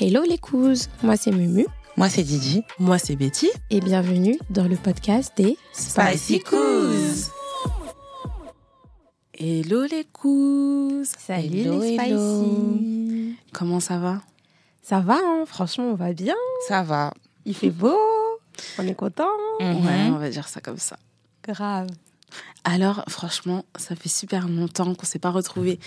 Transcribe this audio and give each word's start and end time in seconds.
Hello 0.00 0.22
les 0.22 0.38
couzes, 0.38 0.88
moi 1.02 1.16
c'est 1.16 1.30
Mumu. 1.30 1.66
Moi 1.96 2.08
c'est 2.08 2.22
Didi. 2.22 2.62
Moi 2.78 2.98
c'est 2.98 3.16
Betty. 3.16 3.48
Et 3.70 3.80
bienvenue 3.80 4.38
dans 4.50 4.66
le 4.66 4.76
podcast 4.76 5.32
des 5.36 5.56
Spicy 5.72 6.40
Couzes. 6.40 7.30
Hello 9.34 9.84
les 9.84 10.04
couzes. 10.04 11.12
Salut 11.18 11.60
Hello, 11.60 11.80
les 11.80 11.94
Spicy. 11.96 12.10
hello. 12.12 13.34
Comment 13.52 13.80
ça 13.80 13.98
va? 13.98 14.22
Ça 14.82 15.00
va, 15.00 15.14
hein 15.22 15.44
franchement 15.46 15.84
on 15.90 15.94
va 15.94 16.12
bien. 16.12 16.34
Ça 16.68 16.82
va. 16.82 17.12
Il 17.44 17.54
fait 17.54 17.70
beau, 17.70 17.96
on 18.78 18.86
est 18.86 18.94
content. 18.94 19.28
Mhm. 19.60 19.86
Ouais, 19.86 20.10
on 20.14 20.18
va 20.18 20.30
dire 20.30 20.48
ça 20.48 20.60
comme 20.60 20.78
ça. 20.78 20.96
Grave. 21.46 21.88
Alors, 22.64 23.02
franchement, 23.08 23.64
ça 23.76 23.96
fait 23.96 24.10
super 24.10 24.46
longtemps 24.46 24.94
qu'on 24.94 25.06
s'est 25.06 25.18
pas 25.18 25.30
retrouvés 25.30 25.80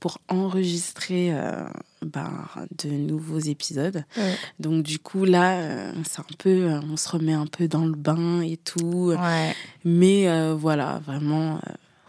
pour 0.00 0.18
enregistrer 0.28 1.32
euh, 1.32 1.62
ben, 2.02 2.48
de 2.82 2.88
nouveaux 2.88 3.38
épisodes. 3.38 4.04
Ouais. 4.16 4.34
Donc 4.58 4.82
du 4.82 4.98
coup 4.98 5.26
là, 5.26 5.60
euh, 5.60 5.92
c'est 6.08 6.20
un 6.20 6.36
peu, 6.38 6.70
euh, 6.70 6.80
on 6.90 6.96
se 6.96 7.08
remet 7.10 7.34
un 7.34 7.46
peu 7.46 7.68
dans 7.68 7.84
le 7.84 7.94
bain 7.94 8.40
et 8.40 8.56
tout. 8.56 9.12
Ouais. 9.12 9.54
Mais 9.84 10.28
euh, 10.28 10.54
voilà, 10.54 11.00
vraiment, 11.04 11.60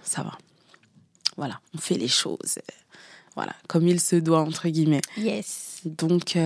ça 0.03 0.23
va. 0.23 0.38
Voilà, 1.35 1.59
on 1.75 1.77
fait 1.77 1.98
les 1.98 2.07
choses, 2.07 2.59
voilà, 3.35 3.53
comme 3.67 3.88
il 3.88 3.99
se 3.99 4.15
doit 4.15 4.41
entre 4.41 4.67
guillemets. 4.70 5.01
Yes. 5.17 5.81
Donc, 5.85 6.37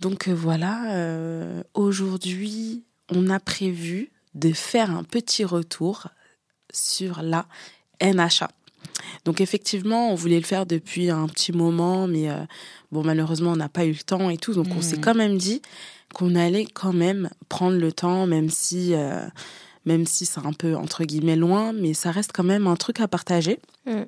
donc 0.00 0.28
voilà, 0.28 1.62
aujourd'hui, 1.74 2.84
on 3.10 3.28
a 3.30 3.40
prévu 3.40 4.10
de 4.34 4.52
faire 4.52 4.90
un 4.90 5.04
petit 5.04 5.44
retour 5.44 6.08
sur 6.70 7.22
la 7.22 7.46
NHA. 8.00 8.50
Donc 9.24 9.40
effectivement, 9.40 10.10
on 10.10 10.14
voulait 10.14 10.38
le 10.38 10.44
faire 10.44 10.66
depuis 10.66 11.10
un 11.10 11.26
petit 11.26 11.52
moment, 11.52 12.06
mais 12.06 12.30
euh, 12.30 12.44
bon, 12.92 13.02
malheureusement, 13.04 13.52
on 13.52 13.56
n'a 13.56 13.68
pas 13.68 13.84
eu 13.84 13.92
le 13.92 14.02
temps 14.04 14.30
et 14.30 14.36
tout. 14.36 14.54
Donc 14.54 14.68
on 14.76 14.82
s'est 14.82 14.98
quand 14.98 15.14
même 15.14 15.38
dit 15.38 15.62
qu'on 16.14 16.34
allait 16.34 16.66
quand 16.66 16.92
même 16.92 17.30
prendre 17.48 17.76
le 17.76 17.92
temps, 17.92 18.26
même 18.26 18.48
si, 18.48 18.94
euh, 18.94 19.26
même 19.84 20.06
si 20.06 20.26
c'est 20.26 20.44
un 20.44 20.52
peu 20.52 20.76
entre 20.76 21.04
guillemets 21.04 21.36
loin, 21.36 21.72
mais 21.72 21.94
ça 21.94 22.10
reste 22.10 22.32
quand 22.32 22.44
même 22.44 22.66
un 22.66 22.76
truc 22.76 23.00
à 23.00 23.08
partager. 23.08 23.58
Mm. 23.86 24.02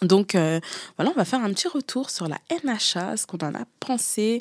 Donc 0.00 0.34
euh, 0.34 0.58
voilà, 0.96 1.12
on 1.12 1.14
va 1.16 1.24
faire 1.24 1.40
un 1.44 1.52
petit 1.52 1.68
retour 1.68 2.10
sur 2.10 2.26
la 2.26 2.38
NHA, 2.64 3.16
ce 3.16 3.26
qu'on 3.26 3.38
en 3.38 3.54
a 3.54 3.64
pensé, 3.78 4.40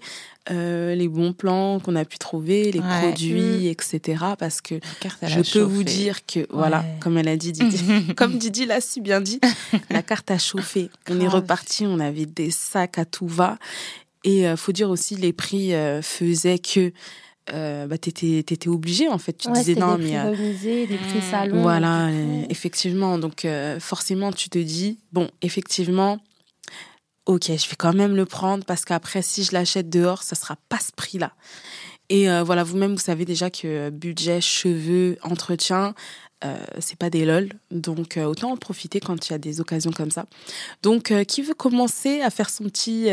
euh, 0.49 0.95
les 0.95 1.07
bons 1.07 1.33
plans 1.33 1.79
qu'on 1.79 1.95
a 1.95 2.03
pu 2.03 2.17
trouver, 2.17 2.71
les 2.71 2.79
Ouais. 2.79 2.99
produits, 2.99 3.67
etc. 3.67 4.23
Parce 4.39 4.59
que 4.61 4.79
je 5.21 5.53
peux 5.53 5.59
vous 5.61 5.83
dire 5.83 6.25
que, 6.25 6.47
voilà, 6.49 6.83
comme 6.99 7.17
elle 7.19 7.27
a 7.27 7.37
dit, 7.37 7.51
Didi, 7.51 7.77
comme 8.15 8.37
Didi 8.39 8.65
l'a 8.65 8.81
si 8.81 9.01
bien 9.01 9.21
dit, 9.21 9.39
la 9.91 10.01
carte 10.01 10.31
a 10.31 10.39
chauffé. 10.39 10.89
On 11.09 11.19
est 11.19 11.27
reparti, 11.27 11.85
on 11.85 11.99
avait 11.99 12.25
des 12.25 12.49
sacs 12.49 12.97
à 12.97 13.05
tout 13.05 13.27
va. 13.27 13.57
Et 14.23 14.47
euh, 14.47 14.55
faut 14.57 14.71
dire 14.71 14.89
aussi, 14.89 15.15
les 15.15 15.33
prix 15.33 15.73
euh, 15.75 16.01
faisaient 16.01 16.59
que 16.59 16.91
euh, 17.51 17.87
bah, 17.87 17.97
t'étais 17.97 18.37
étais 18.39 18.67
obligé, 18.69 19.07
en 19.09 19.17
fait. 19.17 19.33
Tu 19.33 19.49
Ouais, 19.49 19.57
disais 19.59 19.75
non, 19.75 19.95
des 19.97 20.03
mais. 20.03 20.09
prix 20.09 20.17
euh, 20.17 20.85
des 20.87 20.97
prix 20.97 21.17
Mm. 21.17 21.21
salon. 21.31 21.61
voilà, 21.61 22.07
du 22.07 22.13
coup. 22.13 22.41
euh, 22.43 22.45
effectivement. 22.49 23.17
Donc, 23.17 23.45
euh, 23.45 23.79
forcément, 23.79 24.31
tu 24.31 24.49
te 24.49 24.59
dis, 24.59 24.99
bon, 25.11 25.29
effectivement, 25.41 26.19
ok, 27.25 27.45
je 27.47 27.69
vais 27.69 27.75
quand 27.77 27.93
même 27.93 28.15
le 28.15 28.25
prendre 28.25 28.63
parce 28.65 28.85
qu'après, 28.85 29.21
si 29.21 29.43
je 29.43 29.51
l'achète 29.53 29.89
dehors, 29.89 30.23
ça 30.23 30.35
sera 30.35 30.55
pas 30.69 30.79
ce 30.79 30.91
prix-là. 30.95 31.33
Et 32.09 32.29
euh, 32.29 32.43
voilà, 32.43 32.63
vous-même, 32.63 32.91
vous 32.93 32.99
savez 33.01 33.25
déjà 33.25 33.49
que 33.49 33.89
budget, 33.89 34.41
cheveux, 34.41 35.17
entretien, 35.23 35.93
c'est 36.79 36.97
pas 36.97 37.11
des 37.11 37.23
lol. 37.23 37.49
Donc, 37.69 38.17
autant 38.17 38.51
en 38.51 38.57
profiter 38.57 38.99
quand 38.99 39.29
il 39.29 39.31
y 39.31 39.35
a 39.35 39.37
des 39.37 39.61
occasions 39.61 39.91
comme 39.91 40.09
ça. 40.09 40.25
Donc, 40.81 41.13
qui 41.27 41.41
veut 41.43 41.53
commencer 41.53 42.21
à 42.21 42.31
faire 42.31 42.49
son 42.49 42.63
petit. 42.65 43.09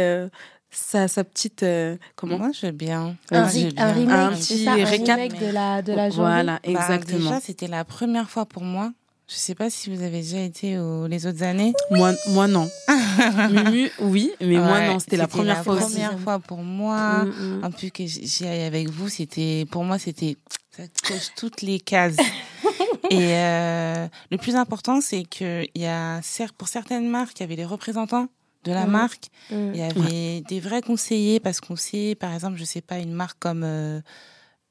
Sa, 0.71 1.09
sa 1.09 1.25
petite. 1.25 1.63
euh, 1.63 1.97
comment 2.17 2.39
Moi 2.39 2.51
je 2.59 2.67
veux 2.67 2.73
bien. 2.73 3.17
Un, 3.31 3.45
ri- 3.45 3.75
un 3.77 3.87
Un 3.89 3.93
remake, 3.93 4.31
petit 4.39 4.59
c'est 4.59 4.65
ça, 4.65 4.73
un 4.73 4.85
récap. 4.85 5.17
remake 5.19 5.41
de 5.41 5.47
la, 5.53 5.83
de 5.83 5.93
la 5.93 6.11
journée. 6.11 6.23
Voilà, 6.31 6.61
Bah, 6.65 6.71
exactement. 6.71 7.19
déjà 7.19 7.41
c'était 7.41 7.69
la 7.69 7.85
première 7.85 8.29
fois 8.31 8.47
pour 8.47 8.63
moi. 8.63 8.93
Je 9.31 9.35
sais 9.35 9.55
pas 9.55 9.69
si 9.69 9.95
vous 9.95 10.03
avez 10.03 10.23
déjà 10.23 10.41
été 10.41 10.79
aux, 10.79 11.07
les 11.07 11.27
autres 11.27 11.43
années. 11.43 11.75
Moi, 11.91 12.13
moi, 12.31 12.47
non. 12.49 12.67
Mumu, 13.51 13.91
oui, 14.01 14.31
mais 14.41 14.57
moi, 14.57 14.87
non. 14.87 14.99
C'était 14.99 15.19
la 15.19 15.29
première 15.29 15.63
fois 15.63 15.75
la 15.75 15.85
aussi. 15.85 15.93
première 15.97 16.19
fois 16.19 16.39
pour 16.39 16.59
moi. 16.63 17.25
Mm, 17.25 17.29
mm. 17.59 17.65
En 17.65 17.71
plus 17.71 17.91
que 17.91 18.07
j'y 18.07 18.47
aille 18.47 18.63
avec 18.63 18.89
vous, 18.89 19.09
c'était 19.11 19.67
pour 19.71 19.85
moi 19.85 19.99
c'était 19.99 20.37
ça 20.75 20.85
coche 21.07 21.29
toutes 21.37 21.61
les 21.63 21.79
cases. 21.81 22.17
Et 23.11 23.35
euh, 23.35 24.07
le 24.31 24.37
plus 24.39 24.55
important, 24.57 25.01
c'est 25.01 25.25
que 25.25 25.65
il 25.75 25.83
y 25.83 25.87
a 25.87 26.21
pour 26.57 26.69
certaines 26.69 27.09
marques, 27.09 27.39
il 27.39 27.43
y 27.43 27.45
avait 27.45 27.57
les 27.57 27.65
représentants 27.65 28.29
de 28.65 28.73
la 28.73 28.85
Mhm. 28.87 28.91
marque, 28.93 29.29
Mm. 29.51 29.71
il 29.75 29.77
y 29.79 29.83
avait 29.83 30.41
des 30.43 30.61
vrais 30.61 30.83
conseillers 30.83 31.41
parce 31.41 31.61
qu'on 31.61 31.77
sait, 31.77 32.15
par 32.19 32.33
exemple, 32.35 32.57
je 32.59 32.65
sais 32.65 32.81
pas, 32.81 32.99
une 32.99 33.13
marque 33.13 33.39
comme 33.39 33.63
euh, 33.65 34.01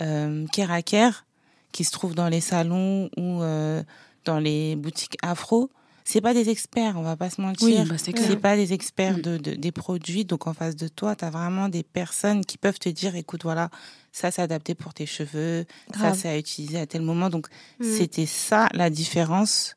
euh, 0.02 0.46
Keraker 0.52 1.26
qui 1.72 1.84
se 1.84 1.92
trouve 1.92 2.16
dans 2.16 2.28
les 2.30 2.42
salons 2.42 3.10
ou 3.18 3.42
euh, 3.42 3.84
dans 4.26 4.40
les 4.40 4.76
boutiques 4.76 5.18
afro. 5.22 5.70
C'est 6.04 6.22
pas 6.22 6.34
des 6.34 6.50
experts, 6.50 6.96
on 6.98 7.02
va 7.02 7.18
pas 7.18 7.30
se 7.30 7.42
mentir. 7.42 7.68
Oui, 7.68 7.84
bah, 7.90 7.96
c'est 7.98 8.38
pas 8.38 8.56
des 8.56 8.72
experts 8.72 9.18
Mm. 9.18 9.22
de, 9.22 9.38
de- 9.38 9.56
des 9.56 9.72
produits, 9.74 10.24
donc 10.24 10.48
en 10.48 10.54
face 10.54 10.76
de 10.76 10.88
toi, 10.88 11.16
tu 11.16 11.26
as 11.26 11.30
vraiment 11.30 11.68
des 11.68 11.84
personnes 11.84 12.46
qui 12.46 12.58
peuvent 12.58 12.80
te 12.80 12.88
dire, 12.90 13.16
écoute, 13.16 13.44
voilà, 13.44 13.70
ça 14.14 14.32
c'est 14.32 14.42
adapté 14.42 14.74
pour 14.74 14.94
tes 14.94 15.06
cheveux, 15.06 15.66
Grave. 15.92 16.14
ça 16.14 16.20
c'est 16.22 16.30
à 16.30 16.38
utiliser 16.38 16.80
à 16.80 16.86
tel 16.88 17.02
moment. 17.02 17.30
Donc 17.30 17.48
Mm. 17.80 17.84
c'était 17.84 18.26
ça 18.26 18.70
la 18.74 18.90
différence. 18.90 19.76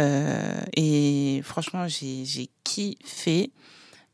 Euh, 0.00 0.60
et 0.76 1.40
franchement, 1.44 1.86
j'ai 1.88 2.48
kiffé. 2.64 3.50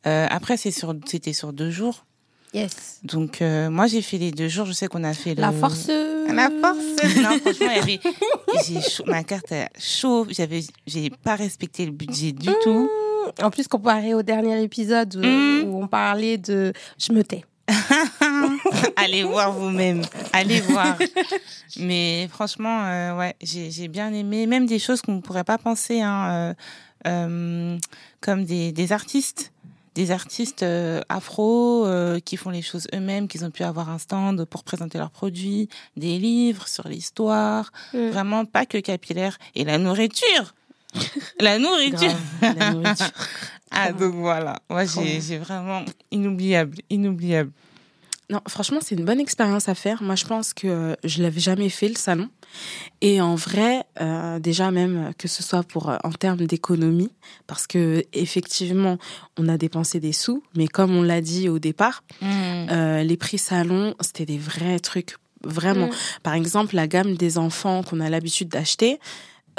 Euh, 0.06 0.27
après, 0.31 0.56
sur, 0.71 0.95
c'était 1.06 1.33
sur 1.33 1.53
deux 1.53 1.71
jours. 1.71 2.05
Yes. 2.53 3.00
Donc 3.03 3.43
euh, 3.43 3.69
moi, 3.69 3.87
j'ai 3.89 4.00
fait 4.00 4.17
les 4.19 4.31
deux 4.31 4.49
jours. 4.49 4.65
Je 4.67 4.72
sais 4.72 4.87
qu'on 4.87 5.03
a 5.03 5.12
fait 5.12 5.34
le... 5.34 5.41
La 5.41 5.50
force. 5.53 5.89
La 5.89 6.50
force. 6.50 7.17
Non, 7.17 7.39
franchement, 7.41 7.53
il 7.71 7.77
y 7.77 7.78
avait, 7.78 8.00
j'ai 8.67 8.81
chaud- 8.81 9.05
ma 9.06 9.25
carte 9.25 9.50
est 9.53 9.69
chauve. 9.78 10.28
J'avais, 10.31 10.62
j'ai 10.87 11.11
pas 11.11 11.34
respecté 11.37 11.84
le 11.84 11.93
budget 11.93 12.33
du 12.33 12.49
tout. 12.62 12.89
En 13.43 13.51
plus, 13.51 13.66
comparé 13.66 14.15
au 14.15 14.22
dernier 14.22 14.62
épisode 14.62 15.16
où, 15.16 15.21
Mm. 15.27 15.65
où 15.69 15.83
on 15.83 15.89
parlait 15.89 16.39
de. 16.39 16.72
Je 16.99 17.12
me 17.12 17.25
tais. 17.25 17.45
Allez 18.97 19.23
voir 19.25 19.53
vous-même. 19.53 20.03
Allez 20.33 20.61
voir. 20.61 20.97
Mais 21.79 22.29
franchement, 22.31 22.85
euh, 22.87 23.17
ouais, 23.19 23.35
j'ai 23.43 23.89
bien 23.89 24.13
aimé. 24.13 24.47
Même 24.47 24.67
des 24.67 24.79
choses 24.79 25.03
qu'on 25.03 25.15
ne 25.17 25.21
pourrait 25.21 25.45
pas 25.45 25.59
penser, 25.59 26.01
hein, 26.01 26.29
euh, 26.31 26.55
euh, 27.07 27.79
comme 28.21 28.45
des, 28.45 28.73
des 28.73 28.93
artistes. 28.93 29.53
Des 29.95 30.11
artistes 30.11 30.65
afro 31.09 31.87
qui 32.25 32.37
font 32.37 32.51
les 32.51 32.63
choses 32.63 32.89
eux-mêmes, 32.93 33.29
qui 33.29 33.41
ont 33.45 33.51
pu 33.53 33.63
avoir 33.63 33.91
un 33.91 33.99
stand 33.99 34.45
pour 34.45 34.65
présenter 34.65 34.99
leurs 34.99 35.13
produits, 35.13 35.69
des 35.97 36.19
livres 36.19 36.67
sur 36.67 36.89
l'histoire, 36.89 37.71
Mm. 37.93 38.09
vraiment 38.09 38.45
pas 38.45 38.67
que 38.67 38.79
capillaire. 38.79 39.39
Et 39.55 39.63
la 39.65 39.79
nourriture 39.79 40.55
La 41.39 41.59
nourriture 41.61 42.13
Grave, 42.41 42.57
la 42.59 42.71
nourriture. 42.73 43.07
Ah, 43.77 43.93
donc 43.93 44.15
voilà. 44.15 44.57
Moi, 44.71 44.85
j'ai 44.85 45.39
vraiment 45.39 45.85
inoubliable, 46.13 46.79
inoubliable. 46.91 47.51
Non, 48.31 48.41
franchement, 48.49 48.79
c'est 48.81 48.95
une 48.95 49.05
bonne 49.05 49.21
expérience 49.21 49.69
à 49.69 49.75
faire. 49.75 50.03
Moi, 50.03 50.15
je 50.15 50.25
pense 50.25 50.55
que 50.55 50.97
je 51.05 51.23
l'avais 51.23 51.41
jamais 51.41 51.69
fait 51.69 51.89
le 51.89 51.95
salon. 51.95 52.29
Et 53.01 53.21
en 53.21 53.35
vrai, 53.35 53.85
euh, 54.01 54.39
déjà 54.39 54.71
même 54.71 55.09
euh, 55.09 55.12
que 55.17 55.29
ce 55.29 55.43
soit 55.43 55.62
pour 55.62 55.91
euh, 55.91 55.97
en 56.05 56.12
termes 56.12 56.47
d'économie, 56.47 57.11
parce 57.47 57.67
que 57.67 58.05
effectivement, 58.13 58.99
on 59.39 59.49
a 59.49 59.59
dépensé 59.59 60.01
des 60.01 60.13
sous, 60.13 60.43
mais 60.57 60.69
comme 60.69 60.97
on 60.97 61.03
l'a 61.03 61.21
dit 61.21 61.49
au 61.49 61.59
départ, 61.59 62.03
euh, 62.23 63.03
les 63.03 63.17
prix 63.17 63.39
salon, 63.39 63.95
c'était 64.01 64.27
des 64.27 64.39
vrais 64.39 64.79
trucs. 64.79 65.17
Vraiment. 65.43 65.89
Mm. 65.89 65.95
Par 66.23 66.34
exemple, 66.34 66.75
la 66.75 66.87
gamme 66.87 67.17
des 67.17 67.37
enfants 67.37 67.83
qu'on 67.83 68.01
a 68.01 68.09
l'habitude 68.09 68.49
d'acheter, 68.49 68.99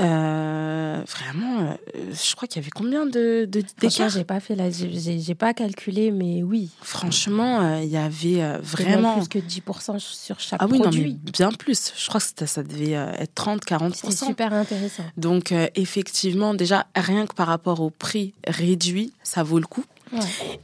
euh, 0.01 1.01
vraiment, 1.07 1.59
euh, 1.61 1.73
je 2.11 2.35
crois 2.35 2.47
qu'il 2.47 2.61
y 2.61 2.65
avait 2.65 2.71
combien 2.71 3.05
de 3.05 3.45
de- 3.45 3.59
Franchement, 3.61 3.89
d'écart 3.89 4.09
j'ai 4.09 4.23
pas 4.23 4.39
fait 4.39 4.55
la, 4.55 4.69
j'ai- 4.69 5.35
pas 5.35 5.53
calculé, 5.53 6.11
mais 6.11 6.43
oui. 6.43 6.69
Franchement, 6.81 7.61
euh, 7.61 7.81
il 7.81 7.89
y 7.89 7.97
avait 7.97 8.41
euh, 8.43 8.57
vraiment 8.61 9.19
plus 9.19 9.27
que 9.29 9.39
10% 9.39 9.99
sur 9.99 10.39
chaque 10.39 10.59
Ah 10.61 10.65
oui, 10.65 10.79
non, 10.79 10.85
mais 10.85 10.91
produit. 10.91 11.17
bien 11.33 11.49
plus. 11.51 11.93
Je 11.97 12.07
crois 12.07 12.19
que 12.19 12.45
ça 12.45 12.63
devait 12.63 12.91
être 12.91 13.33
30-40%. 13.35 13.93
C'est 14.11 14.25
super 14.25 14.53
intéressant. 14.53 15.03
Donc, 15.17 15.53
effectivement, 15.75 16.53
déjà, 16.53 16.87
rien 16.95 17.25
que 17.25 17.33
par 17.33 17.47
rapport 17.47 17.79
au 17.81 17.89
prix 17.89 18.33
réduit, 18.47 19.13
ça 19.23 19.43
vaut 19.43 19.59
le 19.59 19.65
coup. 19.67 19.85
Ouais. 20.13 20.19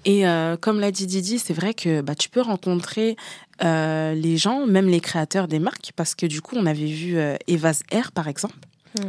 Et 0.05 0.27
euh, 0.27 0.55
comme 0.55 0.79
l'a 0.79 0.91
dit 0.91 1.07
Didi, 1.07 1.39
c'est 1.39 1.53
vrai 1.53 1.73
que 1.73 2.01
bah, 2.01 2.13
tu 2.15 2.29
peux 2.29 2.41
rencontrer 2.41 3.15
euh, 3.63 4.13
les 4.13 4.37
gens, 4.37 4.67
même 4.67 4.87
les 4.87 4.99
créateurs 4.99 5.47
des 5.47 5.59
marques, 5.59 5.91
parce 5.95 6.13
que 6.15 6.25
du 6.27 6.41
coup, 6.41 6.55
on 6.57 6.65
avait 6.67 6.85
vu 6.85 7.17
euh, 7.17 7.35
Evas 7.47 7.81
Air, 7.91 8.11
par 8.11 8.27
exemple. 8.27 8.55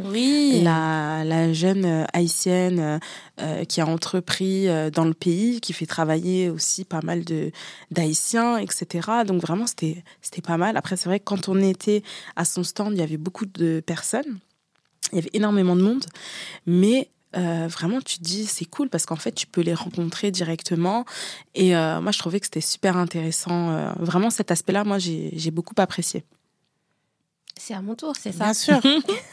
Oui. 0.05 0.61
La, 0.63 1.23
la 1.25 1.51
jeune 1.53 1.85
euh, 1.85 2.05
haïtienne 2.13 2.79
euh, 2.79 2.99
euh, 3.41 3.65
qui 3.65 3.81
a 3.81 3.85
entrepris 3.85 4.67
dans 4.91 5.05
le 5.05 5.13
pays, 5.13 5.59
qui 5.61 5.73
fait 5.73 5.85
travailler 5.85 6.49
aussi 6.49 6.85
pas 6.85 7.01
mal 7.03 7.23
de 7.23 7.51
d'haïtiens, 7.91 8.57
etc. 8.57 9.09
Donc 9.25 9.41
vraiment, 9.41 9.67
c'était 9.67 10.03
pas 10.43 10.57
mal. 10.57 10.77
Après, 10.77 10.95
c'est 10.95 11.09
vrai 11.09 11.19
que 11.19 11.25
quand 11.25 11.49
on 11.49 11.59
était 11.61 12.03
à 12.35 12.45
son 12.45 12.63
stand, 12.63 12.93
il 12.93 12.99
y 12.99 13.03
avait 13.03 13.17
beaucoup 13.17 13.45
de 13.45 13.81
personnes. 13.85 14.39
Il 15.11 15.17
y 15.17 15.19
avait 15.19 15.31
énormément 15.33 15.75
de 15.75 15.81
monde. 15.81 16.05
Mais 16.65 17.09
vraiment, 17.33 17.99
tu 17.99 18.19
te 18.19 18.23
dis, 18.23 18.45
c'est 18.45 18.65
cool 18.65 18.89
parce 18.89 19.05
qu'en 19.05 19.15
fait, 19.15 19.31
tu 19.31 19.47
peux 19.47 19.61
les 19.61 19.73
rencontrer 19.73 20.31
directement. 20.31 21.05
Et 21.55 21.71
moi, 21.73 22.11
je 22.11 22.19
trouvais 22.19 22.39
que 22.39 22.45
c'était 22.45 22.61
super 22.61 22.97
intéressant. 22.97 23.93
Vraiment, 23.99 24.29
cet 24.29 24.51
aspect-là, 24.51 24.83
moi, 24.83 24.97
j'ai 24.99 25.51
beaucoup 25.51 25.75
apprécié. 25.77 26.23
C'est 27.57 27.73
à 27.73 27.81
mon 27.81 27.95
tour, 27.95 28.15
c'est 28.19 28.31
ça. 28.31 28.45
Bien 28.45 28.53
sûr. 28.53 28.79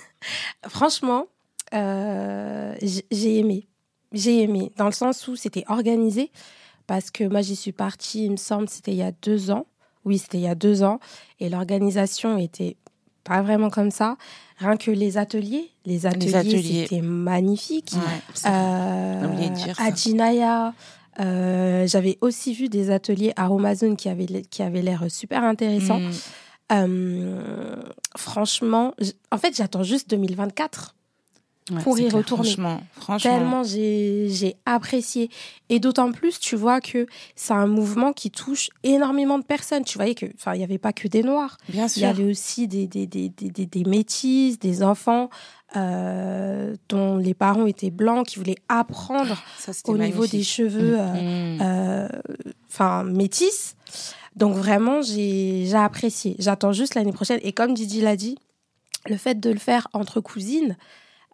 Franchement, 0.68 1.26
euh, 1.74 2.74
j'ai 3.10 3.38
aimé. 3.38 3.66
J'ai 4.12 4.42
aimé, 4.42 4.72
dans 4.76 4.86
le 4.86 4.92
sens 4.92 5.28
où 5.28 5.36
c'était 5.36 5.64
organisé, 5.68 6.32
parce 6.86 7.10
que 7.10 7.24
moi, 7.24 7.42
j'y 7.42 7.54
suis 7.54 7.72
partie, 7.72 8.24
il 8.24 8.32
me 8.32 8.36
semble, 8.36 8.68
c'était 8.68 8.90
il 8.90 8.98
y 8.98 9.02
a 9.02 9.12
deux 9.22 9.50
ans. 9.50 9.66
Oui, 10.04 10.18
c'était 10.18 10.38
il 10.38 10.44
y 10.44 10.48
a 10.48 10.54
deux 10.54 10.82
ans. 10.82 10.98
Et 11.38 11.48
l'organisation 11.48 12.36
était 12.36 12.76
pas 13.22 13.42
vraiment 13.42 13.70
comme 13.70 13.90
ça. 13.90 14.16
Rien 14.58 14.76
que 14.76 14.90
les 14.90 15.16
ateliers, 15.16 15.70
les 15.86 16.06
ateliers, 16.06 16.34
ateliers. 16.34 16.82
c'était 16.82 17.02
magnifique. 17.02 17.92
Ouais. 17.94 18.50
Euh, 18.50 19.48
dire 19.50 19.80
à 19.80 19.94
Jinaya, 19.94 20.74
euh, 21.20 21.86
j'avais 21.86 22.18
aussi 22.20 22.54
vu 22.54 22.68
des 22.68 22.90
ateliers 22.90 23.32
à 23.36 23.46
Amazon 23.46 23.94
qui 23.94 24.08
avaient, 24.08 24.42
qui 24.50 24.62
avaient 24.62 24.82
l'air 24.82 25.04
super 25.08 25.44
intéressants. 25.44 26.00
Mm. 26.00 26.10
Euh, 26.72 27.82
franchement, 28.16 28.94
en 29.30 29.38
fait, 29.38 29.56
j'attends 29.56 29.82
juste 29.82 30.08
2024 30.10 30.94
Ouais, 31.70 31.82
pour 31.84 31.96
y 32.00 32.02
clair. 32.08 32.14
retourner. 32.16 32.44
Franchement, 32.50 32.80
franchement. 32.96 33.30
Tellement 33.30 33.62
j'ai 33.62 34.56
apprécié. 34.66 35.30
Et 35.68 35.78
d'autant 35.78 36.10
plus, 36.10 36.40
tu 36.40 36.56
vois 36.56 36.80
que 36.80 37.06
c'est 37.36 37.52
un 37.52 37.68
mouvement 37.68 38.12
qui 38.12 38.32
touche 38.32 38.70
énormément 38.82 39.38
de 39.38 39.44
personnes. 39.44 39.84
Tu 39.84 39.96
voyais 39.96 40.16
que, 40.16 40.26
enfin, 40.34 40.54
il 40.54 40.58
n'y 40.58 40.64
avait 40.64 40.78
pas 40.78 40.92
que 40.92 41.06
des 41.06 41.22
Noirs. 41.22 41.58
Bien 41.68 41.86
Il 41.86 41.98
y 41.98 42.00
sûr. 42.00 42.08
avait 42.08 42.24
aussi 42.24 42.66
des, 42.66 42.88
des, 42.88 43.06
des, 43.06 43.28
des, 43.28 43.50
des, 43.50 43.66
des 43.66 43.84
métis, 43.84 44.58
des 44.58 44.82
enfants 44.82 45.30
euh, 45.76 46.74
dont 46.88 47.18
les 47.18 47.34
parents 47.34 47.66
étaient 47.66 47.90
blancs, 47.92 48.26
qui 48.26 48.38
voulaient 48.40 48.58
apprendre 48.68 49.40
Ça, 49.58 49.70
au 49.84 49.96
niveau 49.96 50.26
des 50.26 50.42
cheveux. 50.42 50.96
euh, 50.98 51.56
Mm. 51.56 51.58
euh, 51.62 52.08
enfin 52.68 53.04
métis. 53.04 53.76
Donc 54.36 54.54
vraiment, 54.54 55.02
j'ai 55.02 55.74
apprécié. 55.74 56.36
J'attends 56.38 56.72
juste 56.72 56.94
l'année 56.94 57.12
prochaine. 57.12 57.40
Et 57.42 57.52
comme 57.52 57.74
Didi 57.74 58.00
l'a 58.00 58.16
dit, 58.16 58.38
le 59.06 59.16
fait 59.16 59.38
de 59.38 59.50
le 59.50 59.58
faire 59.58 59.88
entre 59.92 60.20
cousines, 60.20 60.76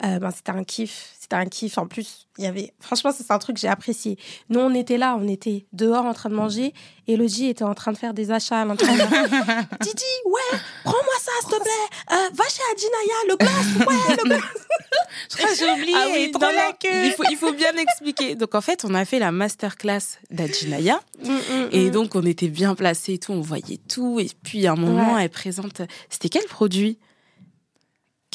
euh, 0.05 0.19
ben, 0.19 0.31
c'était 0.31 0.53
un 0.53 0.65
kiff. 0.65 1.16
C'était 1.26 1.34
un 1.34 1.46
kiff. 1.46 1.76
En 1.76 1.88
plus, 1.88 2.28
il 2.38 2.44
y 2.44 2.46
avait. 2.46 2.73
Franchement, 2.78 3.11
c'est 3.12 3.28
un 3.32 3.38
truc 3.40 3.56
que 3.56 3.61
j'ai 3.61 3.67
apprécié. 3.67 4.17
Nous, 4.49 4.61
on 4.61 4.73
était 4.75 4.96
là, 4.96 5.17
on 5.20 5.26
était 5.26 5.67
dehors 5.73 6.05
en 6.05 6.14
train 6.14 6.28
de 6.28 6.37
manger. 6.37 6.73
Elodie 7.08 7.49
était 7.49 7.64
en 7.64 7.75
train 7.75 7.90
de 7.90 7.96
faire 7.96 8.14
des 8.14 8.31
achats 8.31 8.61
à 8.61 8.64
l'intérieur. 8.64 9.08
Didi, 9.81 10.05
ouais, 10.26 10.58
prends-moi 10.84 11.14
ça, 11.20 11.32
s'il 11.40 11.50
te 11.50 11.61
plaît. 11.61 12.12
Euh, 12.12 12.31
va 12.32 12.44
chez 12.44 12.62
Adinaya, 12.70 13.14
le 13.28 13.37
glace, 13.38 13.88
ouais, 13.88 14.17
le 14.19 14.25
glace. 14.28 14.40
Je 15.32 15.37
crois 15.37 15.49
que 15.50 15.56
j'ai 15.56 15.69
oublié. 15.69 15.94
Ah 15.96 16.06
oui, 16.12 16.32
la 16.40 16.73
queue. 16.78 17.06
il, 17.06 17.12
faut, 17.17 17.25
il 17.28 17.37
faut 17.37 17.52
bien 17.52 17.73
expliquer. 17.76 18.37
Donc, 18.37 18.55
en 18.55 18.61
fait, 18.61 18.84
on 18.84 18.94
a 18.94 19.05
fait 19.05 19.19
la 19.19 19.32
masterclass 19.32 20.20
d'Adjinaya. 20.31 21.00
Mm, 21.25 21.31
mm, 21.32 21.69
Et 21.73 21.88
mm. 21.88 21.90
donc, 21.90 22.14
on 22.14 22.23
était 22.25 22.46
bien 22.49 22.76
placés 22.76 23.14
et 23.14 23.19
tout, 23.19 23.32
on 23.32 23.40
voyait 23.40 23.81
tout. 23.88 24.20
Et 24.20 24.31
puis, 24.44 24.64
à 24.69 24.73
un 24.73 24.76
moment, 24.76 25.14
Ouais. 25.14 25.25
elle 25.25 25.31
présente. 25.31 25.82
C'était 26.08 26.28
quel 26.28 26.44
produit? 26.44 26.99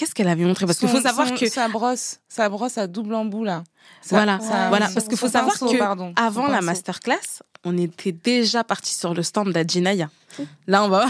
Qu'est-ce 0.01 0.15
qu'elle 0.15 0.29
avait 0.29 0.45
montré 0.45 0.65
Parce 0.65 0.79
qu'il 0.79 0.89
faut 0.89 0.99
savoir 0.99 1.27
son- 1.27 1.35
que. 1.35 1.47
sa 1.47 1.67
brosse, 1.67 2.17
sa 2.27 2.49
brosse 2.49 2.79
à 2.79 2.87
double 2.87 3.13
embout 3.13 3.43
là. 3.43 3.63
Voilà, 4.09 4.39
ça- 4.39 4.69
voilà. 4.69 4.87
son- 4.87 4.95
Parce 4.95 5.07
qu'il 5.07 5.15
faut 5.17 5.27
savoir 5.27 5.53
pinceau, 5.53 5.71
que 5.71 5.77
pardon, 5.77 6.11
avant 6.15 6.47
la 6.47 6.61
masterclass, 6.61 7.43
on 7.63 7.77
était 7.77 8.11
déjà 8.11 8.63
parti 8.63 8.95
sur 8.95 9.13
le 9.13 9.21
stand 9.21 9.51
d'Adjinaya. 9.51 10.09
Là, 10.65 10.83
on 10.83 10.89
va, 10.89 11.05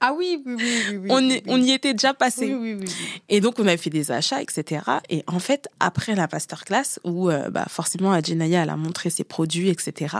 Ah 0.00 0.12
oui, 0.16 0.40
oui, 0.46 0.54
oui, 0.56 0.82
oui, 0.90 0.96
oui, 0.96 1.08
on, 1.10 1.28
est- 1.28 1.42
on 1.48 1.60
y 1.60 1.72
était 1.72 1.92
déjà 1.92 2.14
passé. 2.14 2.46
Oui, 2.46 2.54
oui, 2.54 2.74
oui, 2.80 2.86
oui. 2.86 3.20
Et 3.28 3.40
donc, 3.40 3.58
on 3.58 3.66
avait 3.66 3.76
fait 3.76 3.90
des 3.90 4.12
achats, 4.12 4.40
etc. 4.40 4.82
Et 5.08 5.24
en 5.26 5.40
fait, 5.40 5.68
après 5.80 6.14
la 6.14 6.28
masterclass, 6.32 7.00
où 7.04 7.30
euh, 7.30 7.50
bah, 7.50 7.66
forcément, 7.68 8.12
Adjinaya, 8.12 8.62
elle 8.62 8.70
a 8.70 8.76
montré 8.76 9.10
ses 9.10 9.24
produits, 9.24 9.70
etc. 9.70 10.14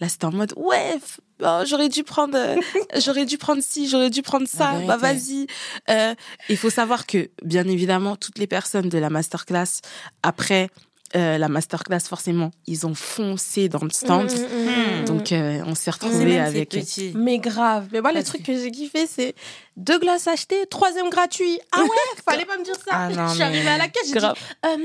Là, 0.00 0.08
c'était 0.08 0.24
en 0.24 0.32
mode, 0.32 0.54
ouais, 0.56 0.98
oh, 1.42 1.60
j'aurais 1.66 1.90
dû 1.90 2.02
prendre, 2.02 2.34
euh, 2.38 2.56
j'aurais 3.04 3.26
dû 3.26 3.36
prendre 3.36 3.62
ci, 3.62 3.86
j'aurais 3.88 4.08
dû 4.08 4.22
prendre 4.22 4.48
ça, 4.48 4.72
bah 4.86 4.96
vas-y. 4.96 5.46
Euh, 5.90 6.14
Il 6.48 6.56
faut 6.56 6.70
savoir 6.70 7.04
que, 7.06 7.28
bien 7.44 7.68
évidemment, 7.68 8.16
toutes 8.16 8.38
les 8.38 8.46
personnes 8.46 8.88
de 8.88 8.96
la 8.96 9.10
masterclass, 9.10 9.82
après 10.22 10.70
euh, 11.16 11.38
la 11.38 11.48
masterclass, 11.48 12.00
forcément, 12.08 12.50
ils 12.66 12.86
ont 12.86 12.94
foncé 12.94 13.68
dans 13.68 13.82
le 13.82 13.90
stand. 13.90 14.30
Mm, 14.30 14.34
mm, 14.34 14.64
mm, 14.64 15.00
mm. 15.00 15.04
Donc, 15.06 15.32
euh, 15.32 15.62
on 15.66 15.74
s'est 15.74 15.90
retrouvés 15.90 16.38
avec. 16.38 16.68
petit. 16.70 17.12
Mais 17.16 17.38
grave. 17.38 17.88
Mais 17.92 18.00
moi, 18.00 18.12
le 18.12 18.22
truc 18.22 18.42
que- 18.44 18.56
j'ai 18.56 18.70
kiffé, 18.70 19.06
c'est 19.08 19.34
deux 19.76 19.98
glaces 19.98 20.28
achetées, 20.28 20.66
troisième 20.66 21.10
gratuit. 21.10 21.58
Ah 21.72 21.82
ouais, 21.82 21.88
fallait 22.28 22.44
pas 22.44 22.56
me 22.58 22.64
dire 22.64 22.76
ça. 22.76 22.90
Ah 22.92 23.08
non, 23.08 23.26
je 23.26 23.30
suis 23.30 23.38
mais- 23.40 23.44
arrivée 23.44 23.68
à 23.70 23.78
la 23.78 23.88
caisse, 23.88 24.06
j'ai 24.06 24.12
dit, 24.12 24.18
Grave. 24.18 24.36
euh, 24.66 24.76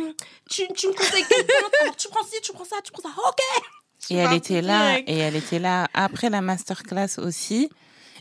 tu, 0.50 0.63
tu 0.75 0.88
me 0.88 0.94
conseilles 0.94 1.25
quelle 1.30 1.45
tu 1.98 2.07
prends 2.10 2.24
ci, 2.25 2.42
tu 2.42 2.51
prends 2.54 2.66
ça, 2.66 2.77
tu 2.83 2.92
prends 2.92 3.04
ça. 3.04 3.10
Ok. 3.27 3.39
Et 4.10 4.16
elle 4.18 4.33
était 4.33 4.62
là, 4.62 5.00
et 5.00 5.18
elle 5.18 5.36
était 5.36 5.60
là 5.60 5.88
après 5.94 6.30
la 6.30 6.42
masterclass 6.42 7.18
aussi. 7.19 7.69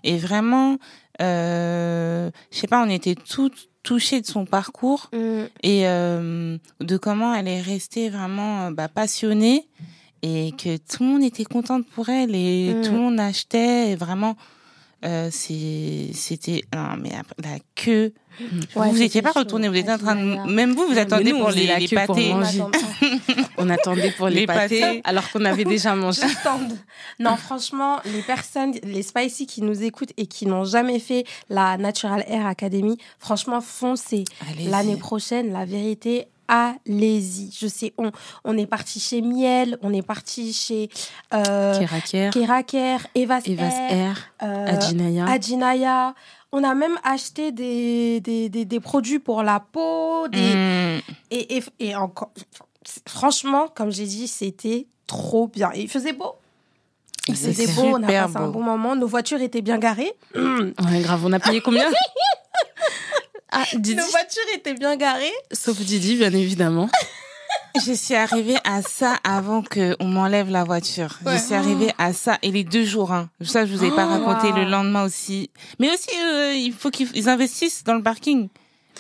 Et 0.03 0.19
vraiment, 0.19 0.77
euh, 1.23 2.31
je 2.51 2.59
sais 2.59 2.67
pas, 2.67 2.83
on 2.83 2.91
était 2.91 3.15
toutes 3.15 3.69
touchées 3.85 4.21
de 4.21 4.27
son 4.27 4.45
parcours 4.47 5.11
et 5.63 5.87
euh, 5.87 6.59
de 6.81 6.97
comment 6.97 7.33
elle 7.35 7.47
est 7.47 7.61
restée 7.61 8.09
vraiment 8.11 8.63
euh, 8.63 8.71
bah, 8.73 8.89
passionnée 8.89 9.69
et 10.23 10.53
que 10.57 10.77
tout 10.79 11.03
le 11.05 11.09
monde 11.11 11.23
était 11.23 11.45
contente 11.45 11.87
pour 11.95 12.09
elle 12.09 12.35
et 12.35 12.75
Mm. 12.75 12.83
tout 12.83 12.93
le 12.93 12.99
monde 12.99 13.21
achetait 13.21 13.91
et 13.93 13.95
vraiment 13.95 14.37
euh, 15.05 15.29
c'était 15.31 16.63
non 16.75 16.97
mais 17.01 17.13
après, 17.15 17.35
la 17.43 17.59
queue 17.75 18.13
Ouais, 18.75 18.91
vous 18.91 18.99
n'étiez 18.99 19.23
pas 19.23 19.31
retourné 19.31 19.69
vous 19.69 19.77
étiez 19.77 19.93
en 19.93 19.99
train 19.99 20.17
de 20.17 20.51
même 20.51 20.73
vous 20.75 20.87
vous 20.89 20.99
attendez 20.99 21.31
nous, 21.31 21.37
on 21.39 21.43
pour 21.43 21.51
les, 21.51 21.67
la 21.67 21.79
les 21.79 21.87
pâtés 21.87 22.35
manger. 22.35 22.65
On 23.59 23.71
attendait 23.71 24.11
pour 24.11 24.29
les, 24.29 24.41
Les 24.41 24.47
pâtés, 24.47 24.81
pâtés. 24.81 25.01
alors 25.05 25.31
qu'on 25.31 25.45
avait 25.45 25.65
déjà 25.65 25.95
mangé. 25.95 26.23
Non, 27.21 27.37
franchement, 27.37 28.01
les 28.05 28.23
personnes, 28.23 28.73
les 28.83 29.03
spicy 29.03 29.47
qui 29.47 29.63
nous 29.63 29.83
écoutent 29.83 30.13
et 30.17 30.27
qui 30.27 30.47
n'ont 30.47 30.65
jamais 30.65 30.99
fait 30.99 31.25
la 31.49 31.77
Natural 31.77 32.25
Air 32.27 32.47
Academy, 32.47 32.99
franchement, 33.19 33.61
foncez. 33.61 34.25
L'année 34.67 34.97
prochaine, 34.97 35.53
la 35.53 35.65
vérité, 35.65 36.27
allez-y. 36.49 37.51
Je 37.59 37.67
sais, 37.67 37.93
on, 37.99 38.11
on 38.45 38.57
est 38.59 38.67
parti 38.67 39.01
chez 39.01 39.23
Miel, 39.23 39.79
on 39.83 39.93
est 39.93 40.03
parti 40.07 40.53
chez 40.53 40.89
euh, 41.33 41.79
Keraker, 41.79 42.31
Keraker, 42.31 42.99
Evas, 43.15 43.41
Evas 43.47 43.91
Air, 43.91 44.17
euh, 44.43 44.67
Adjinaya. 44.67 45.27
Adjinaya. 45.27 46.15
On 46.53 46.63
a 46.63 46.75
même 46.75 46.97
acheté 47.03 47.51
des, 47.51 48.21
des, 48.21 48.49
des, 48.49 48.65
des 48.65 48.81
produits 48.81 49.19
pour 49.19 49.43
la 49.43 49.61
peau. 49.61 50.29
Des, 50.29 50.55
Mm. 50.55 51.01
et, 51.33 51.57
et, 51.57 51.63
et 51.81 51.97
encore, 51.97 52.31
franchement, 53.09 53.67
comme 53.75 53.91
j'ai 53.91 54.07
dit, 54.07 54.29
c'était 54.29 54.87
trop 55.07 55.49
bien. 55.49 55.71
Et 55.75 55.83
il 55.83 55.89
faisait 55.89 56.13
beau. 56.13 56.35
Il 57.27 57.35
faisait 57.37 57.67
beau, 57.69 57.83
on 57.97 58.03
a 58.03 58.07
passé 58.07 58.37
un 58.37 58.49
bon 58.49 58.63
moment. 58.63 58.95
Nos 58.95 59.07
voitures 59.07 59.41
étaient 59.41 59.63
bien 59.63 59.79
garées. 59.79 60.13
Ouais, 60.37 61.01
grave, 61.01 61.25
on 61.25 61.33
a 61.33 61.41
payé 61.41 61.61
combien? 61.61 61.91
Ah, 63.55 63.65
Didi. 63.75 63.95
Nos 63.97 64.05
voitures 64.07 64.43
étaient 64.55 64.75
bien 64.75 64.97
garées. 64.97 65.33
Sauf 65.53 65.79
Didi, 65.81 66.17
bien 66.17 66.33
évidemment. 66.33 66.89
Je 67.85 67.93
suis 67.93 68.15
arrivée 68.15 68.57
à 68.65 68.83
ça 68.83 69.17
avant 69.25 69.63
que 69.63 69.97
on 69.99 70.05
m'enlève 70.07 70.49
la 70.49 70.63
voiture. 70.63 71.19
Ouais. 71.27 71.37
Je 71.37 71.43
suis 71.43 71.55
arrivée 71.55 71.93
à 71.99 72.13
ça 72.13 72.39
et 72.43 72.53
les 72.53 72.63
deux 72.63 72.85
jours. 72.85 73.13
Hein. 73.13 73.29
Ça, 73.43 73.67
je 73.67 73.75
vous 73.75 73.83
ai 73.85 73.91
pas 73.91 74.07
Oh, 74.07 74.11
raconté 74.25 74.49
wow. 74.49 74.57
le 74.59 74.65
lendemain 74.71 75.05
aussi. 75.05 75.51
Mais 75.81 75.91
aussi, 75.93 76.09
euh, 76.25 76.53
il 76.55 76.73
faut 76.73 76.91
qu'ils 76.91 77.09
ils 77.15 77.29
investissent 77.29 77.83
dans 77.83 77.95
le 77.95 78.03
parking. 78.03 78.49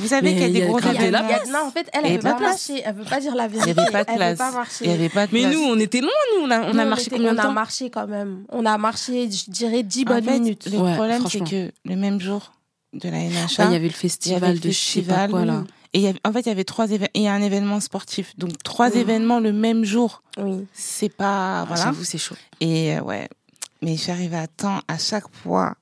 Vous 0.00 0.08
savez 0.08 0.23
Mais 0.23 0.30
qu'il 0.32 0.40
y 0.40 0.44
a 0.44 0.49
il 0.49 0.56
y 0.56 0.58
des 0.58 0.62
a 0.64 0.66
gros 0.66 0.78
grave 0.78 0.92
de 0.94 0.99
la 0.99 1.20
événements. 1.20 1.38
Il 1.46 1.52
non, 1.52 1.58
en 1.66 1.70
fait, 1.70 1.88
elle, 1.92 2.00
Il 2.02 2.06
elle 2.06 2.06
avait 2.06 2.16
veut 2.16 2.23
pas 2.23 2.28
pas 2.30 2.34
de 2.34 2.38
place. 2.40 2.68
marcher. 2.68 2.82
Elle 2.84 2.94
veut 2.96 3.04
pas 3.04 3.20
dire 3.20 3.34
la 3.37 3.44
Il 3.46 3.50
vérité. 3.52 3.68
y 3.68 3.80
avait 3.80 3.92
pas 3.92 4.04
de 4.04 4.11
Elle 4.11 4.16
place. 4.16 4.38
pas 4.38 4.50
marcher. 4.50 4.84
Il 4.87 4.90
y 4.90 4.94
avait 4.94 5.08
pas 5.08 5.26
de 5.28 5.32
Mais 5.32 5.40
place. 5.42 5.54
nous, 5.54 5.61
on 5.62 5.78
était 5.78 6.00
loin, 6.00 6.11
nous. 6.37 6.44
On 6.46 6.50
a, 6.50 6.61
on 6.62 6.75
Nous, 6.75 6.80
a 6.80 6.84
marché 6.84 7.06
était- 7.06 7.16
combien 7.16 7.32
de 7.32 7.37
On 7.38 7.40
a 7.40 7.44
temps? 7.44 7.52
marché 7.52 7.90
quand 7.90 8.06
même. 8.08 8.44
On 8.50 8.66
a 8.66 8.76
marché, 8.76 9.30
je 9.30 9.50
dirais, 9.52 9.84
10 9.84 10.02
En 10.02 10.14
bonnes 10.14 10.25
fait, 10.25 10.32
minutes. 10.40 10.68
Le 10.73 10.78
Ouais, 10.78 10.94
problème, 10.96 11.23
c'est 11.30 11.49
que 11.49 11.70
le 11.84 11.94
même 11.96 12.20
jour 12.20 12.50
de 12.94 13.08
la 13.08 13.18
NHA, 13.18 13.46
Bah, 13.58 13.64
Il 13.66 13.72
y 13.72 13.76
avait 13.76 13.86
le 13.88 13.92
festival 13.92 14.44
avait 14.44 14.52
le 14.54 14.58
de 14.60 14.68
festival, 14.68 15.30
quoi, 15.30 15.44
là. 15.44 15.64
et 15.92 15.98
il 15.98 16.02
y 16.04 16.06
avait- 16.06 16.20
en 16.24 16.32
fait, 16.32 16.40
il 16.40 16.48
y 16.48 16.52
avait 16.52 16.64
trois 16.64 16.86
événements 16.90 17.08
et 17.14 17.28
un 17.28 17.42
événement 17.42 17.80
sportif. 17.80 18.32
Donc 18.38 18.52
trois 18.62 18.90
Mm. 18.90 18.96
événements 18.98 19.40
le 19.40 19.52
même 19.52 19.84
jour. 19.84 20.22
Oui. 20.38 20.66
C'est 20.72 21.08
pas 21.14 21.64
voilà. 21.66 21.82
J'avoue, 21.84 22.04
c'est 22.04 22.18
chaud. 22.18 22.36
Et 22.60 22.96
euh, 22.96 23.02
ouais, 23.02 23.28
mais 23.82 23.96
arrivée 24.08 24.36
à 24.38 24.46
temps 24.46 24.80
à 24.88 24.98
chaque 24.98 25.28
fois. 25.32 25.74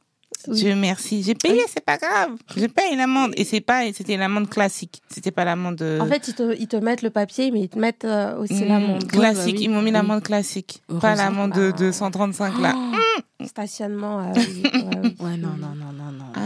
Oui. 0.48 0.56
Dieu 0.56 0.74
merci. 0.74 1.22
J'ai 1.22 1.34
payé, 1.36 1.60
c'est 1.68 1.84
pas 1.84 1.98
grave. 1.98 2.30
Je 2.56 2.66
paye 2.66 2.96
l'amende. 2.96 3.32
Et 3.36 3.44
c'est 3.44 3.60
pas, 3.60 3.82
c'était 3.92 4.16
l'amende 4.16 4.48
classique. 4.48 5.00
C'était 5.08 5.30
pas 5.30 5.44
l'amende 5.44 5.80
euh, 5.82 6.00
En 6.00 6.06
fait, 6.06 6.26
ils 6.26 6.34
te, 6.34 6.56
ils 6.58 6.66
te 6.66 6.74
mettent 6.76 7.02
le 7.02 7.10
papier, 7.10 7.52
mais 7.52 7.60
ils 7.60 7.68
te 7.68 7.78
mettent 7.78 8.04
euh, 8.04 8.36
aussi 8.38 8.64
mm, 8.64 8.66
l'amende. 8.66 9.06
classique. 9.06 9.54
Bah 9.54 9.58
oui. 9.60 9.64
Ils 9.66 9.70
m'ont 9.70 9.82
mis 9.82 9.92
l'amende 9.92 10.22
classique. 10.24 10.82
Pas 11.00 11.14
l'amende 11.14 11.52
de, 11.52 11.70
de 11.70 11.88
Ah. 11.90 11.92
135 11.92 12.58
là. 12.58 12.74
Stationnement. 13.46 14.20
euh, 14.20 14.32
oui, 14.36 14.62
ouais, 14.64 14.80
oui. 15.04 15.16
Ouais, 15.20 15.36
non, 15.36 15.54
non, 15.60 15.74
non, 15.76 15.81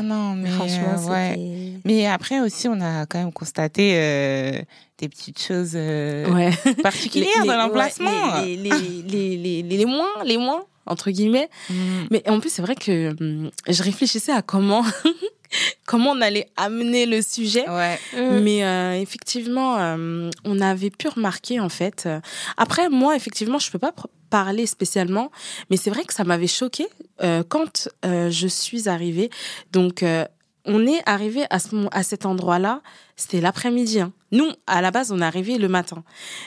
non, 0.06 0.34
mais 0.34 0.48
Franchement, 0.50 0.96
euh, 1.08 1.12
ouais. 1.12 1.72
Mais 1.84 2.06
après 2.06 2.40
aussi, 2.40 2.68
on 2.68 2.80
a 2.80 3.06
quand 3.06 3.18
même 3.18 3.32
constaté 3.32 3.92
euh, 3.96 4.52
des 4.98 5.08
petites 5.08 5.40
choses 5.40 5.72
euh, 5.74 6.28
Ouais. 6.32 6.50
particulières 6.82 7.28
Les- 7.42 7.48
dans 7.48 7.56
l'emplacement. 7.56 8.34
ouais, 8.40 8.56
les, 8.56 9.36
les, 9.36 9.62
les 9.62 9.84
moins, 9.84 10.08
les 10.24 10.36
moins, 10.38 10.64
entre 10.86 11.10
guillemets. 11.10 11.48
Mm. 11.70 11.74
Mais 12.10 12.28
en 12.28 12.40
plus, 12.40 12.50
c'est 12.50 12.62
vrai 12.62 12.74
que 12.74 13.10
hum, 13.20 13.50
je 13.68 13.82
réfléchissais 13.82 14.32
à 14.32 14.42
comment, 14.42 14.84
comment 15.86 16.10
on 16.12 16.20
allait 16.20 16.48
amener 16.56 17.06
le 17.06 17.22
sujet. 17.22 17.68
Ouais. 17.68 17.98
Mm. 18.14 18.40
Mais 18.40 18.64
euh, 18.64 19.00
effectivement, 19.00 19.76
euh, 19.78 20.30
on 20.44 20.60
avait 20.60 20.90
pu 20.90 21.08
remarquer 21.08 21.60
en 21.60 21.68
fait. 21.68 22.04
euh, 22.06 22.20
Après, 22.56 22.88
moi, 22.88 23.16
effectivement, 23.16 23.58
je 23.58 23.70
peux 23.70 23.78
pas 23.78 23.92
parler 24.30 24.66
spécialement, 24.66 25.30
mais 25.70 25.76
c'est 25.76 25.90
vrai 25.90 26.04
que 26.04 26.12
ça 26.12 26.24
m'avait 26.24 26.48
choqué 26.48 26.86
euh, 27.22 27.42
quand 27.48 27.88
euh, 28.04 28.30
je 28.30 28.48
suis 28.48 28.88
arrivée. 28.88 29.30
Donc, 29.72 30.02
euh, 30.02 30.24
on 30.68 30.84
est 30.84 31.00
arrivé 31.06 31.44
à, 31.50 31.60
ce, 31.60 31.68
à 31.92 32.02
cet 32.02 32.26
endroit-là. 32.26 32.82
C'était 33.14 33.40
l'après-midi. 33.40 34.00
hein. 34.00 34.12
Nous, 34.32 34.48
à 34.66 34.82
la 34.82 34.90
base, 34.90 35.12
on 35.12 35.20
est 35.20 35.24
arrivé 35.24 35.58
le 35.58 35.68
matin. 35.68 36.02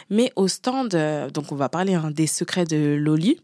Mais 0.10 0.34
au 0.36 0.50
stand, 0.50 0.94
euh, 0.94 1.30
donc 1.30 1.54
on 1.54 1.56
va 1.56 1.70
parler 1.70 1.94
hein, 1.94 2.12
des 2.12 2.28
secrets 2.28 2.66
de 2.66 2.96
Loli. 3.00 3.40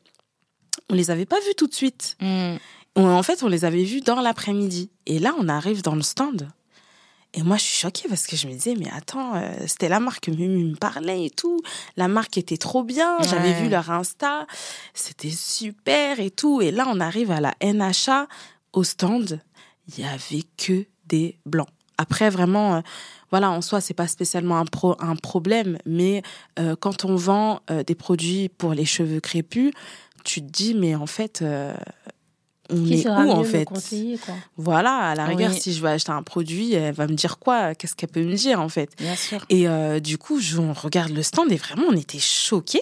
On 0.90 0.94
les 0.96 1.12
avait 1.12 1.26
pas 1.26 1.40
vus 1.40 1.56
tout 1.58 1.68
de 1.68 1.74
suite. 1.74 2.16
Mm. 2.22 2.56
On- 2.96 3.10
en 3.10 3.24
fait, 3.24 3.44
on 3.44 3.48
les 3.48 3.66
avait 3.66 3.84
vus 3.84 4.02
dans 4.02 4.22
l'après-midi. 4.22 4.90
Et 5.06 5.20
là, 5.20 5.34
on 5.40 5.48
arrive 5.50 5.82
dans 5.82 5.96
le 5.96 6.02
stand. 6.02 6.48
Et 7.34 7.44
moi, 7.44 7.58
je 7.58 7.64
suis 7.64 7.78
choquée 7.78 8.08
parce 8.08 8.28
que 8.28 8.38
je 8.38 8.48
me 8.48 8.54
disais, 8.54 8.76
mais 8.80 8.90
attends, 8.96 9.36
euh, 9.36 9.52
c'était 9.68 9.90
la 9.90 10.00
marque 10.00 10.26
que 10.26 10.32
Mumu 10.32 10.64
me 10.64 10.76
parlait 10.76 11.26
et 11.26 11.30
tout. 11.30 11.60
La 11.98 12.08
marque 12.08 12.38
était 12.38 12.56
trop 12.56 12.84
bien. 12.84 13.18
J'avais 13.24 13.52
vu 13.54 13.68
leur 13.68 13.92
Insta. 13.92 14.48
C'était 14.94 15.32
super 15.32 16.22
et 16.22 16.32
tout. 16.32 16.62
Et 16.62 16.72
là, 16.72 16.86
on 16.88 17.02
arrive 17.02 17.32
à 17.32 17.42
la 17.42 17.54
NHA, 17.62 18.28
au 18.72 18.84
stand. 18.86 19.42
Il 19.90 20.00
y 20.00 20.08
avait 20.08 20.44
que 20.58 20.86
des 21.08 21.38
blancs. 21.46 21.68
Après, 21.98 22.30
vraiment, 22.30 22.76
euh, 22.76 22.82
voilà, 23.32 23.52
en 23.52 23.62
soi, 23.62 23.82
c'est 23.82 23.94
pas 23.94 24.08
spécialement 24.08 24.58
un, 24.58 24.66
pro, 24.66 24.96
un 25.00 25.18
problème. 25.18 25.78
Mais 25.86 26.22
euh, 26.58 26.78
quand 26.80 27.04
on 27.04 27.16
vend 27.18 27.60
des 27.86 27.96
produits 27.96 28.48
pour 28.48 28.74
les 28.74 28.86
cheveux 28.86 29.20
crépus, 29.20 29.74
tu 30.26 30.42
te 30.42 30.52
dis, 30.52 30.74
mais 30.74 30.94
en 30.96 31.06
fait, 31.08 31.42
euh, 31.42 31.74
on 32.70 32.84
Qui 32.84 32.96
est 32.96 33.04
sera 33.04 33.24
où 33.24 33.30
en 33.30 33.44
fait 33.44 33.66
quoi. 33.66 33.80
Voilà, 34.58 34.92
à 35.12 35.16
la 35.16 35.26
rigueur, 35.26 35.52
Oui. 35.52 35.60
si 35.62 35.72
je 35.74 35.82
veux 35.82 35.88
acheter 35.90 36.12
un 36.12 36.24
produit, 36.24 36.74
elle 36.74 36.94
va 36.96 37.08
me 37.08 37.14
dire 37.14 37.38
quoi 37.38 37.76
Qu'est-ce 37.76 37.96
qu'elle 37.96 38.10
peut 38.10 38.24
me 38.24 38.34
dire 38.36 38.60
en 38.60 38.70
fait 38.70 38.90
Bien 38.98 39.16
sûr. 39.16 39.46
Et 39.50 39.68
euh, 39.70 40.00
du 40.00 40.18
coup, 40.18 40.40
je, 40.40 40.58
on 40.58 40.74
regarde 40.74 41.12
le 41.12 41.22
stand 41.24 41.52
et 41.52 41.58
vraiment, 41.58 41.84
on 41.90 41.96
était 41.96 42.20
choqués. 42.20 42.82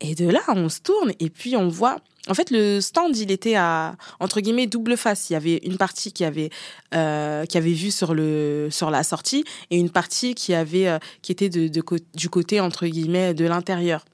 Et 0.00 0.14
de 0.16 0.28
là, 0.28 0.40
on 0.48 0.68
se 0.68 0.80
tourne 0.80 1.12
et 1.20 1.30
puis 1.30 1.56
on 1.56 1.68
voit. 1.68 1.98
En 2.28 2.34
fait, 2.34 2.50
le 2.50 2.80
stand, 2.80 3.16
il 3.16 3.30
était 3.30 3.54
à 3.54 3.96
entre 4.18 4.40
guillemets 4.40 4.66
double 4.66 4.96
face. 4.96 5.28
Il 5.28 5.34
y 5.34 5.36
avait 5.36 5.60
une 5.64 5.76
partie 5.76 6.12
qui 6.12 6.24
avait 6.24 6.50
euh, 6.94 7.44
qui 7.44 7.58
avait 7.58 7.72
vu 7.72 7.90
sur 7.90 8.14
le 8.14 8.68
sur 8.70 8.90
la 8.90 9.02
sortie 9.02 9.44
et 9.70 9.78
une 9.78 9.90
partie 9.90 10.34
qui 10.34 10.54
avait 10.54 10.88
euh, 10.88 10.98
qui 11.20 11.32
était 11.32 11.50
de, 11.50 11.68
du 11.68 12.28
côté 12.30 12.60
entre 12.60 12.86
guillemets 12.86 13.34
de 13.34 13.44
l'intérieur. 13.44 14.04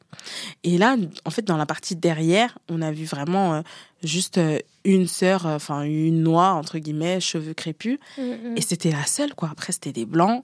Et 0.64 0.76
là, 0.76 0.96
en 1.24 1.30
fait, 1.30 1.42
dans 1.42 1.56
la 1.56 1.66
partie 1.66 1.94
derrière, 1.94 2.58
on 2.68 2.82
a 2.82 2.90
vu 2.90 3.04
vraiment 3.04 3.54
euh, 3.54 3.60
juste 4.02 4.40
une 4.84 5.06
sœur, 5.06 5.46
enfin 5.46 5.82
une 5.82 6.22
noire 6.22 6.56
entre 6.56 6.78
guillemets, 6.78 7.20
cheveux 7.20 7.54
crépus. 7.54 7.98
Mm, 8.18 8.56
Et 8.56 8.60
c'était 8.60 8.90
la 8.90 9.06
seule, 9.06 9.34
quoi. 9.34 9.50
Après, 9.52 9.72
c'était 9.72 9.92
des 9.92 10.04
blancs, 10.06 10.42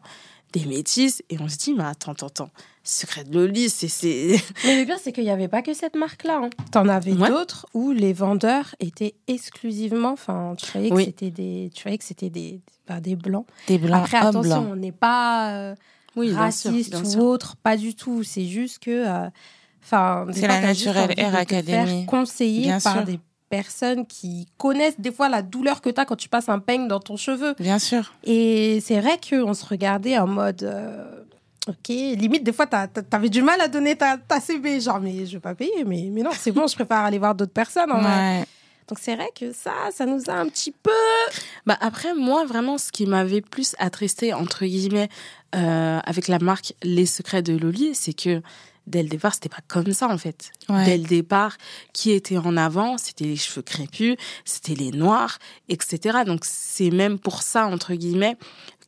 des 0.52 0.64
métis. 0.66 1.22
Et 1.30 1.36
on 1.40 1.48
se 1.48 1.56
dit, 1.56 1.74
mais 1.74 1.84
attends, 1.84 2.12
attends, 2.12 2.26
attends. 2.26 2.50
Secret 2.84 3.24
de 3.24 3.34
Loli, 3.38 3.68
c'est. 3.68 3.88
c'est- 3.88 4.36
Mais 4.64 4.78
le 4.80 4.86
pire, 4.86 4.98
c'est 5.02 5.12
qu'il 5.12 5.24
n'y 5.24 5.30
avait 5.30 5.48
pas 5.48 5.62
que 5.62 5.74
cette 5.74 5.96
marque-là. 5.96 6.40
Hein. 6.44 6.50
T'en 6.70 6.88
avais 6.88 7.12
Ouais. 7.14 7.28
d'autres 7.28 7.66
où 7.74 7.90
les 7.90 8.12
vendeurs 8.12 8.74
étaient 8.78 9.14
exclusivement. 9.26 10.12
Enfin, 10.12 10.54
tu 10.56 10.66
voyais 10.72 10.90
que 10.90 10.94
Oui. 10.94 11.04
c'était 11.06 11.30
des, 11.30 11.70
tu 11.74 11.82
voyais 11.82 11.98
que 11.98 12.04
c'était 12.04 12.30
des, 12.30 12.60
bah, 12.86 13.00
des 13.00 13.16
blancs. 13.16 13.46
Des 13.66 13.78
blancs, 13.78 14.02
Après, 14.04 14.18
attention, 14.18 14.68
on 14.70 14.76
n'est 14.76 14.92
pas 14.92 15.52
euh, 15.56 15.74
Oui, 16.14 16.28
bien 16.30 16.50
sûr, 16.52 16.70
raciste 16.70 16.94
ou 17.16 17.20
autre, 17.22 17.56
pas 17.56 17.76
du 17.76 17.94
tout. 17.96 18.22
C'est 18.22 18.46
juste 18.46 18.78
que, 18.78 18.90
euh, 19.06 19.28
enfin, 19.82 20.26
C'est 20.32 20.46
la 20.46 20.60
Naturelle 20.60 21.12
Air 21.16 21.34
Academy. 21.34 22.06
Bien 22.62 22.78
par 22.80 22.92
sûr. 22.98 23.04
des 23.04 23.18
personnes 23.48 24.06
qui 24.06 24.46
connaissent 24.58 24.98
des 25.00 25.12
fois 25.12 25.28
la 25.28 25.42
douleur 25.42 25.80
que 25.80 25.90
tu 25.90 26.00
as 26.00 26.04
quand 26.04 26.16
tu 26.16 26.28
passes 26.28 26.48
un 26.48 26.58
peigne 26.58 26.88
dans 26.88 27.00
ton 27.00 27.16
cheveu. 27.16 27.54
Bien 27.58 27.78
sûr. 27.78 28.12
Et 28.24 28.80
c'est 28.80 29.00
vrai 29.00 29.18
qu'on 29.28 29.54
se 29.54 29.64
regardait 29.64 30.18
en 30.18 30.26
mode. 30.26 30.62
euh, 30.64 31.22
ok, 31.68 31.88
limite, 31.88 32.44
des 32.44 32.52
fois, 32.52 32.66
t'avais 32.66 33.28
du 33.28 33.42
mal 33.42 33.60
à 33.60 33.68
donner 33.68 33.96
ta, 33.96 34.16
ta 34.18 34.40
CB. 34.40 34.80
Genre, 34.80 35.00
mais 35.00 35.26
je 35.26 35.32
vais 35.32 35.40
pas 35.40 35.54
payer, 35.54 35.84
mais, 35.84 36.08
mais 36.10 36.22
non, 36.22 36.30
c'est 36.32 36.52
bon, 36.52 36.66
je 36.66 36.74
préfère 36.74 36.98
aller 36.98 37.18
voir 37.18 37.34
d'autres 37.34 37.52
personnes. 37.52 37.90
en 37.92 38.00
vrai. 38.00 38.38
Ouais. 38.40 38.44
Donc, 38.88 38.98
c'est 39.00 39.16
vrai 39.16 39.30
que 39.34 39.52
ça, 39.52 39.72
ça 39.90 40.06
nous 40.06 40.22
a 40.28 40.34
un 40.34 40.46
petit 40.48 40.70
peu. 40.70 40.90
Bah 41.66 41.76
après, 41.80 42.14
moi, 42.14 42.44
vraiment, 42.44 42.78
ce 42.78 42.92
qui 42.92 43.06
m'avait 43.06 43.40
plus 43.40 43.74
attristé, 43.78 44.32
entre 44.32 44.64
guillemets, 44.64 45.08
euh, 45.56 45.98
avec 46.04 46.28
la 46.28 46.38
marque 46.38 46.72
Les 46.84 47.06
Secrets 47.06 47.42
de 47.42 47.56
Loli, 47.56 47.94
c'est 47.96 48.12
que 48.12 48.42
dès 48.86 49.02
le 49.02 49.08
départ, 49.08 49.34
c'était 49.34 49.48
pas 49.48 49.62
comme 49.66 49.92
ça, 49.92 50.08
en 50.08 50.18
fait. 50.18 50.50
Ouais. 50.68 50.84
Dès 50.84 50.96
le 50.98 51.04
départ, 51.04 51.56
qui 51.92 52.12
était 52.12 52.38
en 52.38 52.56
avant, 52.56 52.98
c'était 52.98 53.24
les 53.24 53.36
cheveux 53.36 53.62
crépus, 53.62 54.16
c'était 54.44 54.74
les 54.74 54.90
noirs, 54.92 55.38
etc. 55.68 56.18
Donc, 56.26 56.40
c'est 56.44 56.90
même 56.90 57.18
pour 57.18 57.42
ça, 57.42 57.66
entre 57.66 57.94
guillemets, 57.94 58.36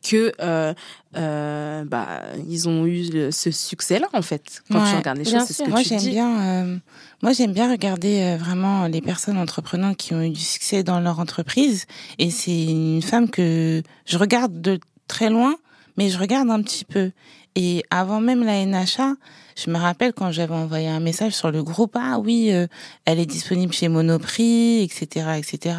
que 0.09 0.33
euh, 0.41 0.73
euh, 1.17 1.85
bah, 1.85 2.23
ils 2.49 2.69
ont 2.69 2.87
eu 2.87 3.11
le- 3.11 3.31
ce 3.33 3.51
succès-là, 3.51 4.07
en 4.13 4.23
fait. 4.23 4.63
Quand 4.71 4.85
tu 4.89 4.97
regardes 4.97 5.19
les 5.19 5.25
choses, 5.25 5.43
c'est 5.47 5.55
ce 5.55 5.63
que 5.65 5.71
Moi, 5.71 5.83
tu 5.83 5.89
j'aime 5.89 5.99
dis. 5.99 6.11
bien. 6.11 6.41
euh, 6.41 6.77
moi, 7.23 7.33
j'aime 7.33 7.53
bien 7.53 7.69
regarder 7.71 8.37
vraiment 8.39 8.87
les 8.87 9.01
personnes 9.01 9.39
entreprenantes 9.39 9.97
qui 9.97 10.15
ont 10.15 10.23
eu 10.23 10.31
du 10.31 10.41
succès 10.41 10.85
dans 10.85 11.01
leur 11.01 11.19
entreprise. 11.19 11.87
Et 12.19 12.31
c'est 12.31 12.65
une 12.67 13.03
femme 13.03 13.29
que 13.29 13.83
je 14.07 14.19
regarde 14.19 14.61
de 14.61 14.79
très 15.09 15.31
loin, 15.31 15.57
mais 15.97 16.11
je 16.11 16.19
regarde 16.19 16.49
un 16.51 16.63
petit 16.63 16.85
peu. 16.85 17.11
Et 17.55 17.83
avant 17.91 18.21
même 18.21 18.45
la 18.45 18.65
NHA, 18.65 19.15
je 19.57 19.71
me 19.71 19.79
rappelle 19.79 20.13
quand 20.13 20.31
j'avais 20.31 20.55
envoyé 20.55 20.89
un 20.89 21.01
message 21.01 21.33
sur 21.33 21.51
le 21.51 21.63
groupe, 21.63 21.97
ah 21.99 22.19
oui, 22.19 22.51
euh, 22.53 22.67
elle 23.05 23.19
est 23.19 23.27
disponible 23.27 23.73
chez 23.73 23.89
Monoprix, 23.89 24.83
etc., 24.83 25.39
etc. 25.39 25.77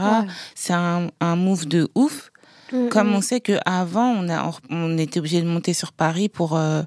C'est 0.56 0.74
un, 0.74 1.10
un 1.22 1.36
move 1.36 1.68
de 1.68 1.90
ouf. 1.96 2.32
Mm, 2.74 2.90
Comme 2.90 3.12
mm. 3.12 3.16
on 3.16 3.22
sait 3.22 3.40
que 3.40 3.58
avant 3.66 4.10
on 4.10 4.30
a 4.30 4.52
on 4.70 4.98
était 4.98 5.20
obligé 5.20 5.42
de 5.42 5.48
monter 5.48 5.74
sur 5.74 5.92
Paris 5.92 6.30
pour 6.30 6.56
euh, 6.56 6.84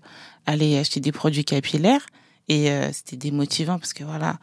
aller 0.46 0.78
acheter 0.78 1.00
des 1.00 1.12
produits 1.12 1.44
capillaires 1.44 2.06
et 2.48 2.70
euh, 2.70 2.90
c'était 2.92 3.16
démotivant 3.16 3.78
parce 3.78 3.92
que 3.92 4.04
voilà 4.04 4.38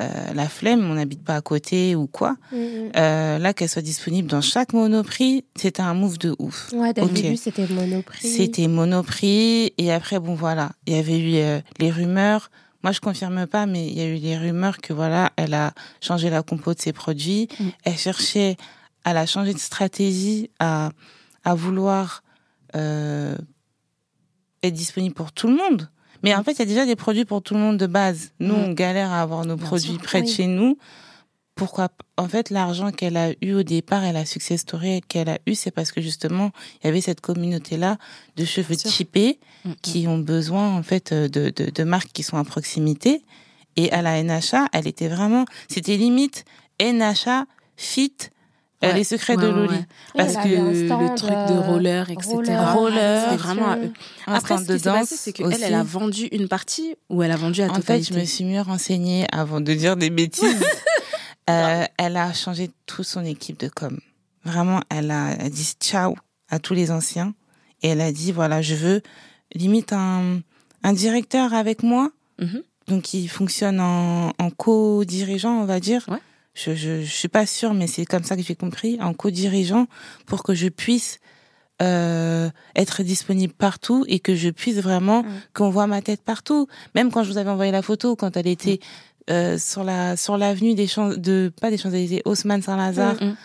euh, 0.00 0.32
la 0.34 0.48
flemme 0.48 0.90
on 0.90 0.94
n'habite 0.94 1.22
pas 1.22 1.36
à 1.36 1.40
côté 1.42 1.94
ou 1.94 2.06
quoi 2.06 2.36
Mm, 2.52 2.56
mm. 2.56 2.90
euh, 2.96 3.38
là 3.38 3.52
qu'elle 3.52 3.68
soit 3.68 3.82
disponible 3.82 4.28
dans 4.28 4.40
chaque 4.40 4.72
Monoprix 4.72 5.44
c'était 5.56 5.82
un 5.82 5.94
move 5.94 6.18
de 6.18 6.34
ouf 6.38 6.70
Ouais, 6.72 6.92
dès 6.92 7.06
début, 7.06 7.36
c'était 7.36 7.66
Monoprix. 7.68 8.26
c'était 8.28 8.68
Monoprix 8.68 9.72
et 9.78 9.92
après 9.92 10.18
bon 10.18 10.34
voilà 10.34 10.72
il 10.86 10.94
y 10.94 10.98
avait 10.98 11.18
eu 11.18 11.36
euh, 11.36 11.60
les 11.78 11.90
rumeurs 11.90 12.50
moi 12.82 12.92
je 12.92 13.00
confirme 13.00 13.46
pas 13.46 13.66
mais 13.66 13.86
il 13.86 13.98
y 13.98 14.00
a 14.00 14.06
eu 14.06 14.16
les 14.16 14.36
rumeurs 14.38 14.78
que 14.78 14.92
voilà 14.92 15.30
elle 15.36 15.54
a 15.54 15.72
changé 16.00 16.30
la 16.30 16.42
compo 16.42 16.72
de 16.74 16.80
ses 16.80 16.92
produits 16.92 17.48
Mm. 17.60 17.68
elle 17.84 17.98
cherchait 17.98 18.56
elle 19.04 19.16
a 19.16 19.26
changé 19.26 19.52
de 19.52 19.58
stratégie 19.58 20.50
à 20.58 20.90
à 21.44 21.54
vouloir 21.54 22.22
euh, 22.76 23.36
être 24.62 24.74
disponible 24.74 25.14
pour 25.14 25.32
tout 25.32 25.48
le 25.48 25.56
monde 25.56 25.88
mais 26.22 26.34
en 26.34 26.42
fait 26.42 26.52
il 26.52 26.58
y 26.60 26.62
a 26.62 26.66
déjà 26.66 26.86
des 26.86 26.96
produits 26.96 27.24
pour 27.24 27.42
tout 27.42 27.54
le 27.54 27.60
monde 27.60 27.78
de 27.78 27.86
base. 27.86 28.32
Nous 28.40 28.54
Mm. 28.54 28.64
on 28.64 28.72
galère 28.72 29.10
à 29.12 29.22
avoir 29.22 29.44
nos 29.44 29.56
Bien 29.56 29.66
produits 29.66 29.92
sûr, 29.94 30.02
près 30.02 30.22
de 30.22 30.28
chez 30.28 30.46
nous. 30.46 30.78
Pourquoi 31.54 31.88
en 32.16 32.28
fait 32.28 32.48
l'argent 32.48 32.90
qu'elle 32.92 33.16
a 33.18 33.32
eu 33.42 33.52
au 33.52 33.62
départ 33.62 34.04
et 34.04 34.12
la 34.12 34.24
success 34.24 34.60
story 34.62 35.02
qu'elle 35.06 35.28
a 35.28 35.38
eu 35.46 35.54
c'est 35.54 35.70
parce 35.70 35.92
que 35.92 36.00
justement 36.00 36.50
il 36.82 36.86
y 36.86 36.88
avait 36.88 37.02
cette 37.02 37.20
communauté 37.20 37.76
là 37.76 37.98
de 38.36 38.44
cheveux 38.44 38.76
typés 38.76 39.38
Mm, 39.64 39.70
mm. 39.70 39.74
qui 39.82 40.08
ont 40.08 40.18
besoin 40.18 40.74
en 40.76 40.82
fait 40.82 41.12
de, 41.14 41.50
de, 41.50 41.70
de 41.70 41.84
marques 41.84 42.10
qui 42.12 42.22
sont 42.24 42.36
à 42.38 42.42
proximité. 42.44 43.22
Et 43.76 43.92
à 43.92 44.02
la 44.02 44.22
NHA 44.22 44.66
elle 44.72 44.86
était 44.88 45.08
vraiment 45.08 45.44
c'était 45.68 45.96
limite 45.96 46.44
NHA 46.80 47.46
fit 47.76 48.12
euh, 48.20 48.28
Ouais. 48.88 48.94
les 48.94 49.04
secrets 49.04 49.36
Ouais, 49.36 49.42
de 49.42 49.48
Loli 49.48 49.74
ouais. 49.74 49.84
parce 50.16 50.34
que 50.34 50.48
le 50.48 51.14
truc 51.14 51.30
de 51.30 51.34
euh, 51.54 51.60
roller, 51.60 52.10
etc. 52.10 52.32
roller, 52.74 53.36
vraiment 53.36 53.76
Après, 54.26 54.58
ce 54.58 54.64
de 54.64 54.76
qui 54.76 54.82
danse 54.82 55.08
c'est 55.08 55.32
qu'elle, 55.32 55.62
elle 55.62 55.74
a 55.74 55.82
vendu 55.82 56.26
une 56.32 56.48
partie 56.48 56.96
ou 57.08 57.22
elle 57.22 57.30
a 57.30 57.36
vendu 57.36 57.62
à 57.62 57.66
En 57.70 57.74
fait, 57.74 57.80
totalité 57.80 58.14
je 58.14 58.18
me 58.20 58.24
suis 58.24 58.44
mieux 58.44 58.60
renseignée 58.60 59.26
avant 59.32 59.60
de 59.60 59.72
dire 59.74 59.96
des 59.96 60.10
bêtises. 60.10 60.44
Euh, 61.50 61.84
elle 61.98 62.16
a 62.16 62.32
changé 62.32 62.70
toute 62.86 63.04
son 63.04 63.24
équipe 63.24 63.58
de 63.58 63.68
com. 63.68 63.98
Vraiment, 64.44 64.80
elle 64.90 65.10
a, 65.10 65.32
elle 65.32 65.46
a 65.46 65.50
dit 65.50 65.74
ciao 65.80 66.14
à 66.48 66.60
tous 66.60 66.72
les 66.72 66.92
anciens 66.92 67.34
et 67.82 67.88
elle 67.88 68.00
a 68.00 68.12
dit 68.12 68.30
voilà, 68.30 68.62
je 68.62 68.76
veux 68.76 69.02
limite 69.52 69.92
un, 69.92 70.38
un 70.84 70.92
directeur 70.92 71.52
avec 71.52 71.82
moi, 71.82 72.10
Mhm. 72.40 72.62
donc 72.86 73.02
qui 73.02 73.26
fonctionne 73.26 73.80
en, 73.80 74.28
en 74.38 74.50
co-dirigeant, 74.50 75.60
on 75.60 75.64
va 75.64 75.80
dire. 75.80 76.04
Ouais. 76.08 76.18
Je, 76.54 76.74
je, 76.74 77.02
je 77.02 77.10
suis 77.10 77.28
pas 77.28 77.46
sûre, 77.46 77.72
mais 77.74 77.86
c'est 77.86 78.04
comme 78.04 78.24
ça 78.24 78.36
que 78.36 78.42
j'ai 78.42 78.54
compris, 78.56 78.98
en 79.00 79.14
co-dirigeant, 79.14 79.86
pour 80.26 80.42
que 80.42 80.54
je 80.54 80.68
puisse 80.68 81.18
euh, 81.80 82.50
être 82.76 83.02
disponible 83.02 83.52
partout 83.54 84.04
et 84.06 84.20
que 84.20 84.34
je 84.34 84.50
puisse 84.50 84.76
vraiment 84.76 85.22
Mm. 85.22 85.26
qu'on 85.54 85.70
voit 85.70 85.86
ma 85.86 86.02
tête 86.02 86.22
partout. 86.22 86.68
Même 86.94 87.10
quand 87.10 87.24
je 87.24 87.30
vous 87.30 87.38
avais 87.38 87.50
envoyé 87.50 87.72
la 87.72 87.82
photo, 87.82 88.14
quand 88.16 88.36
elle 88.36 88.46
était 88.46 88.78
euh, 89.30 89.56
sur 89.58 89.82
la 89.82 90.16
sur 90.16 90.36
l'avenue 90.36 90.74
des 90.74 90.86
champs 90.86 91.08
de 91.16 91.50
pas 91.60 91.70
des 91.70 91.78
Champs 91.78 91.90
Élysées, 91.90 92.22
Haussmann 92.24 92.60
Saint-Lazare, 92.62 93.16
Mm. 93.22 93.36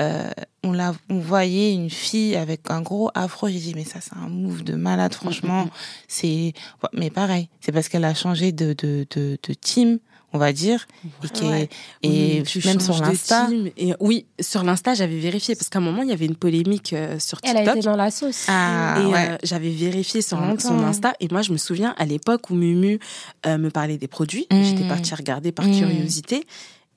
euh, 0.00 0.30
on 0.64 0.72
la 0.72 0.94
on 1.08 1.18
voyait 1.20 1.72
une 1.72 1.88
fille 1.90 2.36
avec 2.36 2.62
un 2.70 2.82
gros 2.82 3.10
afro. 3.14 3.48
J'ai 3.48 3.58
dit 3.60 3.72
mais 3.74 3.84
ça 3.84 4.00
c'est 4.00 4.14
un 4.16 4.28
move 4.28 4.64
de 4.64 4.74
malade 4.74 5.14
franchement. 5.14 5.62
Mm, 5.64 5.68
mm, 5.68 5.70
C'est 6.08 6.52
mais 6.92 7.10
pareil, 7.10 7.48
c'est 7.60 7.72
parce 7.72 7.88
qu'elle 7.88 8.04
a 8.04 8.14
changé 8.14 8.52
de 8.52 8.74
de 8.74 9.06
de, 9.14 9.38
de 9.42 9.54
team. 9.54 9.98
On 10.32 10.38
va 10.38 10.52
dire, 10.52 10.86
et, 11.24 11.28
qui 11.28 11.44
est- 11.44 11.48
Ouais. 11.48 11.68
et 12.02 12.38
Oui, 12.38 12.42
tu 12.42 12.66
même 12.66 12.80
sur 12.80 13.00
l'Insta. 13.00 13.48
Et 13.76 13.94
oui, 14.00 14.26
sur 14.40 14.64
l'Insta, 14.64 14.92
j'avais 14.94 15.18
vérifié 15.18 15.54
parce 15.54 15.68
qu'à 15.70 15.78
un 15.78 15.82
moment, 15.82 16.02
il 16.02 16.08
y 16.08 16.12
avait 16.12 16.26
une 16.26 16.36
polémique 16.36 16.92
euh, 16.92 17.18
sur 17.18 17.38
Elle 17.42 17.56
a 17.56 17.60
TikTok. 17.60 17.76
été 17.76 17.84
dans 17.86 17.96
la 17.96 18.10
sauce. 18.10 18.44
Ah, 18.48 18.96
Et 19.00 19.06
ouais. 19.06 19.28
euh, 19.30 19.36
j'avais 19.44 19.70
vérifié 19.70 20.20
sur 20.22 20.38
Longtemps. 20.40 20.68
son 20.68 20.78
Insta. 20.84 21.14
Et 21.20 21.28
moi, 21.30 21.42
je 21.42 21.52
me 21.52 21.56
souviens 21.56 21.94
à 21.96 22.04
l'époque 22.04 22.50
où 22.50 22.54
Mumu 22.54 22.98
euh, 23.46 23.56
me 23.58 23.70
parlait 23.70 23.98
des 23.98 24.08
produits. 24.08 24.46
Mm. 24.50 24.62
J'étais 24.62 24.88
partie 24.88 25.14
regarder 25.14 25.52
par 25.52 25.66
Mm. 25.66 25.78
curiosité. 25.78 26.44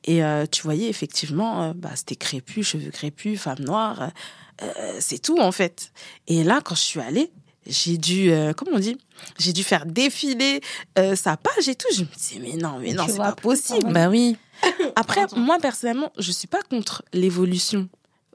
Et 0.06 0.24
euh, 0.24 0.46
tu 0.50 0.64
voyais 0.64 0.90
effectivement, 0.90 1.64
euh, 1.64 1.74
bah, 1.76 1.92
c'était 1.96 2.16
crépus, 2.16 2.66
cheveux 2.68 2.92
crépus, 2.92 3.40
femme 3.40 3.60
noire. 3.60 4.12
euh, 4.62 4.98
c'est 5.00 5.20
tout 5.22 5.38
en 5.40 5.52
fait. 5.54 5.92
Et 6.28 6.44
là, 6.44 6.60
quand 6.64 6.76
je 6.76 6.82
suis 6.82 7.00
allée, 7.00 7.32
j'ai 7.70 7.98
dû, 7.98 8.32
euh, 8.32 8.54
comment 8.54 8.72
on 8.76 8.80
dit? 8.80 8.98
J'ai 9.38 9.54
dû 9.54 9.64
faire 9.64 9.86
défiler 9.86 10.62
euh, 10.98 11.16
sa 11.16 11.38
page 11.38 11.68
et 11.70 11.76
tout. 11.76 11.88
Je 11.94 12.02
me 12.02 12.08
disais, 12.18 12.40
mais 12.42 12.58
non, 12.62 12.80
mais 12.80 12.94
non, 12.94 13.06
c'est 13.08 13.18
pas 13.18 13.34
possible. 13.34 13.92
Bah 13.94 14.10
oui. 14.10 14.38
Après, 14.96 15.26
moi 15.36 15.58
personnellement, 15.62 16.12
je 16.18 16.32
suis 16.32 16.48
pas 16.48 16.62
contre 16.64 17.04
l'évolution. 17.14 17.88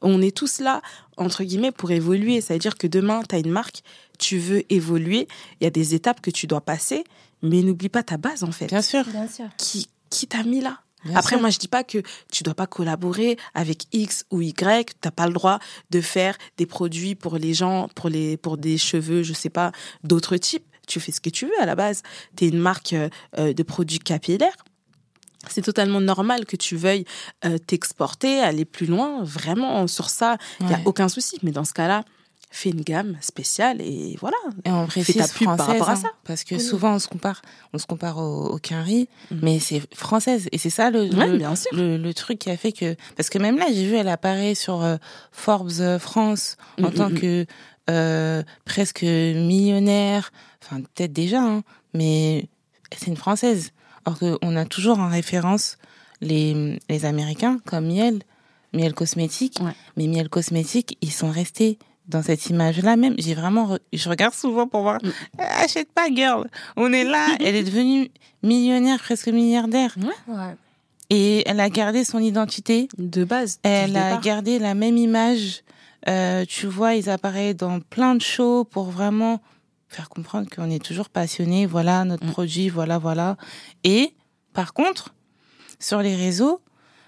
On 0.02 0.20
est 0.22 0.36
tous 0.36 0.60
là, 0.60 0.82
entre 1.16 1.44
guillemets, 1.44 1.72
pour 1.72 1.90
évoluer. 1.90 2.40
Ça 2.40 2.54
veut 2.54 2.60
dire 2.60 2.76
que 2.76 2.86
demain, 2.86 3.22
tu 3.28 3.34
as 3.34 3.38
une 3.38 3.50
marque, 3.50 3.82
tu 4.18 4.38
veux 4.38 4.62
évoluer, 4.72 5.28
il 5.60 5.64
y 5.64 5.66
a 5.66 5.70
des 5.70 5.94
étapes 5.94 6.20
que 6.20 6.30
tu 6.30 6.46
dois 6.46 6.60
passer, 6.60 7.04
mais 7.42 7.62
n'oublie 7.62 7.88
pas 7.88 8.02
ta 8.02 8.16
base, 8.16 8.44
en 8.44 8.52
fait. 8.52 8.66
Bien 8.66 8.82
sûr. 8.82 9.04
Bien 9.04 9.28
sûr. 9.28 9.46
Qui, 9.56 9.88
qui 10.10 10.26
t'a 10.26 10.42
mis 10.42 10.60
là? 10.60 10.80
Bien 11.04 11.16
Après, 11.16 11.30
sûr. 11.36 11.40
moi, 11.40 11.50
je 11.50 11.58
dis 11.58 11.68
pas 11.68 11.84
que 11.84 11.98
tu 12.32 12.42
dois 12.42 12.54
pas 12.54 12.66
collaborer 12.66 13.36
avec 13.54 13.84
X 13.92 14.24
ou 14.30 14.40
Y. 14.42 14.94
T'as 15.00 15.10
pas 15.10 15.26
le 15.26 15.32
droit 15.34 15.58
de 15.90 16.00
faire 16.00 16.36
des 16.56 16.66
produits 16.66 17.14
pour 17.14 17.36
les 17.36 17.54
gens, 17.54 17.88
pour 17.94 18.08
les, 18.08 18.36
pour 18.36 18.56
des 18.56 18.78
cheveux, 18.78 19.22
je 19.22 19.32
sais 19.32 19.50
pas, 19.50 19.72
d'autres 20.02 20.36
types. 20.36 20.64
Tu 20.86 21.00
fais 21.00 21.12
ce 21.12 21.20
que 21.20 21.30
tu 21.30 21.46
veux 21.46 21.60
à 21.60 21.66
la 21.66 21.74
base. 21.74 22.02
T'es 22.36 22.48
une 22.48 22.58
marque 22.58 22.92
euh, 22.92 23.08
euh, 23.38 23.52
de 23.54 23.62
produits 23.62 23.98
capillaires. 23.98 24.56
C'est 25.50 25.62
totalement 25.62 26.00
normal 26.00 26.46
que 26.46 26.56
tu 26.56 26.74
veuilles 26.76 27.04
euh, 27.44 27.58
t'exporter, 27.58 28.40
aller 28.40 28.64
plus 28.64 28.86
loin. 28.86 29.22
Vraiment, 29.24 29.86
sur 29.86 30.08
ça, 30.08 30.38
il 30.60 30.70
y 30.70 30.72
a 30.72 30.76
Ouais. 30.76 30.82
aucun 30.86 31.08
souci. 31.08 31.38
Mais 31.42 31.50
dans 31.50 31.64
ce 31.64 31.74
cas-là, 31.74 32.04
fais 32.56 32.70
une 32.70 32.82
gamme 32.82 33.16
spéciale 33.20 33.80
et 33.80 34.16
voilà. 34.20 34.36
Et 34.64 34.70
on 34.70 34.86
précise 34.86 35.16
ta 35.16 35.26
pub 35.28 35.46
par 35.46 35.56
française, 35.56 35.66
rapport 35.80 35.88
à 35.88 35.92
hein, 35.92 35.96
ça. 35.96 36.08
parce 36.24 36.44
que 36.44 36.54
Oui. 36.54 36.60
souvent 36.60 36.94
on 36.94 36.98
se 36.98 37.08
compare, 37.08 37.42
on 37.72 37.78
se 37.78 37.86
compare 37.86 38.18
au, 38.18 38.46
au 38.54 38.58
Quinry, 38.58 39.08
Mhm. 39.30 39.40
mais 39.42 39.58
c'est 39.58 39.82
française 39.94 40.48
et 40.52 40.58
c'est 40.58 40.70
ça 40.70 40.90
le, 40.90 41.02
Ouais, 41.14 41.28
le, 41.28 41.38
bien 41.38 41.54
sûr. 41.56 41.70
le, 41.74 41.96
le 41.96 42.14
truc 42.14 42.38
qui 42.38 42.50
a 42.50 42.56
fait 42.56 42.72
que 42.72 42.94
parce 43.16 43.28
que 43.30 43.38
même 43.38 43.58
là 43.58 43.66
j'ai 43.72 43.86
vu 43.86 43.94
elle 43.96 44.08
apparaît 44.08 44.54
sur 44.54 44.82
euh, 44.82 44.96
Forbes 45.32 45.80
euh, 45.80 45.98
France 45.98 46.56
en 46.82 46.88
Mm, 46.88 46.92
tant 46.94 47.08
mm, 47.10 47.14
mm. 47.14 47.20
que 47.20 47.46
euh, 47.90 48.42
presque 48.64 49.02
millionnaire, 49.02 50.32
enfin 50.62 50.80
peut-être 50.80 51.12
déjà, 51.12 51.40
hein, 51.42 51.62
mais 51.92 52.48
c'est 52.96 53.06
une 53.08 53.16
française. 53.16 53.72
Or 54.06 54.18
que 54.18 54.38
on 54.42 54.54
a 54.56 54.64
toujours 54.64 54.98
en 54.98 55.08
référence 55.08 55.78
les 56.20 56.78
les 56.88 57.04
Américains 57.04 57.58
comme 57.66 57.86
Miel, 57.88 58.20
Miel 58.72 58.92
cosmétique, 58.94 59.58
Ouais. 59.62 59.72
mais 59.96 60.06
Miel 60.06 60.28
cosmétique 60.28 60.96
ils 61.00 61.12
sont 61.12 61.30
restés 61.30 61.78
dans 62.08 62.22
cette 62.22 62.46
image-là 62.50 62.96
même, 62.96 63.14
j'ai 63.18 63.34
vraiment, 63.34 63.74
re- 63.74 63.80
je 63.92 64.08
regarde 64.08 64.34
souvent 64.34 64.66
pour 64.66 64.82
voir, 64.82 64.98
Mm. 65.02 65.10
achète 65.38 65.90
pas, 65.92 66.08
girl. 66.12 66.48
On 66.76 66.92
est 66.92 67.04
là, 67.04 67.26
elle 67.40 67.56
est 67.56 67.64
devenue 67.64 68.10
millionnaire, 68.42 68.98
presque 68.98 69.28
milliardaire. 69.28 69.94
Ouais. 70.28 70.54
Et 71.10 71.42
elle 71.48 71.60
a 71.60 71.68
gardé 71.70 72.04
son 72.04 72.18
identité. 72.18 72.88
De 72.98 73.24
base. 73.24 73.58
Elle 73.62 73.92
le 73.92 73.98
a 73.98 74.04
départ. 74.08 74.20
gardé 74.20 74.58
la 74.58 74.74
même 74.74 74.96
image. 74.96 75.62
Euh, 76.08 76.44
tu 76.46 76.66
vois, 76.66 76.94
ils 76.94 77.08
apparaissent 77.08 77.56
dans 77.56 77.80
plein 77.80 78.14
de 78.14 78.20
shows 78.22 78.64
pour 78.64 78.84
vraiment 78.90 79.40
faire 79.88 80.08
comprendre 80.08 80.48
qu'on 80.54 80.70
est 80.70 80.82
toujours 80.84 81.08
passionné. 81.08 81.66
Voilà 81.66 82.04
notre 82.04 82.26
Mm. 82.26 82.30
produit, 82.32 82.68
voilà, 82.68 82.98
voilà. 82.98 83.36
Et 83.84 84.12
par 84.52 84.72
contre, 84.74 85.14
sur 85.80 86.00
les 86.02 86.16
réseaux, 86.16 86.60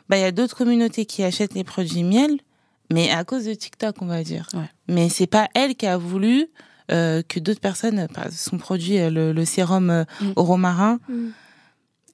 bah 0.08 0.16
il 0.18 0.20
y 0.20 0.24
a 0.24 0.32
d'autres 0.32 0.56
communautés 0.56 1.04
qui 1.04 1.22
achètent 1.24 1.54
les 1.54 1.64
produits 1.64 2.04
miel, 2.04 2.38
mais 2.92 3.10
à 3.10 3.24
cause 3.24 3.44
de 3.44 3.54
TikTok, 3.54 3.96
on 4.00 4.06
va 4.06 4.22
dire. 4.22 4.46
Ouais. 4.54 4.68
Mais 4.88 5.08
c'est 5.08 5.26
pas 5.26 5.48
elle 5.54 5.74
qui 5.74 5.86
a 5.86 5.96
voulu 5.96 6.46
euh, 6.92 7.20
que 7.28 7.40
d'autres 7.40 7.60
personnes, 7.60 8.06
par- 8.14 8.30
son 8.30 8.58
produit, 8.58 8.98
euh, 9.00 9.10
le, 9.10 9.32
le 9.32 9.44
sérum 9.44 9.90
euh, 9.90 10.04
Mm. 10.20 10.32
au 10.36 10.42
romarin, 10.44 10.98
Mm. 11.08 11.28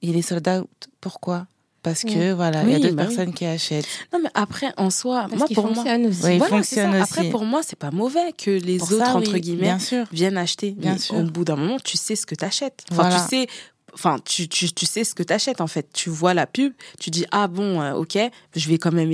il 0.01 0.17
est 0.17 0.21
sold 0.23 0.47
out. 0.47 0.67
Pourquoi? 0.99 1.45
Parce 1.83 2.03
que 2.03 2.31
voilà, 2.31 2.63
il 2.63 2.69
y 2.71 2.75
a 2.75 2.79
d'autres 2.79 2.95
bah 2.95 3.03
oui. 3.09 3.13
personnes 3.15 3.33
qui 3.33 3.45
achètent. 3.45 3.85
Non, 4.13 4.19
mais 4.23 4.29
après, 4.33 4.71
en 4.77 4.89
soi, 4.89 5.27
Parce 5.29 5.35
moi, 5.37 5.47
pour 5.53 5.65
moi, 5.65 5.83
aussi. 5.83 6.75
Voilà, 6.75 7.03
Après, 7.03 7.29
pour 7.29 7.43
moi, 7.43 7.61
c'est 7.61 7.77
pas 7.77 7.91
mauvais 7.91 8.31
que 8.37 8.51
les 8.51 8.77
Pour 8.77 8.93
autres, 8.93 9.05
ça, 9.05 9.15
entre 9.17 9.33
oui, 9.33 9.41
guillemets, 9.41 9.63
bien 9.63 9.79
sûr. 9.79 10.05
viennent 10.13 10.37
acheter. 10.37 10.71
Bien 10.71 10.93
Mais 10.93 10.97
sûr. 10.97 11.15
au 11.17 11.23
bout 11.23 11.43
d'un 11.43 11.57
moment, 11.57 11.77
tu 11.83 11.97
sais 11.97 12.15
ce 12.15 12.25
que 12.25 12.35
tu 12.35 12.45
achètes. 12.45 12.85
Enfin, 12.89 13.01
Voilà. 13.09 13.19
tu 13.21 13.27
sais, 13.27 13.47
enfin, 13.93 14.15
tu, 14.23 14.47
tu, 14.47 14.71
tu 14.71 14.85
sais 14.85 15.03
ce 15.03 15.13
que 15.13 15.23
tu 15.23 15.33
achètes, 15.33 15.59
en 15.59 15.67
fait. 15.67 15.89
Tu 15.93 16.09
vois 16.09 16.33
la 16.33 16.47
pub, 16.47 16.71
tu 17.01 17.09
dis, 17.09 17.25
ah 17.31 17.49
bon, 17.49 17.81
euh, 17.81 17.93
ok, 17.95 18.17
je 18.55 18.69
vais 18.69 18.77
quand 18.77 18.93
même 18.93 19.11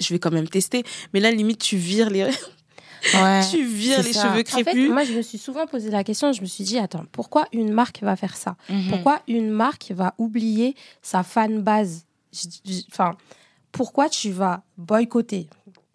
je 0.00 0.12
vais 0.12 0.18
quand 0.18 0.30
même 0.32 0.48
tester. 0.48 0.84
Mais 1.14 1.20
là, 1.20 1.30
limite, 1.30 1.58
tu 1.58 1.76
vires 1.76 2.10
les, 2.10 2.24
Ouais. 3.14 3.40
tu 3.50 3.64
vires 3.64 4.02
les 4.02 4.12
ça. 4.12 4.22
cheveux 4.22 4.32
En 4.40 4.44
fait, 4.56 4.64
crépus. 4.64 4.90
moi, 4.90 5.04
je 5.04 5.12
me 5.12 5.22
suis 5.22 5.38
souvent 5.38 5.66
posé 5.66 5.90
la 5.90 6.02
question. 6.04 6.32
Je 6.32 6.40
me 6.40 6.46
suis 6.46 6.64
dit, 6.64 6.78
attends, 6.78 7.04
pourquoi 7.12 7.46
une 7.52 7.72
marque 7.72 8.02
va 8.02 8.16
faire 8.16 8.36
ça? 8.36 8.56
Mhm. 8.68 8.88
Pourquoi 8.90 9.20
une 9.28 9.50
marque 9.50 9.92
va 9.92 10.14
oublier 10.18 10.74
sa 11.02 11.22
fan 11.22 11.62
base 11.62 12.04
Enfin, 12.90 13.16
pourquoi 13.72 14.08
tu 14.08 14.30
vas 14.30 14.62
boycotter? 14.76 15.48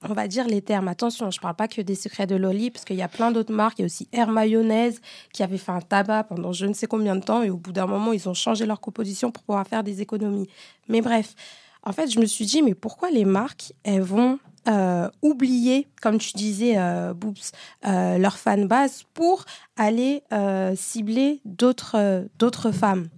On 0.04 0.14
va 0.14 0.28
dire 0.28 0.48
les 0.48 0.62
termes. 0.64 0.88
Attention, 0.88 1.30
je 1.30 1.40
parle 1.40 1.56
pas 1.56 1.68
que 1.68 1.82
des 1.82 1.94
secrets 1.94 2.26
de 2.26 2.36
Loli, 2.36 2.72
parce 2.72 2.86
qu'il 2.86 2.96
y 2.96 3.04
a 3.04 3.08
plein 3.08 3.32
d'autres 3.32 3.54
marques. 3.54 3.78
Il 3.78 3.82
y 3.82 3.84
a 3.84 3.86
aussi 3.86 4.08
Air 4.12 4.30
Mayonnaise 4.30 5.00
qui 5.34 5.44
avait 5.44 5.60
fait 5.60 5.72
un 5.72 5.82
tabac 5.82 6.24
pendant 6.24 6.52
je 6.54 6.66
ne 6.66 6.74
sais 6.74 6.88
combien 6.88 7.16
de 7.16 7.24
temps, 7.24 7.44
et 7.44 7.52
au 7.52 7.58
bout 7.58 7.72
d'un 7.72 7.86
moment, 7.86 8.12
ils 8.12 8.28
ont 8.28 8.34
changé 8.34 8.66
leur 8.66 8.80
composition 8.80 9.30
pour 9.32 9.44
pouvoir 9.44 9.68
faire 9.68 9.84
des 9.84 10.02
économies. 10.02 10.48
Mais 10.88 11.02
bref, 11.02 11.36
en 11.84 11.92
fait, 11.94 12.10
je 12.12 12.20
me 12.20 12.26
suis 12.26 12.46
dit, 12.46 12.62
mais 12.62 12.76
pourquoi 12.76 13.10
les 13.10 13.26
marques, 13.26 13.74
elles 13.84 14.02
vont 14.02 14.40
euh, 14.68 15.10
oublier, 15.22 15.88
comme 16.02 16.20
tu 16.20 16.34
disais, 16.34 16.78
euh, 16.78 17.14
Boobs, 17.14 17.52
euh, 17.88 18.18
leur 18.18 18.38
fan 18.38 18.68
base 18.68 19.04
pour 19.14 19.46
aller 19.78 20.24
euh, 20.32 20.76
cibler 20.76 21.42
d'autres 21.46 22.28
d'autres 22.38 22.72
femmes? 22.72 23.10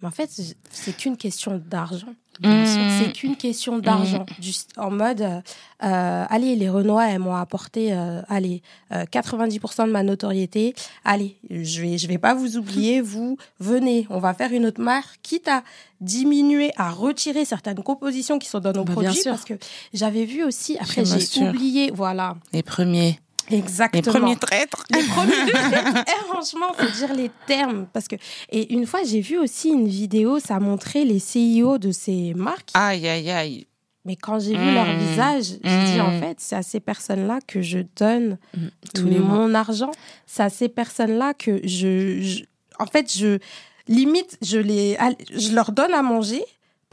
Mais 0.00 0.08
en 0.08 0.10
fait, 0.10 0.30
c'est 0.70 0.96
qu'une 0.96 1.16
question 1.16 1.58
d'argent. 1.58 2.14
Bien 2.40 2.66
sûr, 2.66 2.80
Mhm. 2.82 2.90
C'est 3.00 3.12
qu'une 3.12 3.36
question 3.36 3.78
d'argent. 3.78 4.26
Juste 4.40 4.72
En 4.76 4.90
mode, 4.90 5.20
euh, 5.22 5.40
allez, 5.80 6.56
les 6.56 6.68
Renois, 6.68 7.08
elles 7.08 7.18
m'ont 7.20 7.34
apporté, 7.34 7.92
euh, 7.92 8.22
allez, 8.28 8.62
euh, 8.92 9.04
90% 9.10 9.86
de 9.86 9.92
ma 9.92 10.02
notoriété. 10.02 10.74
Allez, 11.04 11.36
je 11.50 11.80
vais, 11.82 11.98
je 11.98 12.06
vais 12.08 12.18
pas 12.18 12.34
vous 12.34 12.56
oublier. 12.56 13.00
Vous 13.14 13.36
venez, 13.60 14.06
on 14.10 14.18
va 14.18 14.34
faire 14.34 14.52
une 14.52 14.66
autre 14.66 14.80
marque, 14.80 15.20
quitte 15.22 15.48
à 15.48 15.62
diminuer, 16.00 16.72
à 16.76 16.90
retirer 16.90 17.44
certaines 17.44 17.82
compositions 17.82 18.38
qui 18.38 18.48
sont 18.48 18.60
dans 18.60 18.72
nos 18.72 18.84
Bah, 18.84 18.94
bien 18.94 19.02
produits, 19.04 19.22
sûr. 19.22 19.32
parce 19.32 19.44
que 19.44 19.54
j'avais 19.92 20.24
vu 20.24 20.42
aussi. 20.44 20.76
Après, 20.78 21.04
j'ai 21.04 21.44
oublié, 21.48 21.90
voilà, 21.94 22.36
Les 22.52 22.62
premiers. 22.62 23.18
Les 23.50 23.58
exactement. 23.58 24.02
premiers 24.12 24.36
traîtres. 24.36 24.84
Les 24.90 25.02
premiers 25.02 25.34
Eh, 26.06 26.24
franchement, 26.32 26.72
faut 26.76 26.90
dire 26.98 27.14
les 27.14 27.30
termes 27.46 27.86
parce 27.92 28.08
que 28.08 28.16
et 28.50 28.72
une 28.72 28.86
fois 28.86 29.00
j'ai 29.04 29.20
vu 29.20 29.38
aussi 29.38 29.68
une 29.68 29.86
vidéo, 29.88 30.38
ça 30.38 30.58
montrait 30.60 31.04
les 31.04 31.18
CIO 31.18 31.78
de 31.78 31.90
ces 31.92 32.32
marques, 32.34 32.70
Aïe, 32.74 33.06
aïe, 33.06 33.30
aïe. 33.30 33.66
mais 34.06 34.16
quand 34.16 34.38
j'ai 34.40 34.56
vu 34.56 34.72
leur 34.74 34.86
visage, 34.96 35.44
j'ai 35.62 35.84
dit 35.84 35.98
Mm. 35.98 36.00
en 36.00 36.20
fait, 36.20 36.36
c'est 36.40 36.56
à 36.56 36.62
ces 36.62 36.80
personnes-là 36.80 37.38
que 37.46 37.60
je 37.62 37.80
donne 37.96 38.38
les 38.94 39.18
mois. 39.18 39.36
mon 39.46 39.54
argent, 39.54 39.90
c'est 40.26 40.42
à 40.42 40.48
ces 40.50 40.68
personnes-là 40.68 41.34
que 41.34 41.60
je, 41.66 42.20
je- 42.22 42.44
en 42.78 42.86
fait, 42.86 43.12
je 43.16 43.38
limite 43.86 44.38
je 44.40 44.56
les 44.58 44.96
je 45.36 45.54
leur 45.54 45.70
donne 45.70 45.92
à 45.92 46.00
manger 46.02 46.42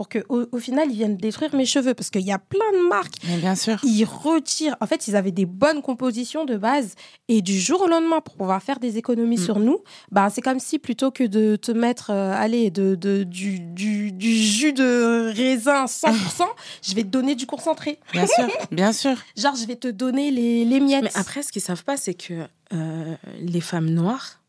pour 0.01 0.09
que 0.09 0.17
au, 0.29 0.45
au 0.51 0.57
final 0.57 0.87
ils 0.89 0.95
viennent 0.95 1.15
détruire 1.15 1.53
mes 1.53 1.63
cheveux 1.65 1.93
parce 1.93 2.09
qu'il 2.09 2.23
y 2.23 2.31
a 2.31 2.39
plein 2.39 2.71
de 2.73 2.87
marques 2.89 3.17
Mais 3.27 3.37
bien 3.37 3.53
sûr. 3.53 3.77
ils 3.83 4.03
retirent. 4.03 4.75
En 4.81 4.87
fait, 4.87 5.07
ils 5.07 5.15
avaient 5.15 5.31
des 5.31 5.45
bonnes 5.45 5.83
compositions 5.83 6.43
de 6.43 6.57
base 6.57 6.95
et 7.27 7.43
du 7.43 7.59
jour 7.59 7.81
au 7.81 7.87
lendemain 7.87 8.19
pour 8.19 8.33
pouvoir 8.35 8.63
faire 8.63 8.79
des 8.79 8.97
économies 8.97 9.35
Mm. 9.37 9.45
sur 9.45 9.59
nous, 9.59 9.77
bah 10.11 10.31
c'est 10.31 10.41
comme 10.41 10.59
si 10.59 10.79
plutôt 10.79 11.11
que 11.11 11.23
de 11.23 11.55
te 11.55 11.71
mettre, 11.71 12.09
euh, 12.09 12.33
allez, 12.35 12.71
de, 12.71 12.95
de- 12.95 13.23
du, 13.23 13.59
du, 13.59 14.11
du 14.11 14.35
jus 14.35 14.73
de 14.73 15.31
raisin 15.35 15.85
100%, 15.85 16.45
je 16.81 16.95
vais 16.95 17.03
te 17.03 17.09
donner 17.09 17.35
du 17.35 17.45
concentré. 17.45 17.99
Bien 18.11 18.25
sûr. 18.25 18.47
Bien 18.71 18.93
sûr. 18.93 19.15
Genre, 19.37 19.55
je 19.55 19.67
vais 19.67 19.75
te 19.75 19.87
donner 19.87 20.31
les, 20.31 20.65
les 20.65 20.79
miettes. 20.79 21.03
Mais 21.03 21.11
après, 21.13 21.43
ce 21.43 21.51
qu'ils 21.51 21.61
savent 21.61 21.83
pas, 21.83 21.95
c'est 21.95 22.15
que 22.15 22.33
euh, 22.73 23.15
les 23.39 23.61
femmes 23.61 23.91
noires, 23.91 24.40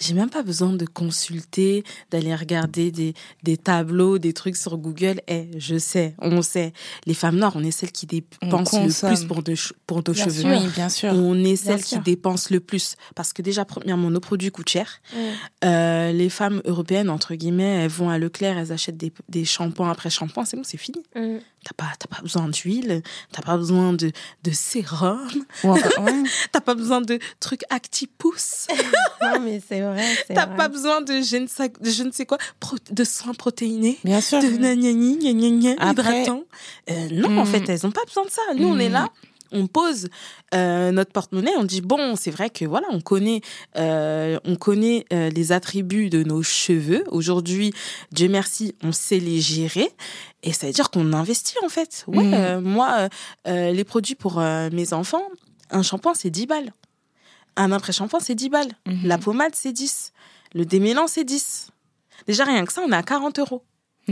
j'ai 0.00 0.14
même 0.14 0.30
pas 0.30 0.42
besoin 0.42 0.72
de 0.72 0.86
consulter, 0.86 1.84
d'aller 2.10 2.34
regarder 2.34 2.90
des, 2.90 3.14
des 3.42 3.56
tableaux, 3.56 4.18
des 4.18 4.32
trucs 4.32 4.56
sur 4.56 4.76
Google. 4.78 5.20
Eh, 5.28 5.48
je 5.58 5.76
sais, 5.78 6.14
on 6.18 6.42
sait. 6.42 6.72
Les 7.06 7.14
femmes 7.14 7.36
noires, 7.36 7.52
on 7.56 7.62
est 7.62 7.70
celles 7.70 7.92
qui 7.92 8.06
dépensent 8.06 8.82
le 8.82 8.90
plus 8.90 9.24
pour, 9.24 9.42
de, 9.42 9.54
pour 9.86 9.98
nos 9.98 10.12
Bien 10.12 10.24
cheveux. 10.24 10.40
sûr. 10.42 10.48
Oui, 10.50 10.68
bien 10.74 10.88
sûr. 10.88 11.12
On 11.12 11.34
est 11.38 11.42
Bien 11.42 11.56
celles 11.56 11.84
qui 11.84 11.98
dépensent 11.98 12.48
le 12.50 12.60
plus. 12.60 12.96
Parce 13.14 13.32
que 13.32 13.42
déjà, 13.42 13.64
premièrement, 13.64 14.10
nos 14.10 14.20
produits 14.20 14.50
coûtent 14.50 14.68
cher. 14.70 15.00
Mm. 15.12 15.18
Euh, 15.64 16.12
les 16.12 16.28
femmes 16.30 16.62
européennes, 16.64 17.10
entre 17.10 17.34
guillemets, 17.34 17.84
elles 17.84 17.90
vont 17.90 18.08
à 18.08 18.18
Leclerc, 18.18 18.56
elles 18.58 18.72
achètent 18.72 18.96
des, 18.96 19.12
des 19.28 19.44
shampoings 19.44 19.90
après 19.90 20.10
shampoing. 20.10 20.44
C'est 20.44 20.56
bon, 20.56 20.64
c'est 20.64 20.78
fini. 20.78 21.02
Mm. 21.14 21.36
T'as 21.64 21.74
pas, 21.76 21.92
t'as 21.96 22.08
pas 22.08 22.20
besoin 22.22 22.48
d'huile, 22.48 23.02
t'as 23.30 23.42
pas 23.42 23.56
besoin 23.56 23.92
de, 23.92 24.10
de 24.42 24.50
sérum, 24.50 25.28
ouais. 25.62 25.80
t'as 26.52 26.60
pas 26.60 26.74
besoin 26.74 27.00
de 27.00 27.20
trucs 27.38 27.62
acti-pouces. 27.70 28.66
Non, 29.22 29.38
mais 29.40 29.62
c'est 29.66 29.80
vrai. 29.80 30.04
T'as 30.34 30.48
pas 30.48 30.66
besoin 30.66 31.00
de 31.00 31.20
je 31.22 31.36
ne 31.36 31.46
sais, 31.46 31.68
de 31.80 31.90
je 31.90 32.02
ne 32.02 32.10
sais 32.10 32.26
quoi, 32.26 32.38
pro- 32.58 32.76
de 32.90 33.04
soins 33.04 33.34
protéinés, 33.34 33.96
Bien 34.02 34.20
sûr. 34.20 34.40
de 34.40 34.48
gna, 34.48 35.74
Après- 35.78 36.22
hydratants. 36.22 36.42
Euh, 36.90 37.08
non, 37.12 37.38
en 37.38 37.44
Mm. 37.44 37.46
fait, 37.46 37.68
elles 37.68 37.86
ont 37.86 37.92
pas 37.92 38.04
besoin 38.04 38.24
de 38.24 38.30
ça. 38.30 38.42
Nous, 38.56 38.66
on 38.66 38.78
est 38.80 38.88
Mm. 38.88 38.92
là. 38.94 39.08
On 39.52 39.66
pose 39.66 40.08
euh, 40.54 40.90
notre 40.92 41.12
porte-monnaie, 41.12 41.52
on 41.58 41.64
dit 41.64 41.80
bon, 41.82 42.16
c'est 42.16 42.30
vrai 42.30 42.50
que 42.50 42.64
voilà, 42.64 42.86
on 42.90 43.00
connaît, 43.00 43.40
euh, 43.76 44.38
on 44.44 44.56
connaît 44.56 45.04
euh, 45.12 45.28
les 45.30 45.52
attributs 45.52 46.10
de 46.10 46.22
nos 46.22 46.42
cheveux. 46.42 47.04
Aujourd'hui, 47.10 47.72
Dieu 48.12 48.28
merci, 48.28 48.74
on 48.82 48.92
sait 48.92 49.18
les 49.18 49.40
gérer, 49.40 49.90
et 50.42 50.52
ça 50.52 50.66
veut 50.66 50.72
dire 50.72 50.90
qu'on 50.90 51.12
investit 51.12 51.56
en 51.64 51.68
fait. 51.68 52.04
Ouais, 52.06 52.24
Mm. 52.24 52.34
euh, 52.34 52.60
moi, 52.60 53.08
les 53.46 53.84
produits 53.84 54.14
pour 54.14 54.38
mes 54.40 54.92
enfants, 54.92 55.24
un 55.70 55.82
shampoing 55.82 56.14
c'est 56.14 56.30
10 56.30 56.46
balles, 56.46 56.72
un 57.56 57.72
après-shampoing 57.72 58.20
c'est 58.20 58.34
10 58.34 58.48
balles, 58.48 58.72
Mhm. 58.86 59.06
la 59.06 59.18
pommade 59.18 59.52
c'est 59.54 59.72
10, 59.72 60.12
le 60.54 60.64
démêlant 60.64 61.06
c'est 61.06 61.24
10. 61.24 61.68
Déjà 62.26 62.44
rien 62.44 62.64
que 62.64 62.72
ça, 62.72 62.82
on 62.86 62.90
est 62.92 62.96
à 62.96 63.02
40 63.02 63.38
euros. 63.38 63.62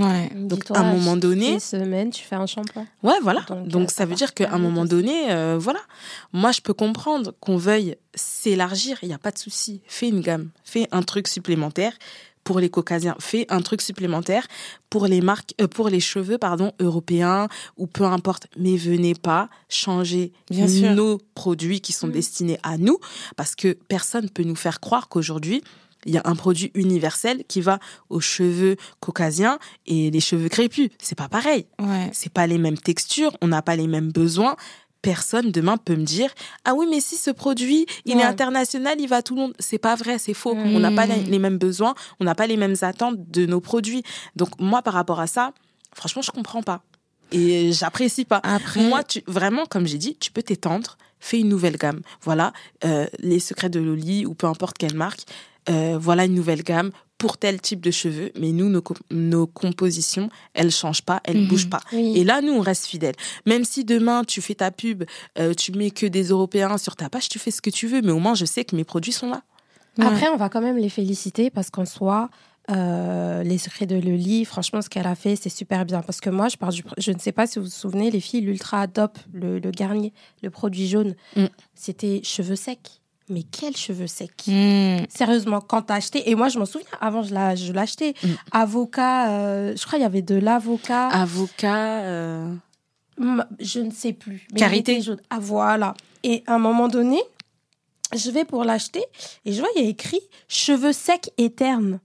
Ouais. 0.03 0.31
Donc, 0.35 0.71
à 0.71 0.81
un 0.81 0.93
moment 0.95 1.17
donné- 1.17 1.53
les 1.55 1.61
semaines, 1.61 2.11
tu 2.11 2.25
fais 2.25 2.37
un 2.37 2.47
shampoing. 2.47 2.87
Ouais, 3.03 3.19
voilà. 3.23 3.41
Donc, 3.49 3.69
Donc, 3.69 3.83
euh, 3.83 3.87
ça 3.89 3.95
ça 3.99 4.07
veut 4.07 4.15
dire 4.15 4.35
qu'à 4.35 4.53
un 4.53 4.59
moment 4.59 4.85
donné, 4.85 5.31
euh, 5.31 5.59
voilà. 5.61 5.81
Moi, 6.33 6.53
je 6.53 6.61
peux 6.61 6.75
comprendre 6.75 7.35
qu'on 7.41 7.57
veuille 7.57 7.97
s'élargir, 8.15 8.99
il 9.03 9.09
n'y 9.09 9.15
a 9.15 9.19
pas 9.19 9.31
de 9.31 9.39
souci. 9.39 9.81
Fais 9.87 10.09
une 10.09 10.21
gamme, 10.21 10.51
fais 10.65 10.87
un 10.93 11.03
truc 11.03 11.29
supplémentaire 11.29 11.93
pour 12.43 12.59
les 12.59 12.71
caucasiens, 12.71 13.15
fais 13.21 13.45
un 13.51 13.61
truc 13.61 13.83
supplémentaire 13.83 14.47
pour 14.89 15.07
les 15.07 15.21
marques, 15.21 15.53
euh, 15.61 15.67
pour 15.69 15.89
les 15.91 16.01
cheveux, 16.01 16.39
pardon, 16.39 16.73
européens 16.81 17.49
ou 17.77 17.87
peu 17.87 18.05
importe. 18.05 18.47
Mais 18.57 18.77
venez 18.79 19.15
pas 19.15 19.51
changer 19.69 20.33
Bien 20.51 20.67
sûr. 20.67 20.93
nos 20.95 21.19
produits 21.35 21.81
qui 21.83 21.93
sont 21.93 22.07
Mm. 22.07 22.13
destinés 22.13 22.59
à 22.63 22.79
nous 22.79 22.99
parce 23.37 23.55
que 23.55 23.75
personne 23.89 24.31
peut 24.31 24.43
nous 24.45 24.57
faire 24.57 24.81
croire 24.81 25.09
qu'aujourd'hui, 25.11 25.63
il 26.07 26.15
y 26.15 26.19
a 26.19 26.23
un 26.25 26.35
produit 26.35 26.71
universel 26.75 27.45
qui 27.49 27.61
va 27.61 27.79
aux 28.09 28.21
cheveux 28.21 28.77
caucasiens 29.01 29.59
et 29.87 30.11
les 30.11 30.21
cheveux 30.21 30.49
crépus. 30.49 30.89
C'est 30.99 31.17
pas 31.19 31.29
pareil 31.29 31.67
Ouais. 31.81 32.11
c'est 32.13 32.33
pas 32.33 32.47
les 32.47 32.59
mêmes 32.59 32.79
textures, 32.79 33.37
on 33.43 33.49
n'a 33.49 33.63
pas 33.63 33.77
les 33.77 33.87
mêmes 33.87 34.11
besoins. 34.13 34.57
Personne 35.03 35.51
demain 35.51 35.79
peut 35.79 35.97
me 35.97 36.05
dire 36.05 36.31
ah 36.67 36.75
oui 36.75 36.87
mais 36.91 37.01
si 37.01 37.17
ce 37.17 37.31
produit 37.31 37.87
il 38.05 38.17
Ouais. 38.17 38.23
est 38.23 38.25
international 38.27 38.97
il 39.01 39.09
va 39.09 39.17
à 39.17 39.23
tout 39.23 39.35
le 39.35 39.41
monde 39.41 39.55
c'est 39.59 39.79
pas 39.79 39.95
vrai 39.95 40.19
c'est 40.19 40.35
faux 40.35 40.53
on 40.55 40.79
n'a 40.79 40.91
pas 40.91 41.07
les 41.07 41.23
les 41.23 41.39
mêmes 41.39 41.57
besoins 41.57 41.95
on 42.21 42.25
n'a 42.25 42.35
pas 42.35 42.47
les 42.47 42.59
mêmes 42.59 42.77
attentes 42.83 43.17
de 43.31 43.47
nos 43.47 43.61
produits 43.63 44.03
donc 44.37 44.51
moi 44.61 44.83
par 44.83 44.93
rapport 44.93 45.19
à 45.19 45.27
ça 45.27 45.53
franchement 45.95 46.21
je 46.21 46.31
comprends 46.31 46.63
pas 46.63 46.83
et 47.33 47.73
j'apprécie 47.73 48.27
pas 48.27 48.41
Après, 48.43 48.83
moi 48.83 49.03
tu 49.03 49.23
vraiment 49.27 49.65
comme 49.65 49.87
j'ai 49.87 49.97
dit 49.97 50.17
tu 50.21 50.31
peux 50.33 50.43
t'étendre 50.43 50.99
fais 51.19 51.41
une 51.41 51.49
nouvelle 51.49 51.79
gamme 51.79 52.01
voilà 52.21 52.53
euh, 52.85 53.07
les 53.21 53.41
secrets 53.41 53.71
de 53.71 53.81
Loli 53.81 54.27
ou 54.27 54.35
peu 54.35 54.49
importe 54.49 54.77
quelle 54.77 54.95
marque 54.97 55.23
euh, 55.71 55.97
voilà 56.01 56.25
une 56.25 56.35
nouvelle 56.35 56.63
gamme 56.63 56.91
pour 57.19 57.37
tel 57.39 57.61
type 57.61 57.81
de 57.81 57.91
cheveux 57.91 58.33
mais 58.39 58.51
nous 58.53 58.69
nos, 58.71 58.81
co- 58.83 58.95
nos 59.11 59.47
compositions 59.47 60.31
elles 60.55 60.71
changent 60.71 61.03
pas 61.03 61.21
elles 61.25 61.37
Mhm. 61.43 61.49
bougent 61.49 61.71
pas 61.71 61.81
Oui. 61.93 62.13
et 62.17 62.25
là, 62.25 62.41
nous, 62.41 62.53
on 62.53 62.61
reste 62.61 62.87
fidèles. 62.87 63.15
Même 63.47 63.65
si 63.65 63.85
demain, 63.85 64.25
tu 64.25 64.41
fais 64.41 64.55
ta 64.55 64.71
pub, 64.71 65.05
euh, 65.39 65.53
tu 65.55 65.73
mets 65.73 65.91
que 65.91 66.07
des 66.07 66.25
Européens 66.29 66.79
sur 66.79 66.97
ta 66.97 67.09
page, 67.11 67.29
tu 67.29 67.39
fais 67.39 67.51
ce 67.51 67.61
que 67.63 67.71
tu 67.71 67.87
veux, 67.87 68.01
mais 68.03 68.13
au 68.13 68.19
moins, 68.19 68.35
je 68.35 68.45
sais 68.47 68.65
que 68.65 68.75
mes 68.75 68.85
produits 68.85 69.13
sont 69.13 69.29
là. 69.31 69.43
ouais. 69.99 70.07
Après, 70.07 70.29
on 70.29 70.37
va 70.37 70.49
quand 70.49 70.63
même 70.63 70.79
les 70.79 70.89
féliciter 70.89 71.51
parce 71.51 71.69
qu'en 71.71 71.85
soi, 71.85 72.31
euh, 72.71 73.43
les 73.43 73.59
secrets 73.59 73.87
de 73.87 73.97
Loli, 73.97 74.45
franchement, 74.45 74.81
ce 74.81 74.89
qu'elle 74.89 75.07
a 75.07 75.15
fait, 75.15 75.35
c'est 75.37 75.49
super 75.51 75.85
bien. 75.85 76.03
Parce 76.03 76.21
que 76.21 76.31
moi, 76.31 76.49
je 76.49 76.57
pars 76.57 76.71
du, 76.71 76.83
je 76.99 77.11
ne 77.13 77.19
sais 77.19 77.33
pas 77.33 77.47
si 77.47 77.59
vous 77.59 77.65
vous 77.67 77.71
souvenez, 77.71 78.11
les 78.11 78.21
filles, 78.21 78.43
l'Ultra 78.43 78.87
Top, 78.87 79.19
le, 79.33 79.59
le 79.59 79.71
Garnier, 79.71 80.13
le 80.43 80.51
produit 80.51 80.89
jaune, 80.89 81.15
Mm. 81.37 81.47
c'était 81.75 82.21
cheveux 82.23 82.57
secs. 82.57 83.00
Mais 83.31 83.43
quels 83.45 83.77
cheveux 83.77 84.07
secs 84.09 84.31
Hmm. 84.47 84.99
Sérieusement, 85.09 85.61
quand 85.61 85.83
t'as 85.83 85.95
acheté, 85.95 86.29
et 86.31 86.35
moi 86.35 86.49
je 86.49 86.59
m'en 86.59 86.67
souviens, 86.67 86.87
avant 87.01 87.23
je 87.23 87.33
l'a- 87.33 87.55
je 87.55 87.73
l'achetais, 87.73 88.15
Mm. 88.23 88.29
avocat, 88.53 89.31
euh, 89.31 89.75
je 89.77 89.87
crois 89.87 89.99
il 89.99 90.03
y 90.03 90.05
avait 90.05 90.23
de 90.23 90.35
l'avocat, 90.35 91.09
Avocat. 91.09 92.01
euh, 92.03 92.53
je 93.61 93.81
ne 93.81 93.91
sais 93.91 94.13
plus. 94.13 94.47
Mais 94.53 94.61
Carité. 94.61 95.01
jaune. 95.01 95.21
Ah 95.31 95.39
voilà. 95.41 95.95
Et 96.23 96.43
à 96.47 96.55
un 96.55 96.59
moment 96.59 96.89
donné, 96.89 97.21
je 98.15 98.31
vais 98.31 98.45
pour 98.45 98.65
l'acheter 98.65 99.05
et 99.45 99.53
je 99.53 99.61
vois 99.61 99.69
il 99.77 99.83
y 99.83 99.87
a 99.87 99.89
écrit 99.89 100.21
cheveux 100.49 100.93
secs 100.93 101.31
et 101.39 101.51
ternes. 101.51 102.01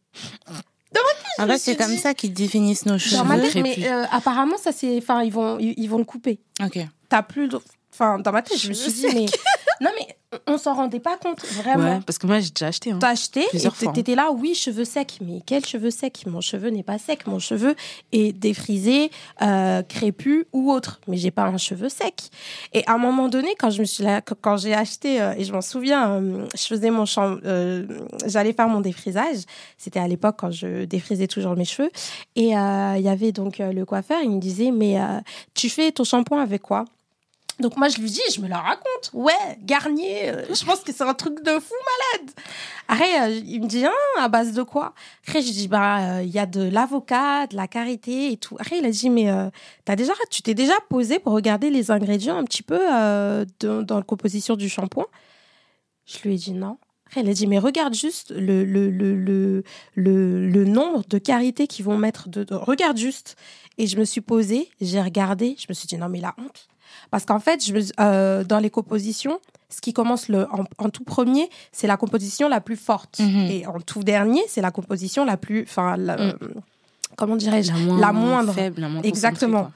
En 1.37 1.43
me 1.43 1.47
fait, 1.49 1.57
suis 1.57 1.71
c'est 1.71 1.75
comme 1.77 1.91
dit- 1.91 1.97
ça 1.97 2.13
qu'ils 2.13 2.31
définissent 2.33 2.85
nos 2.85 2.97
Dans 3.11 3.25
ma 3.25 3.37
cheveux. 3.37 3.51
tête, 3.51 3.63
mais 3.63 3.91
euh, 3.91 4.05
apparemment 4.11 4.57
ça 4.57 4.71
c'est, 4.71 4.97
enfin 4.97 5.21
ils 5.23 5.31
vont 5.33 5.57
ils, 5.59 5.73
ils 5.77 5.87
vont 5.89 5.97
le 5.97 6.05
couper. 6.05 6.39
Ok. 6.63 6.79
T'as 7.09 7.23
plus, 7.23 7.49
enfin 7.93 8.19
dans 8.19 8.31
ma 8.31 8.41
tête 8.41 8.57
je 8.57 8.69
me 8.69 8.73
suis 8.73 8.93
dit 8.93 9.07
mais 9.13 9.25
non 9.81 9.89
mais 9.97 10.15
on 10.47 10.57
s'en 10.57 10.73
rendait 10.73 10.99
pas 10.99 11.15
compte 11.17 11.45
vraiment. 11.45 11.83
Ouais, 11.95 11.99
parce 12.05 12.17
que 12.17 12.27
moi, 12.27 12.39
j'ai 12.41 12.49
déjà 12.49 12.67
acheté. 12.67 12.91
hein. 12.91 12.97
T'as 12.99 13.09
acheté 13.11 13.41
et 13.43 13.47
Plusieurs 13.49 13.75
fois, 13.75 13.93
t'étais 13.93 14.15
là, 14.15 14.31
oui, 14.31 14.53
cheveux 14.53 14.83
secs. 14.83 15.17
Mais 15.21 15.41
quel 15.45 15.65
cheveux 15.65 15.91
secs? 15.91 16.25
Mon 16.27 16.41
cheveu 16.41 16.69
n'est 16.69 16.83
pas 16.83 16.97
sec. 16.97 17.25
Mon 17.25 17.39
cheveu 17.39 17.73
est 18.11 18.33
défrisé, 18.33 19.11
euh, 19.41 19.81
crépus 19.83 20.45
ou 20.51 20.71
autre. 20.71 20.99
Mais 21.07 21.15
j'ai 21.15 21.31
pas 21.31 21.43
un 21.43 21.57
cheveu 21.57 21.87
sec. 21.87 22.29
Et 22.73 22.83
à 22.85 22.93
un 22.93 22.97
moment 22.97 23.29
donné, 23.29 23.55
quand 23.57 23.69
je 23.69 23.79
me 23.79 23.85
suis 23.85 24.03
là, 24.03 24.19
quand 24.21 24.57
j'ai 24.57 24.73
acheté, 24.73 25.21
euh, 25.21 25.33
et 25.37 25.45
je 25.45 25.53
m'en 25.53 25.61
souviens, 25.61 26.11
euh, 26.11 26.45
je 26.53 26.65
faisais 26.65 26.89
mon 26.89 27.05
champ, 27.05 27.37
euh, 27.45 27.85
j'allais 28.25 28.51
faire 28.53 28.67
mon 28.67 28.81
défrisage. 28.81 29.43
C'était 29.77 29.99
à 30.01 30.07
l'époque 30.07 30.35
quand 30.39 30.51
je 30.51 30.83
défrisais 30.83 31.27
toujours 31.27 31.55
mes 31.55 31.65
cheveux. 31.65 31.91
Et 32.35 32.49
il 32.49 33.01
y 33.01 33.09
avait 33.09 33.31
donc 33.31 33.59
le 33.59 33.85
coiffeur, 33.85 34.19
il 34.21 34.31
me 34.31 34.39
disait, 34.39 34.71
mais 34.71 34.97
tu 35.53 35.69
fais 35.69 35.91
ton 35.91 36.03
shampoing 36.03 36.41
avec 36.41 36.61
quoi? 36.61 36.83
Donc 37.59 37.77
moi 37.77 37.87
je 37.87 37.99
lui 37.99 38.09
dis, 38.09 38.21
je 38.33 38.41
me 38.41 38.47
la 38.47 38.59
raconte. 38.59 39.11
Ouais, 39.13 39.33
Garnier, 39.61 40.29
euh, 40.29 40.53
je 40.53 40.65
pense 40.65 40.81
que 40.81 40.91
c'est 40.91 41.03
un 41.03 41.13
truc 41.13 41.41
de 41.43 41.51
fou 41.59 41.73
malade. 42.13 42.31
Après, 42.87 43.21
euh, 43.21 43.41
il 43.45 43.61
me 43.61 43.67
dit, 43.67 43.85
ah, 43.85 44.23
à 44.23 44.27
base 44.27 44.53
de 44.53 44.63
quoi? 44.63 44.93
Après, 45.25 45.41
je 45.41 45.51
dis, 45.51 45.67
bah, 45.67 46.17
euh, 46.17 46.23
il 46.23 46.29
y 46.29 46.39
a 46.39 46.45
de 46.45 46.63
l'avocat, 46.69 47.47
de 47.47 47.55
la 47.55 47.67
karité 47.67 48.31
et 48.31 48.37
tout. 48.37 48.57
Après, 48.59 48.79
il 48.79 48.85
a 48.85 48.91
dit, 48.91 49.09
mais 49.09 49.29
t'as 49.85 49.95
déjà, 49.95 50.13
tu 50.29 50.41
t'es 50.41 50.53
déjà 50.53 50.75
posé 50.89 51.19
pour 51.19 51.33
regarder 51.33 51.69
les 51.69 51.91
ingrédients 51.91 52.37
un 52.37 52.43
petit 52.43 52.63
peu 52.63 52.79
dans 53.59 53.97
la 53.97 54.03
composition 54.03 54.55
du 54.55 54.69
shampoing? 54.69 55.07
Je 56.05 56.19
lui 56.23 56.35
ai 56.35 56.37
dit 56.37 56.53
non. 56.53 56.77
Après, 57.07 57.21
il 57.21 57.29
a 57.29 57.33
dit, 57.33 57.47
mais 57.47 57.59
regarde 57.59 57.93
juste 57.93 58.31
le, 58.31 58.65
le, 58.65 58.89
le, 58.89 59.15
le, 59.15 59.63
le, 59.95 60.65
nombre 60.65 61.03
de 61.07 61.17
karités 61.17 61.67
qu'ils 61.67 61.85
vont 61.85 61.97
mettre 61.97 62.29
dedans. 62.29 62.59
Regarde 62.61 62.97
juste. 62.97 63.35
Et 63.77 63.87
je 63.87 63.97
me 63.97 64.05
suis 64.05 64.21
posée, 64.21 64.69
j'ai 64.81 65.01
regardé, 65.01 65.55
je 65.59 65.65
me 65.69 65.73
suis 65.73 65.87
dit, 65.87 65.97
non, 65.97 66.09
mais 66.09 66.19
la 66.19 66.33
honte. 66.37 66.67
Parce 67.11 67.25
qu'en 67.25 67.39
fait, 67.39 67.65
je 67.65 67.73
euh, 67.99 68.43
dans 68.43 68.59
les 68.59 68.69
compositions, 68.69 69.39
ce 69.69 69.81
qui 69.81 69.93
commence 69.93 70.29
le, 70.29 70.43
en, 70.51 70.63
en 70.77 70.89
tout 70.89 71.03
premier, 71.03 71.49
c'est 71.71 71.87
la 71.87 71.97
composition 71.97 72.47
la 72.49 72.61
plus 72.61 72.75
forte. 72.77 73.19
Mhm. 73.19 73.47
Et 73.51 73.67
en 73.67 73.79
tout 73.79 74.03
dernier, 74.03 74.41
c'est 74.47 74.61
la 74.61 74.71
composition 74.71 75.25
la 75.25 75.37
plus. 75.37 75.63
Enfin, 75.63 75.97
Mm. 75.97 76.31
comment 77.15 77.35
dirais-je 77.35 77.71
La, 77.73 77.77
moins 77.79 77.99
La 77.99 78.11
moindre. 78.13 78.53
faible, 78.53 78.81
la 78.81 78.89
moins 78.89 79.01
Exactement. 79.01 79.71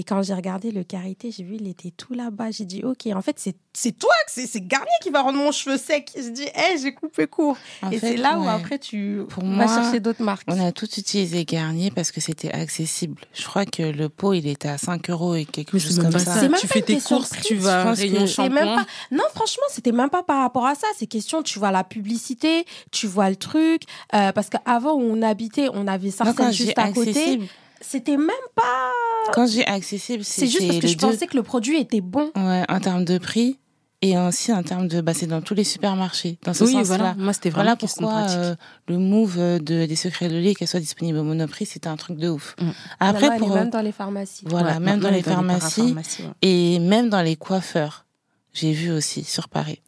Et 0.00 0.02
quand 0.02 0.22
j'ai 0.22 0.32
regardé 0.32 0.70
le 0.70 0.82
karité, 0.82 1.30
j'ai 1.30 1.44
vu, 1.44 1.56
il 1.60 1.68
était 1.68 1.90
tout 1.90 2.14
là-bas. 2.14 2.52
J'ai 2.52 2.64
dit, 2.64 2.82
OK, 2.82 3.06
en 3.14 3.20
fait, 3.20 3.38
c'est 3.38 3.54
c'est 3.74 3.92
toi, 3.92 4.10
c'est 4.26 4.66
Garnier 4.66 4.88
qui 5.02 5.10
va 5.10 5.20
rendre 5.20 5.36
mon 5.38 5.52
cheveu 5.52 5.76
sec. 5.76 6.10
J'ai 6.16 6.30
dit, 6.30 6.44
hé, 6.44 6.78
j'ai 6.82 6.94
coupé 6.94 7.26
court. 7.26 7.56
En 7.82 7.90
Et 7.90 7.98
c'est 7.98 8.16
là 8.16 8.38
où 8.38 8.48
après, 8.48 8.78
tu 8.78 9.20
Pour 9.28 9.44
vas 9.44 9.48
moi, 9.48 9.66
chercher 9.66 10.00
d'autres 10.00 10.22
marques. 10.22 10.46
On 10.48 10.58
a 10.58 10.72
tout 10.72 10.88
utilisé 10.96 11.44
Garnier 11.44 11.90
parce 11.90 12.12
que 12.12 12.20
c'était 12.22 12.50
accessible. 12.50 13.20
Je 13.34 13.44
crois 13.44 13.66
que 13.66 13.82
le 13.82 14.08
pot, 14.08 14.32
il 14.32 14.46
était 14.46 14.68
à 14.68 14.78
5 14.78 15.10
euros 15.10 15.34
et 15.34 15.44
quelque 15.44 15.74
Mais 15.74 15.80
chose 15.80 15.98
comme 15.98 16.10
ça. 16.12 16.18
ça. 16.18 16.40
Même 16.40 16.54
tu 16.58 16.66
fais 16.66 16.80
tes 16.80 16.98
courses, 16.98 17.30
tu 17.44 17.56
Je 17.56 17.60
vas 17.60 17.92
rayon 17.92 18.26
shampoing. 18.26 18.76
pas... 18.76 18.86
Non, 19.12 19.24
franchement, 19.34 19.64
c'était 19.70 19.92
même 19.92 20.10
pas 20.10 20.22
par 20.22 20.40
rapport 20.40 20.66
à 20.66 20.74
ça. 20.74 20.86
C'est 20.96 21.06
question, 21.06 21.42
tu 21.42 21.58
vois 21.58 21.72
la 21.72 21.84
publicité, 21.84 22.64
tu 22.90 23.06
vois 23.06 23.28
le 23.28 23.36
truc. 23.36 23.82
Euh, 24.14 24.32
parce 24.32 24.48
qu'avant, 24.48 24.94
où 24.94 25.02
on 25.02 25.20
habitait, 25.20 25.68
on 25.74 25.86
avait 25.86 26.10
j'ai 26.10 26.52
juste 26.52 26.78
à 26.78 26.90
côté. 26.90 27.38
C'était 27.80 28.16
même 28.16 28.28
pas. 28.54 28.90
quand 29.32 29.46
j'ai 29.46 29.66
accessible, 29.66 30.22
C'est 30.24 30.46
juste 30.46 30.66
parce 30.66 30.80
que 30.80 30.86
je 30.88 30.96
deux. 30.96 31.06
pensais 31.06 31.26
que 31.26 31.36
le 31.36 31.42
produit 31.42 31.78
était 31.78 32.00
bon. 32.00 32.30
Ouais, 32.36 32.64
en 32.68 32.80
termes 32.80 33.04
de 33.04 33.16
prix 33.18 33.58
et 34.02 34.16
aussi 34.18 34.52
en 34.52 34.62
termes 34.62 34.88
de, 34.88 35.00
bah, 35.02 35.12
c'est 35.14 35.26
dans 35.26 35.42
tous 35.42 35.54
les 35.54 35.64
supermarchés. 35.64 36.38
Dans 36.44 36.54
ce 36.54 36.64
Oui, 36.64 36.72
sens-là. 36.72 36.84
voilà. 36.96 37.14
Moi, 37.18 37.32
c'était 37.34 37.50
vraiment 37.50 37.74
Voilà 37.74 37.76
pourquoi 37.76 38.30
euh, 38.30 38.54
le 38.88 38.96
move 38.98 39.36
euh, 39.38 39.58
de, 39.58 39.84
des 39.86 39.96
secrets 39.96 40.28
de 40.28 40.36
lait, 40.38 40.54
qu'elle 40.54 40.68
soit 40.68 40.80
disponible 40.80 41.18
au 41.18 41.22
Monoprix, 41.22 41.66
c'était 41.66 41.88
un 41.88 41.96
truc 41.96 42.16
de 42.18 42.28
ouf. 42.30 42.54
Mm. 42.60 42.70
Après, 43.00 43.38
pour, 43.38 43.52
est 43.52 43.60
même 43.60 43.70
dans 43.70 43.82
les 43.82 43.92
pharmacies. 43.92 44.44
voilà, 44.46 44.74
Ouais, 44.74 44.80
même 44.80 45.00
dans 45.00 45.10
les 45.10 45.22
pharmacies 45.22 45.94
ouais. 45.94 46.02
et 46.42 46.78
même 46.78 47.08
dans 47.10 47.20
les 47.22 47.36
coiffeurs, 47.36 48.06
j'ai 48.54 48.72
vu 48.72 48.90
aussi 48.90 49.22
sur 49.24 49.48
Paris, 49.50 49.80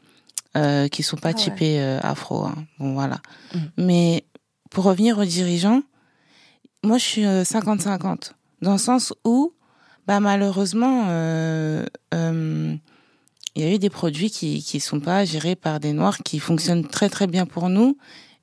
euh, 0.58 0.88
qui 0.88 1.02
sont 1.02 1.16
pas 1.16 1.30
Ah 1.30 1.32
ouais. 1.32 1.38
typés 1.44 1.80
euh, 1.80 1.98
afro. 2.02 2.44
hein. 2.44 2.54
Bon, 2.78 2.92
voilà. 2.94 3.16
Mm. 3.54 3.58
Mais 3.78 4.24
pour 4.70 4.84
revenir 4.84 5.18
aux 5.18 5.24
dirigeants, 5.24 5.82
moi, 6.82 6.98
je 6.98 7.04
suis 7.04 7.24
euh, 7.26 7.42
50-50. 7.44 8.32
Dans 8.60 8.72
le 8.72 8.78
sens 8.78 9.12
où, 9.24 9.52
bah, 10.06 10.20
malheureusement, 10.20 11.06
euh, 11.08 11.84
euh, 12.14 12.74
il 13.54 13.62
y 13.62 13.66
a 13.66 13.72
eu 13.74 13.78
des 13.78 13.90
produits 13.90 14.30
qui 14.30 14.62
qui 14.62 14.80
sont 14.80 15.00
pas 15.00 15.24
gérés 15.24 15.56
par 15.56 15.78
des 15.80 15.92
noirs 15.92 16.18
qui 16.18 16.38
fonctionnent 16.38 16.86
très 16.86 17.08
très 17.10 17.26
bien 17.26 17.44
pour 17.44 17.68
nous 17.68 17.98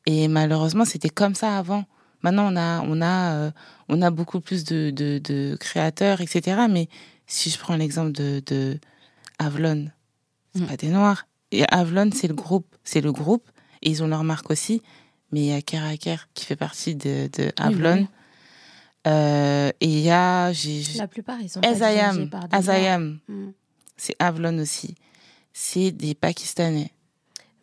et 0.06 0.28
malheureusement 0.28 0.86
c'était 0.86 1.10
comme 1.10 1.34
ça 1.34 1.58
avant 1.58 1.84
maintenant 2.22 2.54
on 2.54 2.56
a 2.56 2.82
on 2.82 3.02
a 3.02 3.34
euh, 3.34 3.52
on 3.90 4.04
a 4.04 4.12
beaucoup 4.12 4.40
plus 4.40 4.64
de 4.66 4.92
de, 4.92 5.18
de 5.18 5.58
créateurs 5.60 6.22
etc 6.22 6.62
mais 6.70 6.90
si 7.26 7.50
je 7.50 7.58
prends 7.58 7.76
l'exemple 7.76 8.12
de 8.12 8.42
de 8.46 8.78
Avlon 9.40 9.90
c'est 10.54 10.62
Mm. 10.64 10.68
pas 10.68 10.78
des 10.78 10.90
noirs 10.90 11.28
et 11.52 11.64
Avlon 11.72 12.10
c'est 12.14 12.28
le 12.28 12.36
groupe 12.36 12.68
c'est 12.84 13.02
le 13.02 13.12
groupe 13.12 13.48
et 13.82 13.90
ils 13.90 14.04
ont 14.04 14.08
leur 14.08 14.24
marque 14.24 14.52
aussi 14.52 14.84
mais 15.32 15.40
il 15.42 15.46
y 15.48 15.54
a 15.54 15.62
Keraker 15.64 16.28
qui 16.36 16.46
fait 16.46 16.56
partie 16.56 16.94
de, 16.96 17.30
de 17.36 17.44
Oui, 17.46 17.52
Avlon. 17.58 17.96
oui. 18.02 18.08
Euh, 19.08 19.72
et 19.80 19.86
il 19.88 20.00
y 20.02 20.10
a 20.12 20.52
j'ai 20.52 20.82
La 20.98 21.08
plupart, 21.08 21.38
ils 21.42 21.50
sont 21.50 21.62
des 21.62 21.68
noirs. 21.68 22.48
Azayam, 22.52 23.20
Mm. 23.28 23.50
c'est 23.98 24.16
Avlon 24.20 24.58
aussi. 24.60 24.96
C'est 25.54 25.92
des 25.92 26.14
Pakistanais. 26.16 26.92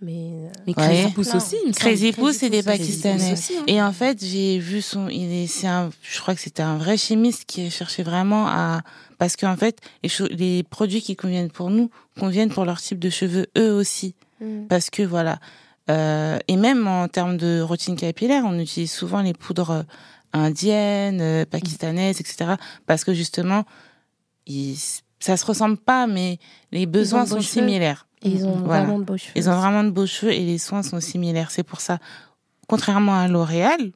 Mais 0.03 0.13
euh, 0.13 0.49
Mais 0.67 0.75
Ouais. 0.77 0.85
Crazy 1.03 1.13
Pouce 1.15 1.35
aussi. 1.35 1.57
Crazy 1.57 1.73
Crazy 1.75 2.13
Pouce, 2.13 2.37
c'est 2.37 2.51
des 2.51 2.63
Crazy 2.63 2.79
Pakistanais. 2.81 3.31
Pouce 3.31 3.39
aussi, 3.39 3.57
hein. 3.59 3.65
Et 3.67 3.81
en 3.83 3.93
fait, 3.93 4.23
j'ai 4.25 4.59
vu 4.59 4.83
son, 4.83 5.09
il 5.09 5.33
est, 5.33 5.47
c'est 5.47 5.67
un, 5.67 5.91
je 6.03 6.21
crois 6.21 6.35
que 6.35 6.41
c'était 6.41 6.63
un 6.63 6.77
vrai 6.77 6.97
chimiste 6.99 7.45
qui 7.47 7.71
cherchait 7.71 8.03
vraiment 8.03 8.47
à, 8.47 8.83
parce 9.19 9.37
qu'en 9.37 9.57
fait, 9.57 9.79
les, 10.31 10.63
produits 10.65 11.01
qui 11.01 11.17
conviennent 11.17 11.51
pour 11.51 11.71
nous 11.71 11.91
conviennent 12.19 12.51
pour 12.51 12.65
leur 12.67 12.81
type 12.81 12.99
de 12.99 13.09
cheveux 13.11 13.47
eux 13.57 13.73
aussi. 13.73 14.15
mm. 14.41 14.67
Parce 14.69 14.91
que 14.91 15.03
voilà. 15.03 15.39
Euh, 15.89 16.39
et 16.49 16.57
même 16.57 16.87
en 16.89 17.07
termes 17.09 17.37
de 17.37 17.61
routine 17.61 17.97
capillaire, 17.97 18.43
on 18.45 18.59
utilise 18.59 18.93
souvent 18.93 19.23
les 19.23 19.33
poudres 19.33 19.71
euh, 19.71 19.83
indiennes, 20.33 21.21
euh, 21.21 21.45
pakistanaises, 21.45 22.21
etc. 22.21 22.55
Parce 22.87 23.05
que 23.05 23.15
justement, 23.15 23.65
ils, 24.47 24.77
ça 25.21 25.37
se 25.37 25.45
ressemble 25.47 25.77
pas, 25.77 26.07
mais 26.07 26.39
les 26.73 26.87
besoins 26.87 27.23
beaux 27.25 27.27
sont 27.37 27.41
cheveux. 27.41 27.67
similaires. 27.67 28.07
Et 28.23 28.31
ils 28.31 28.47
ont 28.47 28.57
Voilà. 28.57 28.85
vraiment 28.85 28.99
de 28.99 29.05
beaux 29.05 29.17
cheveux. 29.17 29.33
Ils 29.37 29.49
ont 29.49 29.57
vraiment 29.57 29.85
de 29.85 29.91
beaux 29.91 30.07
cheveux 30.07 30.33
et 30.33 30.45
les 30.45 30.59
soins 30.59 30.83
sont 30.83 31.01
similaires. 31.01 31.51
C'est 31.51 31.63
pour 31.63 31.81
ça, 31.81 31.99
contrairement 32.67 33.19
à 33.19 33.29
L'Oréal, 33.29 33.93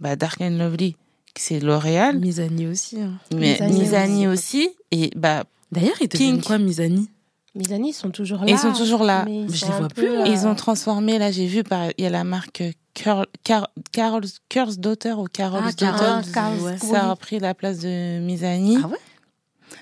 bah 0.00 0.16
Dark 0.16 0.40
and 0.40 0.56
Lovely, 0.58 0.96
c'est 1.36 1.60
L'Oréal, 1.60 2.18
Misani 2.18 2.66
aussi. 2.66 3.00
hein. 3.00 3.12
mais 3.34 3.52
Mizani 3.60 3.78
Mizani 3.80 4.26
aussi. 4.28 4.66
aussi, 4.66 4.70
et 4.92 5.10
bah 5.16 5.44
D'ailleurs, 5.72 5.96
ils 6.00 6.08
deviennent 6.08 6.34
Pink. 6.36 6.44
quoi, 6.44 6.58
Misani? 6.58 7.10
Mes 7.56 7.72
amis, 7.72 7.88
ils 7.90 7.92
sont 7.94 8.10
toujours 8.10 8.40
là. 8.44 8.46
Ils 8.48 8.58
sont 8.58 8.72
toujours 8.72 9.02
là. 9.02 9.24
mais 9.26 9.42
ils 9.42 9.54
Je 9.54 9.64
les 9.66 9.72
vois 9.72 9.88
plus, 9.88 10.06
là. 10.06 10.22
euh, 10.22 10.28
ils 10.28 10.46
ont 10.46 10.54
transformé. 10.54 11.18
Là, 11.18 11.30
j'ai 11.32 11.46
vu, 11.46 11.64
par, 11.64 11.88
il 11.98 12.04
y 12.04 12.06
a 12.06 12.10
la 12.10 12.22
marque 12.22 12.62
Curl, 12.96 13.26
Car, 13.44 13.68
Carol's, 13.92 14.40
Curl's 14.48 14.78
Daughter 14.78 15.12
ou 15.12 15.24
Carol's 15.26 15.74
Ah, 15.82 15.92
Daughter. 15.92 16.60
Ouais. 16.62 16.78
Ça 16.78 17.04
a 17.04 17.10
repris 17.10 17.38
la 17.38 17.54
place 17.54 17.78
de 17.80 18.18
Mizani 18.20 18.78
Ah 18.82 18.88
ouais? 18.88 18.96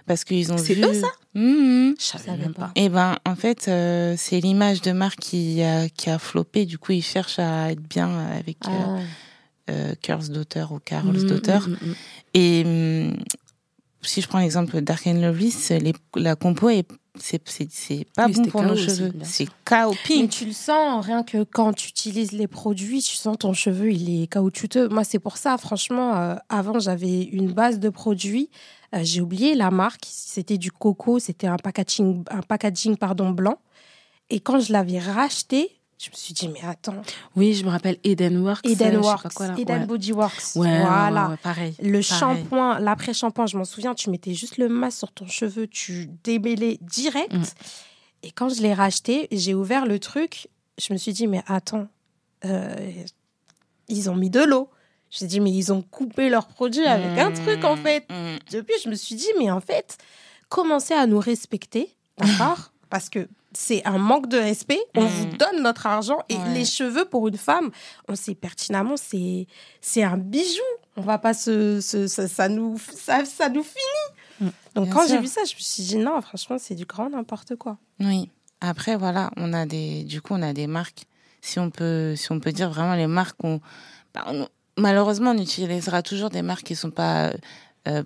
Parce 0.06 0.24
qu'ils 0.24 0.52
ont 0.52 0.58
C'est 0.58 0.74
vu. 0.74 0.82
eux, 0.84 0.92
ça? 0.94 1.06
Mhm. 1.34 1.94
Je 1.98 2.04
savais 2.04 2.24
savais 2.24 2.42
même 2.42 2.54
pas. 2.54 2.66
pas. 2.66 2.72
Et 2.74 2.88
ben, 2.88 3.16
en 3.26 3.36
fait, 3.36 3.66
euh, 3.68 4.14
c'est 4.18 4.40
l'image 4.40 4.80
de 4.82 4.92
marque 4.92 5.20
qui 5.20 5.62
a, 5.62 5.88
qui 5.88 6.10
a 6.10 6.18
floppé. 6.18 6.66
Du 6.66 6.76
coup, 6.78 6.92
ils 6.92 7.02
cherchent 7.02 7.38
à 7.38 7.70
être 7.70 7.82
bien 7.82 8.08
avec 8.36 8.58
euh, 8.66 8.70
ah, 8.98 9.00
euh, 9.70 9.94
Curl's 10.02 10.30
Daughter 10.30 10.66
ou 10.70 10.78
Carol's 10.80 11.22
Mm, 11.24 11.28
Daughter. 11.28 11.58
mm, 11.68 11.70
mm, 11.70 11.88
mm. 11.90 11.94
Et 12.34 12.62
hum, 12.64 13.16
si 14.02 14.20
je 14.20 14.28
prends 14.28 14.40
l'exemple 14.40 14.80
Dark 14.80 15.06
and 15.06 15.20
Lovely, 15.20 15.50
c'est 15.50 15.78
les- 15.78 15.94
la 16.16 16.34
compo 16.34 16.68
est 16.70 16.86
c'est 17.16 17.48
c'est 17.48 17.68
c'est 17.70 18.06
pas 18.16 18.26
Oui, 18.26 18.32
bon 18.32 18.44
pour 18.46 18.62
nos 18.62 18.76
cheveux. 18.76 19.12
C'est. 19.22 19.46
KO 19.64 19.94
Mais 20.10 20.28
tu 20.28 20.46
le 20.46 20.52
sens, 20.52 21.04
rien 21.04 21.22
que 21.22 21.44
quand 21.44 21.72
tu 21.72 21.88
utilises 21.88 22.32
les 22.32 22.48
produits, 22.48 23.02
tu 23.02 23.14
sens 23.14 23.36
ton 23.38 23.52
cheveu, 23.52 23.92
il 23.92 24.22
est 24.22 24.26
caoutchouteux. 24.26 24.88
Moi, 24.88 25.04
c'est 25.04 25.20
pour 25.20 25.36
ça, 25.36 25.56
franchement, 25.56 26.16
euh, 26.16 26.34
avant, 26.48 26.78
j'avais 26.78 27.22
une 27.22 27.52
base 27.52 27.78
de 27.78 27.88
produits. 27.88 28.50
Euh, 28.94 29.00
J'ai 29.02 29.20
oublié 29.20 29.54
la 29.54 29.70
marque. 29.70 30.04
C'était 30.06 30.58
du 30.58 30.72
coco, 30.72 31.18
c'était 31.18 31.46
un 31.46 31.56
packaging, 31.56 32.24
un 32.30 32.42
packaging 32.42 32.96
pardon, 32.96 33.30
blanc. 33.30 33.58
Et 34.30 34.40
quand 34.40 34.58
je 34.58 34.72
l'avais 34.72 34.98
racheté, 34.98 35.70
je 35.98 36.10
me 36.10 36.14
suis 36.14 36.34
dit, 36.34 36.48
mais 36.48 36.60
attends, 36.62 37.02
Oui, 37.36 37.54
je 37.54 37.64
me 37.64 37.70
rappelle 37.70 37.98
Eden 38.04 38.38
Works. 38.42 38.66
euh, 38.66 38.70
je 38.70 38.74
sais 38.74 38.84
Eden 38.84 39.00
là. 39.00 39.54
Eden 39.58 39.80
Ouais. 39.80 39.86
Body 39.86 40.12
Works. 40.12 40.56
Ouais, 40.56 40.68
ouais, 40.68 40.80
voilà. 40.80 41.28
ouais, 41.30 41.36
pareil. 41.36 41.74
Le 41.82 42.02
shampoing, 42.02 42.78
l'après-shampoing, 42.80 43.46
je 43.46 43.56
m'en 43.56 43.64
souviens, 43.64 43.94
tu 43.94 44.10
mettais 44.10 44.34
juste 44.34 44.58
le 44.58 44.68
masque 44.68 44.98
sur 44.98 45.12
ton 45.12 45.26
cheveu, 45.26 45.66
tu 45.66 46.10
démêlais 46.24 46.78
direct. 46.82 47.32
Mm. 47.32 47.42
Et 48.24 48.30
quand 48.32 48.48
je 48.48 48.60
l'ai 48.62 48.74
racheté, 48.74 49.28
j'ai 49.32 49.54
ouvert 49.54 49.86
le 49.86 49.98
truc, 49.98 50.48
je 50.78 50.92
me 50.92 50.98
suis 50.98 51.12
dit, 51.12 51.26
mais 51.26 51.42
attends, 51.46 51.86
euh, 52.44 52.74
ils 53.88 54.10
ont 54.10 54.16
mis 54.16 54.30
de 54.30 54.40
l'eau. 54.40 54.68
J'ai 55.10 55.26
dit, 55.26 55.38
mais 55.40 55.52
ils 55.52 55.72
ont 55.72 55.82
coupé 55.82 56.28
leur 56.28 56.48
produit 56.48 56.84
avec 56.86 57.18
un 57.18 57.30
truc, 57.30 57.62
en 57.64 57.76
fait. 57.76 58.04
Mmh. 58.10 58.38
Depuis, 58.50 58.74
je 58.82 58.88
me 58.88 58.94
suis 58.96 59.14
dit, 59.14 59.28
mais 59.38 59.50
en 59.50 59.60
fait, 59.60 59.96
commencez 60.48 60.92
à 60.94 61.06
nous 61.06 61.20
respecter, 61.20 61.94
d'accord? 62.18 62.72
Parce 62.90 63.08
que 63.08 63.28
c'est 63.56 63.84
un 63.86 63.98
manque 63.98 64.28
de 64.28 64.36
respect. 64.38 64.80
On 64.96 65.02
Mm. 65.04 65.06
vous 65.08 65.24
donne 65.36 65.62
notre 65.62 65.86
argent 65.86 66.18
et 66.28 66.36
Ouais. 66.36 66.54
les 66.54 66.64
cheveux 66.64 67.04
pour 67.04 67.28
une 67.28 67.36
femme, 67.36 67.70
on 68.08 68.14
sait 68.16 68.34
pertinemment, 68.34 68.96
c'est 68.96 69.46
c'est 69.80 70.02
un 70.02 70.16
bijou. 70.16 70.60
On 70.96 71.02
va 71.02 71.18
pas 71.18 71.34
se, 71.34 71.80
se- 71.80 72.06
ça, 72.06 72.28
ça 72.28 72.48
nous 72.48 72.78
ça, 72.94 73.24
ça 73.24 73.48
nous 73.48 73.62
finit. 73.64 74.14
Mm. 74.40 74.48
Donc 74.74 74.84
Bien 74.86 74.92
quand 74.94 75.06
j'ai 75.08 75.18
vu 75.18 75.26
ça, 75.26 75.42
je 75.44 75.54
me 75.54 75.60
suis 75.60 75.82
dit 75.84 75.96
non, 75.96 76.20
franchement, 76.20 76.56
c'est 76.58 76.74
du 76.74 76.84
grand 76.84 77.10
n'importe 77.10 77.56
quoi. 77.56 77.78
Oui. 78.00 78.30
Après 78.60 78.96
voilà, 78.96 79.30
on 79.36 79.52
a 79.52 79.66
des 79.66 80.04
du 80.04 80.20
coup 80.22 80.34
on 80.34 80.42
a 80.42 80.52
des 80.52 80.66
marques. 80.66 81.04
Si 81.40 81.58
on 81.58 81.70
peut 81.70 82.14
si 82.16 82.32
on 82.32 82.40
peut 82.40 82.52
dire 82.52 82.70
vraiment 82.70 82.94
les 82.94 83.06
marques 83.06 83.42
on, 83.44 83.60
bah, 84.14 84.24
on- 84.28 84.48
malheureusement 84.78 85.32
on 85.32 85.38
utilisera 85.38 86.02
toujours 86.02 86.30
des 86.30 86.42
marques 86.42 86.64
qui 86.64 86.74
sont 86.76 86.90
pas 86.90 87.32
euh, 87.86 88.02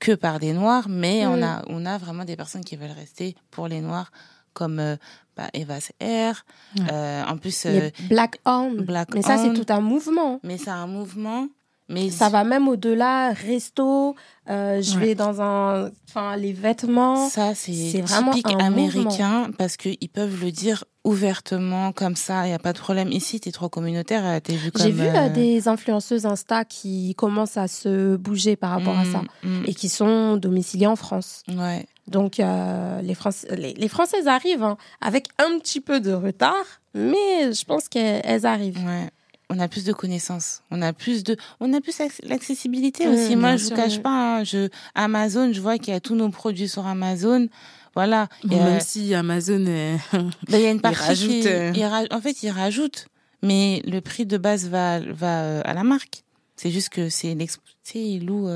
que 0.00 0.12
par 0.12 0.38
des 0.38 0.52
noirs, 0.52 0.86
mais 0.88 1.24
on 1.26 1.38
Mm. 1.38 1.42
a 1.44 1.62
on 1.68 1.86
a 1.86 1.96
vraiment 1.98 2.24
des 2.26 2.36
personnes 2.36 2.64
qui 2.64 2.76
veulent 2.76 2.90
rester 2.90 3.34
pour 3.50 3.68
les 3.68 3.80
noirs 3.80 4.10
comme 4.54 4.78
euh, 4.78 4.96
bah, 5.36 5.48
Eva's 5.52 5.92
Air. 6.00 6.46
Ouais. 6.78 6.84
Euh, 6.90 7.24
en 7.26 7.36
plus 7.36 7.66
euh, 7.66 7.90
Black 8.08 8.38
On. 8.46 8.72
Black 8.72 9.08
Mais 9.14 9.22
ça, 9.22 9.36
c'est 9.36 9.52
tout 9.52 9.70
un 9.72 9.80
mouvement. 9.80 10.40
mais 10.42 10.56
c'est 10.56 10.70
un 10.70 10.86
mouvement. 10.86 11.48
Mais 11.90 12.08
Ça 12.08 12.30
va 12.30 12.44
même 12.44 12.66
au-delà, 12.66 13.34
resto, 13.34 14.16
je 14.48 14.52
Ouais. 14.98 15.06
vais 15.08 15.14
dans 15.14 15.42
un... 15.42 15.90
Enfin, 16.08 16.34
les 16.34 16.54
vêtements. 16.54 17.28
Ça, 17.28 17.54
c'est 17.54 18.00
vraiment 18.00 18.32
typique 18.32 18.54
un 18.54 18.64
américain 18.64 19.50
parce 19.58 19.76
qu'ils 19.76 20.08
peuvent 20.08 20.40
le 20.42 20.50
dire 20.50 20.84
ouvertement, 21.04 21.92
comme 21.92 22.16
ça, 22.16 22.46
il 22.46 22.48
n'y 22.48 22.54
a 22.54 22.58
pas 22.58 22.72
de 22.72 22.78
problème. 22.78 23.12
Ici, 23.12 23.38
t'es 23.38 23.52
trop 23.52 23.68
communautaire, 23.68 24.40
t'es 24.40 24.54
vu 24.56 24.72
comme... 24.72 24.82
J'ai 24.82 24.92
vu 24.92 25.06
euh, 25.06 25.28
des 25.28 25.68
influenceuses 25.68 26.24
Insta 26.24 26.64
qui 26.64 27.14
commencent 27.16 27.58
à 27.58 27.68
se 27.68 28.16
bouger 28.16 28.56
par 28.56 28.70
rapport 28.70 28.98
à 28.98 29.04
ça 29.04 29.20
mm, 29.42 29.48
mm, 29.60 29.64
et 29.66 29.74
qui 29.74 29.90
sont 29.90 30.38
domiciliées 30.38 30.86
en 30.86 30.96
France. 30.96 31.42
ouais. 31.48 31.84
Donc 32.08 32.38
euh, 32.40 33.00
les, 33.02 33.14
Français, 33.14 33.48
les, 33.56 33.72
les 33.74 33.88
Françaises 33.88 34.28
arrivent 34.28 34.62
hein, 34.62 34.76
avec 35.00 35.28
un 35.38 35.58
petit 35.58 35.80
peu 35.80 36.00
de 36.00 36.12
retard, 36.12 36.64
mais 36.94 37.52
je 37.52 37.64
pense 37.64 37.88
qu'elles 37.88 38.20
elles 38.24 38.46
arrivent. 38.46 38.78
Ouais. 38.84 39.10
On 39.50 39.58
a 39.58 39.68
plus 39.68 39.84
de 39.84 39.92
connaissances, 39.92 40.62
on 40.70 40.80
a 40.82 40.92
plus 40.92 41.22
de, 41.22 41.36
on 41.60 41.72
a 41.74 41.80
plus 41.80 41.98
acc- 42.00 42.20
l'accessibilité 42.22 43.06
Mm, 43.06 43.12
aussi. 43.12 43.36
Moi, 43.36 43.56
je 43.56 43.64
vous 43.64 43.70
cache 43.76 43.96
oui. 43.96 44.00
pas, 44.00 44.38
hein, 44.38 44.44
je 44.44 44.68
Amazon, 44.94 45.52
je 45.52 45.60
vois 45.60 45.76
qu'il 45.78 45.92
y 45.92 45.96
a 45.96 46.00
tous 46.00 46.14
nos 46.14 46.30
produits 46.30 46.68
sur 46.68 46.86
Amazon. 46.86 47.48
Voilà. 47.94 48.28
Bon, 48.42 48.56
Et, 48.56 48.60
euh, 48.60 48.64
même 48.64 48.80
si 48.80 49.14
Amazon 49.14 49.64
est... 49.66 49.96
ben, 50.12 50.30
il 50.48 50.60
y 50.60 50.66
a 50.66 50.70
une 50.70 50.80
partie 50.80 50.98
rajoute, 50.98 51.30
qui- 51.30 51.48
euh, 51.48 51.72
il 51.74 51.84
ra- 51.84 52.04
en 52.10 52.20
fait, 52.20 52.42
ils 52.42 52.50
rajoutent, 52.50 53.06
mais 53.42 53.82
le 53.86 54.00
prix 54.00 54.24
de 54.26 54.36
base 54.38 54.68
va 54.68 54.98
va 55.00 55.42
euh, 55.42 55.62
à 55.64 55.74
la 55.74 55.84
marque. 55.84 56.24
C'est 56.56 56.70
juste 56.70 56.88
que 56.88 57.08
c'est 57.10 57.34
l'exp- 57.34 57.60
tu 57.84 57.92
sais, 57.92 58.00
ils 58.00 58.24
louent, 58.26 58.48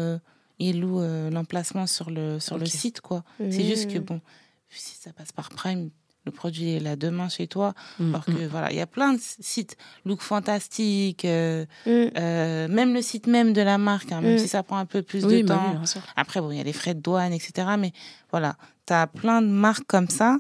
ils 0.59 0.81
louent 0.81 1.01
euh, 1.03 1.31
l'emplacement 1.31 1.87
sur 1.87 2.11
le 2.11 2.40
sur 2.40 2.59
le 2.59 2.66
site 2.66 3.01
quoi. 3.01 3.23
C'est 3.38 3.64
juste 3.64 3.90
que 3.92 3.99
bon, 3.99 4.21
si 4.68 4.97
ça 4.97 5.12
passe 5.12 5.33
par 5.33 5.49
Prime, 5.51 5.90
le 6.27 6.33
produit 6.33 6.73
est 6.75 6.81
là 6.81 6.94
demain 6.97 7.29
chez 7.29 7.47
toi. 7.47 7.75
Mm, 7.99 8.09
Alors 8.14 8.25
que 8.27 8.47
voilà, 8.49 8.71
il 8.71 8.77
y 8.77 8.81
a 8.81 8.87
plein 8.87 9.14
de 9.14 9.21
sites, 9.21 9.77
Look 10.05 10.21
Fantastique, 10.21 11.25
euh, 11.25 11.64
Mm. 11.87 11.90
euh, 12.18 12.68
même 12.68 12.92
le 12.92 13.01
site 13.03 13.27
même 13.27 13.53
de 13.53 13.62
la 13.62 13.79
marque, 13.79 14.12
hein, 14.12 14.21
même 14.21 14.35
Mm. 14.35 14.38
si 14.38 14.49
ça 14.49 14.62
prend 14.62 14.77
un 14.79 14.85
peu 14.87 15.03
plus 15.03 15.25
Oui, 15.25 15.42
de 15.42 15.49
bah 15.49 15.55
temps. 15.55 15.81
oui. 15.83 16.01
Après, 16.16 16.40
bon, 16.40 16.51
il 16.51 16.59
y 16.59 16.61
a 16.61 16.64
les 16.64 16.73
frais 16.75 16.94
de 16.94 17.01
douane, 17.01 17.33
etc. 17.33 17.68
Mais 17.79 17.92
voilà, 18.31 18.57
tu 18.87 18.92
as 18.92 19.07
plein 19.07 19.40
de 19.42 19.47
marques 19.49 19.87
comme 19.87 20.09
ça 20.09 20.37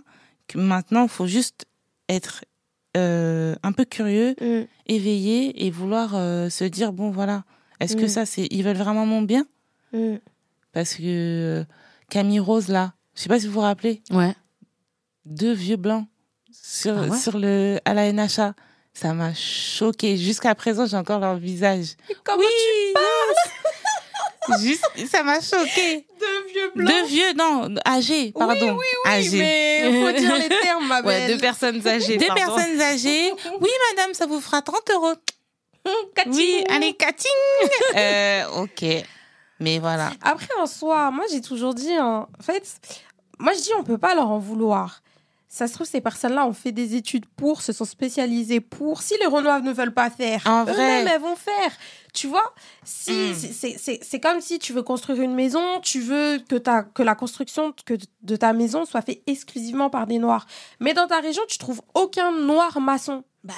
que 0.46 0.58
maintenant, 0.58 1.04
il 1.04 1.08
faut 1.08 1.26
juste 1.26 1.64
être 2.08 2.44
un 2.96 3.72
peu 3.72 3.84
curieux, 3.84 4.34
Mm. 4.40 4.64
éveillé 4.86 5.64
et 5.66 5.70
vouloir 5.70 6.10
se 6.50 6.64
dire, 6.64 6.92
bon, 6.92 7.10
voilà, 7.10 7.44
est-ce 7.80 7.94
que 7.96 8.06
Mm. 8.06 8.08
ça, 8.08 8.26
c'est 8.26 8.46
ils 8.50 8.62
veulent 8.64 8.76
vraiment 8.76 9.06
mon 9.06 9.22
bien 9.22 9.46
Mm. 9.92 10.16
Parce 10.72 10.94
que 10.94 11.02
euh, 11.60 11.64
Camille 12.10 12.40
Rose, 12.40 12.68
là, 12.68 12.92
je 13.14 13.22
sais 13.22 13.28
pas 13.28 13.40
si 13.40 13.46
vous 13.46 13.54
vous 13.54 13.60
rappelez, 13.60 14.02
Ouais. 14.10 14.34
deux 15.24 15.52
vieux 15.52 15.76
blancs 15.76 16.06
sur, 16.52 16.96
Ah 16.98 17.02
ouais? 17.06 17.16
sur 17.18 17.38
le, 17.38 17.78
à 17.84 17.94
la 17.94 18.12
NHA. 18.12 18.54
Ça 18.94 19.14
m'a 19.14 19.32
choqué. 19.34 20.16
Jusqu'à 20.16 20.54
présent, 20.56 20.84
j'ai 20.86 20.96
encore 20.96 21.20
leur 21.20 21.36
visage. 21.36 21.94
Comment 22.24 22.42
tu 22.42 22.92
parles 22.94 24.60
Juste, 24.60 24.84
ça 25.10 25.22
m'a 25.22 25.40
choqué. 25.40 26.06
Deux 26.18 26.46
vieux 26.52 26.84
Deux 26.86 27.04
vieux, 27.06 27.32
non, 27.34 27.74
âgés, 27.86 28.32
pardon. 28.32 28.76
Oui, 28.76 28.84
âgés. 29.06 29.38
mais 29.38 29.82
faut 29.84 30.18
dire 30.18 30.36
les 30.38 30.48
termes, 30.48 30.86
ma 30.88 31.00
Ouais, 31.02 31.26
belle. 31.26 31.34
deux 31.36 31.38
personnes 31.40 31.86
âgées. 31.86 32.16
Deux 32.16 32.26
pardon. 32.26 32.54
personnes 32.56 32.80
âgées. 32.80 33.30
Oui, 33.60 33.68
madame, 33.94 34.14
ça 34.14 34.26
vous 34.26 34.40
fera 34.40 34.62
30 34.62 34.80
euros. 34.94 35.14
Cathy. 36.14 36.30
Oui, 36.30 36.64
allez, 36.70 36.94
Kating. 36.94 37.30
euh, 37.96 38.46
ok. 38.62 38.84
Mais 39.60 39.78
voilà. 39.78 40.10
Après, 40.22 40.48
en 40.60 40.66
soi, 40.66 41.10
moi, 41.10 41.24
j'ai 41.30 41.40
toujours 41.40 41.74
dit, 41.74 41.92
hein, 41.94 42.26
en 42.38 42.42
fait, 42.42 42.80
moi, 43.38 43.52
je 43.54 43.60
dis, 43.62 43.70
on 43.78 43.82
peut 43.84 43.98
pas 43.98 44.14
leur 44.14 44.30
en 44.30 44.38
vouloir. 44.38 45.02
Ça 45.50 45.66
se 45.66 45.72
trouve, 45.72 45.86
ces 45.86 46.02
personnes-là 46.02 46.44
ont 46.46 46.52
fait 46.52 46.72
des 46.72 46.94
études 46.94 47.24
pour, 47.24 47.62
se 47.62 47.72
sont 47.72 47.86
spécialisées 47.86 48.60
pour. 48.60 49.00
Si 49.00 49.14
les 49.18 49.24
Renoirs 49.26 49.62
ne 49.62 49.72
veulent 49.72 49.94
pas 49.94 50.10
faire, 50.10 50.42
eux-mêmes, 50.46 51.08
elles 51.08 51.20
vont 51.22 51.36
faire. 51.36 51.72
Tu 52.12 52.26
vois 52.26 52.52
si, 52.84 53.12
Mm. 53.12 53.34
c'est- 54.02 54.20
comme 54.20 54.42
si 54.42 54.58
tu 54.58 54.74
veux 54.74 54.82
construire 54.82 55.22
une 55.22 55.34
maison, 55.34 55.80
tu 55.80 56.00
veux 56.00 56.38
que, 56.46 56.56
ta, 56.56 56.82
que 56.82 57.02
la 57.02 57.14
construction 57.14 57.72
que 57.86 57.94
de 58.22 58.36
ta 58.36 58.52
maison 58.52 58.84
soit 58.84 59.00
faite 59.00 59.22
exclusivement 59.26 59.88
par 59.88 60.06
des 60.06 60.18
Noirs. 60.18 60.46
Mais 60.80 60.92
dans 60.92 61.06
ta 61.06 61.18
région, 61.20 61.42
tu 61.48 61.56
trouves 61.56 61.80
aucun 61.94 62.30
Noir 62.30 62.78
maçon. 62.80 63.24
bah, 63.42 63.54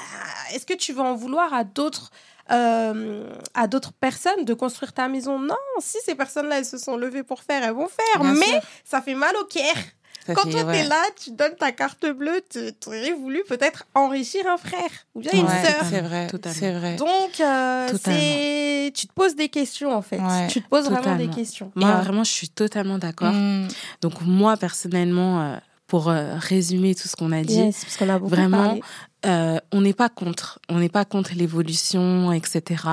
est-ce 0.54 0.66
que 0.66 0.74
tu 0.74 0.92
vas 0.92 1.02
en 1.02 1.14
vouloir 1.16 1.52
à 1.52 1.64
d'autres 1.64 2.10
euh, 2.50 3.24
à 3.54 3.66
d'autres 3.66 3.92
personnes 3.92 4.44
de 4.44 4.54
construire 4.54 4.92
ta 4.92 5.08
maison 5.08 5.38
Non, 5.38 5.54
si 5.78 5.98
ces 6.04 6.14
personnes-là, 6.14 6.58
elles 6.58 6.64
se 6.64 6.78
sont 6.78 6.96
levées 6.96 7.22
pour 7.22 7.42
faire, 7.42 7.62
elles 7.64 7.74
vont 7.74 7.88
faire. 7.88 8.22
Bien 8.22 8.34
mais 8.34 8.46
sûr. 8.46 8.60
ça 8.84 9.00
fait 9.02 9.14
mal 9.14 9.34
au 9.36 9.44
cœur. 9.44 9.62
Ça 10.26 10.34
Quand 10.34 10.50
toi, 10.50 10.64
ouais. 10.64 10.82
t'es 10.82 10.86
là, 10.86 11.02
tu 11.18 11.30
donnes 11.30 11.56
ta 11.58 11.72
carte 11.72 12.04
bleue, 12.04 12.42
tu 12.50 12.60
aurais 12.86 13.14
voulu 13.14 13.42
peut-être 13.48 13.86
enrichir 13.94 14.46
un 14.46 14.58
frère 14.58 14.90
ou 15.14 15.20
bien 15.20 15.32
une 15.32 15.46
Ouais, 15.46 15.64
sœur. 15.64 15.82
c'est 15.88 16.00
vrai, 16.02 16.28
c'est 16.52 16.72
vrai. 16.72 16.96
Donc, 16.96 17.40
euh, 17.40 17.88
c'est... 18.04 18.92
tu 18.94 19.06
te 19.06 19.12
poses 19.14 19.34
des 19.34 19.48
questions, 19.48 19.94
en 19.94 20.02
fait. 20.02 20.18
Ouais, 20.18 20.46
tu 20.48 20.60
te 20.60 20.68
poses 20.68 20.90
vraiment 20.90 21.16
des 21.16 21.28
questions. 21.28 21.72
Moi, 21.74 21.88
Et, 21.88 22.02
vraiment, 22.04 22.22
je 22.22 22.32
suis 22.32 22.50
totalement 22.50 22.98
d'accord. 22.98 23.32
Mm. 23.32 23.68
Donc, 24.02 24.20
moi, 24.20 24.58
personnellement, 24.58 25.40
euh, 25.40 25.56
pour 25.86 26.10
euh, 26.10 26.34
résumer 26.36 26.94
tout 26.94 27.08
ce 27.08 27.16
qu'on 27.16 27.32
a 27.32 27.42
dit, 27.42 27.54
yes, 27.54 27.82
parce 27.84 27.96
qu'on 27.96 28.08
a 28.10 28.18
beaucoup 28.18 28.30
Vraiment, 28.30 28.64
parlé. 28.66 28.82
Euh, 29.26 29.59
on 29.72 29.80
n'est 29.80 29.92
pas 29.94 30.09
contre. 30.09 30.59
On 30.68 30.78
n'est 30.78 30.88
pas 30.88 31.04
contre 31.04 31.33
l'évolution, 31.35 32.33
etc. 32.33 32.85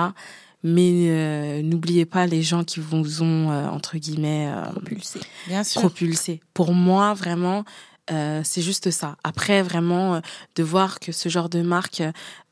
Mais 0.64 1.10
euh, 1.10 1.62
n'oubliez 1.62 2.06
pas 2.06 2.26
les 2.26 2.42
gens 2.42 2.64
qui 2.64 2.80
vous 2.80 3.22
ont, 3.22 3.52
euh, 3.52 3.68
entre 3.68 3.98
guillemets, 3.98 4.52
euh, 4.52 4.72
Propulsé. 4.72 5.20
Bien 5.48 5.64
sûr. 5.64 5.82
propulsé. 5.82 6.42
Pour 6.54 6.74
moi, 6.74 7.14
vraiment, 7.14 7.64
euh, 8.12 8.42
c'est 8.44 8.62
juste 8.62 8.90
ça. 8.92 9.18
Après, 9.24 9.62
vraiment, 9.62 10.16
euh, 10.16 10.20
de 10.56 10.64
voir 10.64 11.00
que 11.00 11.12
ce 11.12 11.30
genre 11.30 11.50
de 11.50 11.62
marque 11.62 12.02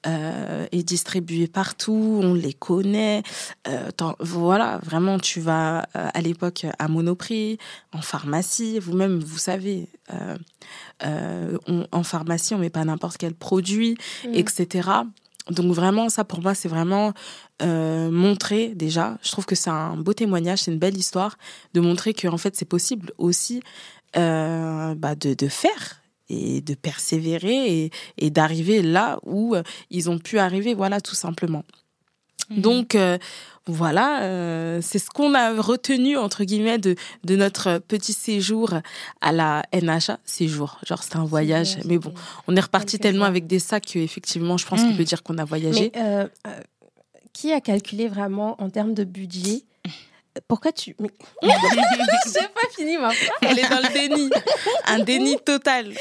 euh, 0.08 0.68
est 0.72 0.84
distribué 0.84 1.48
partout, 1.48 2.20
on 2.22 2.34
les 2.34 2.54
connaît. 2.54 3.24
Voilà, 4.20 4.80
vraiment, 4.84 5.18
tu 5.18 5.40
vas 5.40 5.88
à 5.94 6.22
l'époque 6.22 6.66
à 6.78 6.88
Monoprix, 6.88 7.58
en 7.92 8.02
pharmacie, 8.02 8.78
vous-même, 8.80 9.20
vous 9.20 9.38
savez, 9.40 9.88
on- 11.04 11.88
en 11.92 12.04
pharmacie, 12.04 12.54
on 12.54 12.60
met 12.60 12.70
pas 12.70 12.86
n'importe 12.86 13.18
quel 13.18 13.34
produit, 13.34 13.98
Mm. 14.26 14.34
etc. 14.36 14.90
Donc 15.52 15.74
vraiment, 15.74 16.10
ça 16.10 16.24
pour 16.24 16.42
moi, 16.42 16.56
c'est 16.56 16.68
vraiment 16.70 17.14
euh, 17.62 18.12
montrer 18.12 18.74
déjà. 18.76 19.18
Je 19.22 19.32
trouve 19.32 19.46
que 19.46 19.56
c'est 19.56 19.70
un 19.70 19.96
beau 19.96 20.12
témoignage, 20.14 20.60
c'est 20.64 20.72
une 20.74 20.80
belle 20.80 20.98
histoire 20.98 21.38
de 21.74 21.80
montrer 21.80 22.14
que 22.14 22.28
en 22.28 22.38
fait 22.38 22.54
c'est 22.58 22.66
possible 22.68 23.14
aussi 23.18 23.62
euh, 24.18 24.96
bah, 24.96 25.16
de, 25.16 25.34
de 25.34 25.48
faire 25.48 26.02
et 26.30 26.62
de 26.62 26.74
persévérer 26.74 27.84
et, 27.84 27.92
et 28.18 28.30
d'arriver 28.32 28.82
là 28.82 29.20
où 29.24 29.56
euh, 29.56 29.64
ils 29.92 30.10
ont 30.10 30.18
pu 30.18 30.40
arriver, 30.40 30.74
voilà 30.74 31.00
tout 31.02 31.16
simplement. 31.16 31.64
Mhm. 32.50 32.62
Donc 32.62 32.96
euh, 32.96 33.18
voilà, 33.68 34.22
euh, 34.24 34.80
c'est 34.82 35.00
ce 35.00 35.10
qu'on 35.10 35.34
a 35.34 35.60
retenu 35.60 36.18
entre 36.18 36.44
guillemets 36.44 36.78
de 36.78 36.96
de 37.24 37.36
notre 37.36 37.80
petit 37.80 38.14
séjour 38.14 38.74
à 39.22 39.32
la 39.32 39.64
NHA. 39.74 40.20
Séjour, 40.26 40.80
genre 40.86 41.02
c'était 41.04 41.18
un 41.18 41.26
voyage, 41.26 41.78
mais 41.86 41.98
bon, 41.98 42.14
on 42.48 42.56
est 42.56 42.60
reparti 42.60 43.00
tellement 43.00 43.26
avec 43.26 43.48
des 43.48 43.60
sacs 43.60 43.86
que 43.94 44.00
effectivement, 44.00 44.58
je 44.58 44.66
pense 44.68 44.82
qu'on 44.82 44.94
Mm. 44.94 44.98
peut 44.98 45.04
dire 45.04 45.24
qu'on 45.24 45.38
a 45.40 45.46
voyagé. 45.46 45.92
Mais 45.96 46.28
qui 47.34 47.52
a 47.52 47.60
calculé 47.60 48.08
vraiment 48.08 48.56
en 48.62 48.70
termes 48.70 48.94
de 48.94 49.04
budget 49.04 49.64
Pourquoi 50.48 50.72
tu. 50.72 50.96
Mais... 51.00 51.10
J'ai 51.44 52.48
pas 52.48 52.70
fini 52.76 52.98
ma 52.98 53.12
phrase. 53.12 53.30
Elle 53.42 53.60
est 53.60 53.70
dans 53.70 53.82
le 53.82 53.94
déni, 53.94 54.30
un 54.86 55.00
déni 55.00 55.38
total. 55.38 55.94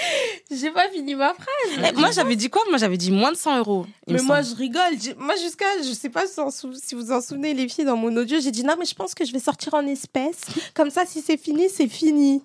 J'ai 0.50 0.70
pas 0.70 0.88
fini 0.88 1.14
ma 1.14 1.34
phrase. 1.34 1.88
Eh, 1.88 1.92
moi 1.92 2.10
j'avais 2.10 2.36
dit 2.36 2.50
quoi? 2.50 2.62
Moi 2.68 2.78
j'avais 2.78 2.96
dit 2.96 3.10
moins 3.10 3.32
de 3.32 3.36
100 3.36 3.58
euros. 3.58 3.86
Mais 4.06 4.20
moi, 4.22 4.42
semble. 4.42 4.56
je 4.56 4.62
rigole. 4.62 5.16
Moi, 5.18 5.34
jusqu'à, 5.36 5.66
je 5.82 5.92
sais 5.92 6.10
pas 6.10 6.24
si 6.26 6.94
vous 6.94 7.12
en 7.12 7.20
souvenez, 7.20 7.54
les 7.54 7.68
filles, 7.68 7.84
dans 7.84 7.96
mon 7.96 8.14
audio, 8.16 8.38
j'ai 8.40 8.50
dit 8.50 8.64
non, 8.64 8.74
mais 8.78 8.84
je 8.84 8.94
pense 8.94 9.14
que 9.14 9.24
je 9.24 9.32
vais 9.32 9.38
sortir 9.38 9.74
en 9.74 9.86
espèces. 9.86 10.42
Comme 10.74 10.90
ça, 10.90 11.06
si 11.06 11.20
c'est 11.22 11.36
fini, 11.36 11.68
c'est 11.68 11.88
fini. 11.88 12.42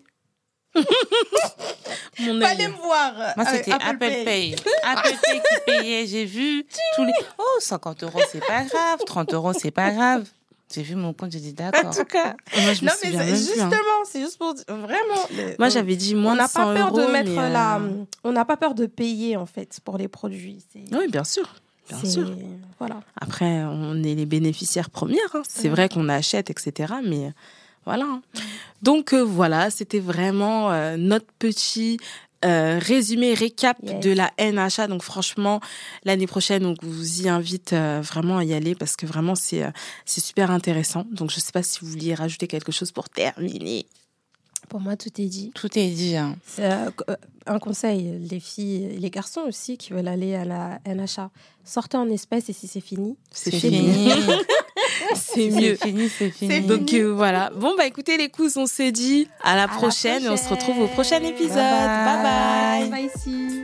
mon 0.76 2.40
Fallait 2.40 2.68
me 2.68 2.78
voir. 2.78 3.14
Moi, 3.36 3.46
euh, 3.46 3.52
c'était 3.52 3.72
Apple, 3.72 3.98
Pay. 3.98 4.56
Apple 4.84 5.16
Pay 5.24 5.42
qui 5.42 5.62
payait. 5.66 6.06
J'ai 6.06 6.26
vu 6.26 6.66
tous 6.96 7.04
les. 7.04 7.14
Oh, 7.38 7.60
50 7.60 8.04
euros, 8.04 8.20
c'est 8.32 8.46
pas 8.46 8.64
grave. 8.64 9.00
30 9.06 9.34
euros, 9.34 9.54
c'est 9.54 9.72
pas 9.72 9.92
grave. 9.92 10.26
J'ai 10.74 10.84
vu 10.84 10.94
mon 10.96 11.14
compte, 11.14 11.32
j'ai 11.32 11.40
dit 11.40 11.56
En 11.60 11.72
d'accord. 11.72 11.96
tout 11.96 12.06
cas. 12.06 12.36
Moi 12.62 12.74
je 12.74 12.82
me 12.84 12.88
Non, 12.90 12.94
mais 13.04 13.10
même 13.12 13.20
plus, 13.28 13.32
hein. 13.32 13.36
justement, 13.36 14.04
c'est 14.06 14.22
juste 14.22 14.38
pour 14.38 14.54
dire, 14.54 14.64
vraiment. 14.68 15.56
Moi 15.58 15.68
on- 15.68 15.70
j'avais 15.70 15.96
dit 15.96 16.14
On 16.16 16.20
moins 16.20 16.34
de 16.34 16.38
n'a 16.40 16.48
100 16.48 16.60
pas 16.64 16.74
peur 16.76 16.88
euros. 16.90 17.08
de 17.08 17.12
mettre 17.12 17.32
mais, 17.32 17.40
euh, 17.40 17.50
la. 17.50 17.82
On 18.24 18.32
n'a 18.32 18.46
pas 18.46 18.56
peur 18.58 18.76
de 18.76 18.86
payer, 18.86 19.36
en 19.36 19.48
fait, 19.48 19.80
pour 19.84 19.98
les 19.98 20.08
produits. 20.08 20.64
Oui, 20.92 21.08
bien 21.12 21.24
sûr. 21.24 21.56
Bien 21.90 22.04
sûr. 22.08 22.32
Voilà. 22.78 23.02
Après, 23.20 23.64
on 23.64 23.96
est 24.04 24.14
les 24.14 24.28
bénéficiaires 24.28 24.92
premières. 24.92 25.18
hein. 25.34 25.42
C'est 25.48 25.64
Ouais. 25.64 25.70
vrai 25.70 25.90
qu'on 25.90 26.08
achète, 26.08 26.52
etc. 26.52 26.94
Mais 27.04 27.32
voilà. 27.86 28.06
hein. 28.06 28.22
Donc 28.84 29.14
euh, 29.14 29.24
voilà, 29.24 29.72
c'était 29.72 30.00
vraiment 30.00 30.72
euh, 30.72 30.98
notre 30.98 31.26
petit 31.40 31.98
euh, 32.46 32.80
résumé, 32.82 33.34
récap 33.34 33.78
Yes. 33.84 34.00
de 34.02 34.12
la 34.12 34.32
NHA. 34.40 34.88
Donc 34.88 35.04
franchement, 35.04 35.60
l'année 36.04 36.28
prochaine, 36.28 36.66
on 36.66 36.76
vous 36.82 37.22
y 37.24 37.30
invite 37.30 37.74
euh, 37.74 38.02
vraiment 38.04 38.38
à 38.38 38.44
y 38.44 38.54
aller 38.54 38.76
parce 38.76 38.96
que 38.96 39.06
vraiment, 39.06 39.36
c'est 39.36 39.64
euh, 39.64 39.72
c'est 40.06 40.22
super 40.22 40.52
intéressant. 40.52 41.06
Donc 41.12 41.30
je 41.32 41.38
ne 41.38 41.42
sais 41.42 41.52
pas 41.52 41.64
si 41.64 41.80
vous 41.82 41.88
vouliez 41.88 42.14
rajouter 42.16 42.48
quelque 42.48 42.72
chose 42.72 42.92
pour 42.92 43.10
terminer. 43.10 43.86
Pour 44.68 44.80
moi, 44.82 44.96
tout 44.96 45.10
est 45.20 45.26
dit. 45.26 45.52
Tout 45.56 45.80
est 45.80 45.90
dit. 45.90 46.16
Hein. 46.16 46.36
Un 47.48 47.58
conseil, 47.60 48.20
les 48.30 48.40
filles 48.40 48.84
et 48.86 48.98
les 49.00 49.10
garçons 49.10 49.42
aussi 49.48 49.78
qui 49.78 49.94
veulent 49.94 50.08
aller 50.08 50.36
à 50.36 50.46
la 50.46 50.80
NHA, 50.86 51.32
sortez 51.66 51.98
en 51.98 52.08
espèces 52.10 52.50
et 52.50 52.54
si 52.54 52.68
c'est 52.68 52.82
fini, 52.82 53.16
C'est 53.32 53.50
C'est 53.52 53.60
fini. 53.60 53.78
fini. 53.92 54.12
c'est 55.16 55.50
mieux. 55.50 55.76
C'est 55.80 55.88
fini, 55.88 56.10
c'est 56.10 56.30
fini. 56.30 56.62
Donc 56.62 56.94
euh, 56.94 57.14
voilà. 57.14 57.52
Bon 57.56 57.76
bah 57.78 57.86
écoutez 57.86 58.18
les 58.18 58.30
cousins, 58.30 58.62
on 58.62 58.66
s'est 58.66 58.92
dit 58.92 59.28
à 59.44 59.56
la 59.56 59.64
À 59.64 59.68
la 59.68 59.74
prochaine 59.74 60.24
et 60.26 60.30
on 60.30 60.38
se 60.38 60.50
retrouve 60.50 60.80
au 60.80 60.88
prochain 60.88 61.20
prochaine. 61.20 61.26
épisode. 61.26 61.56
Bye 61.56 62.24
bye. 62.24 62.90
bye. 62.90 62.90
Bye 62.90 63.10
ici. 63.16 63.64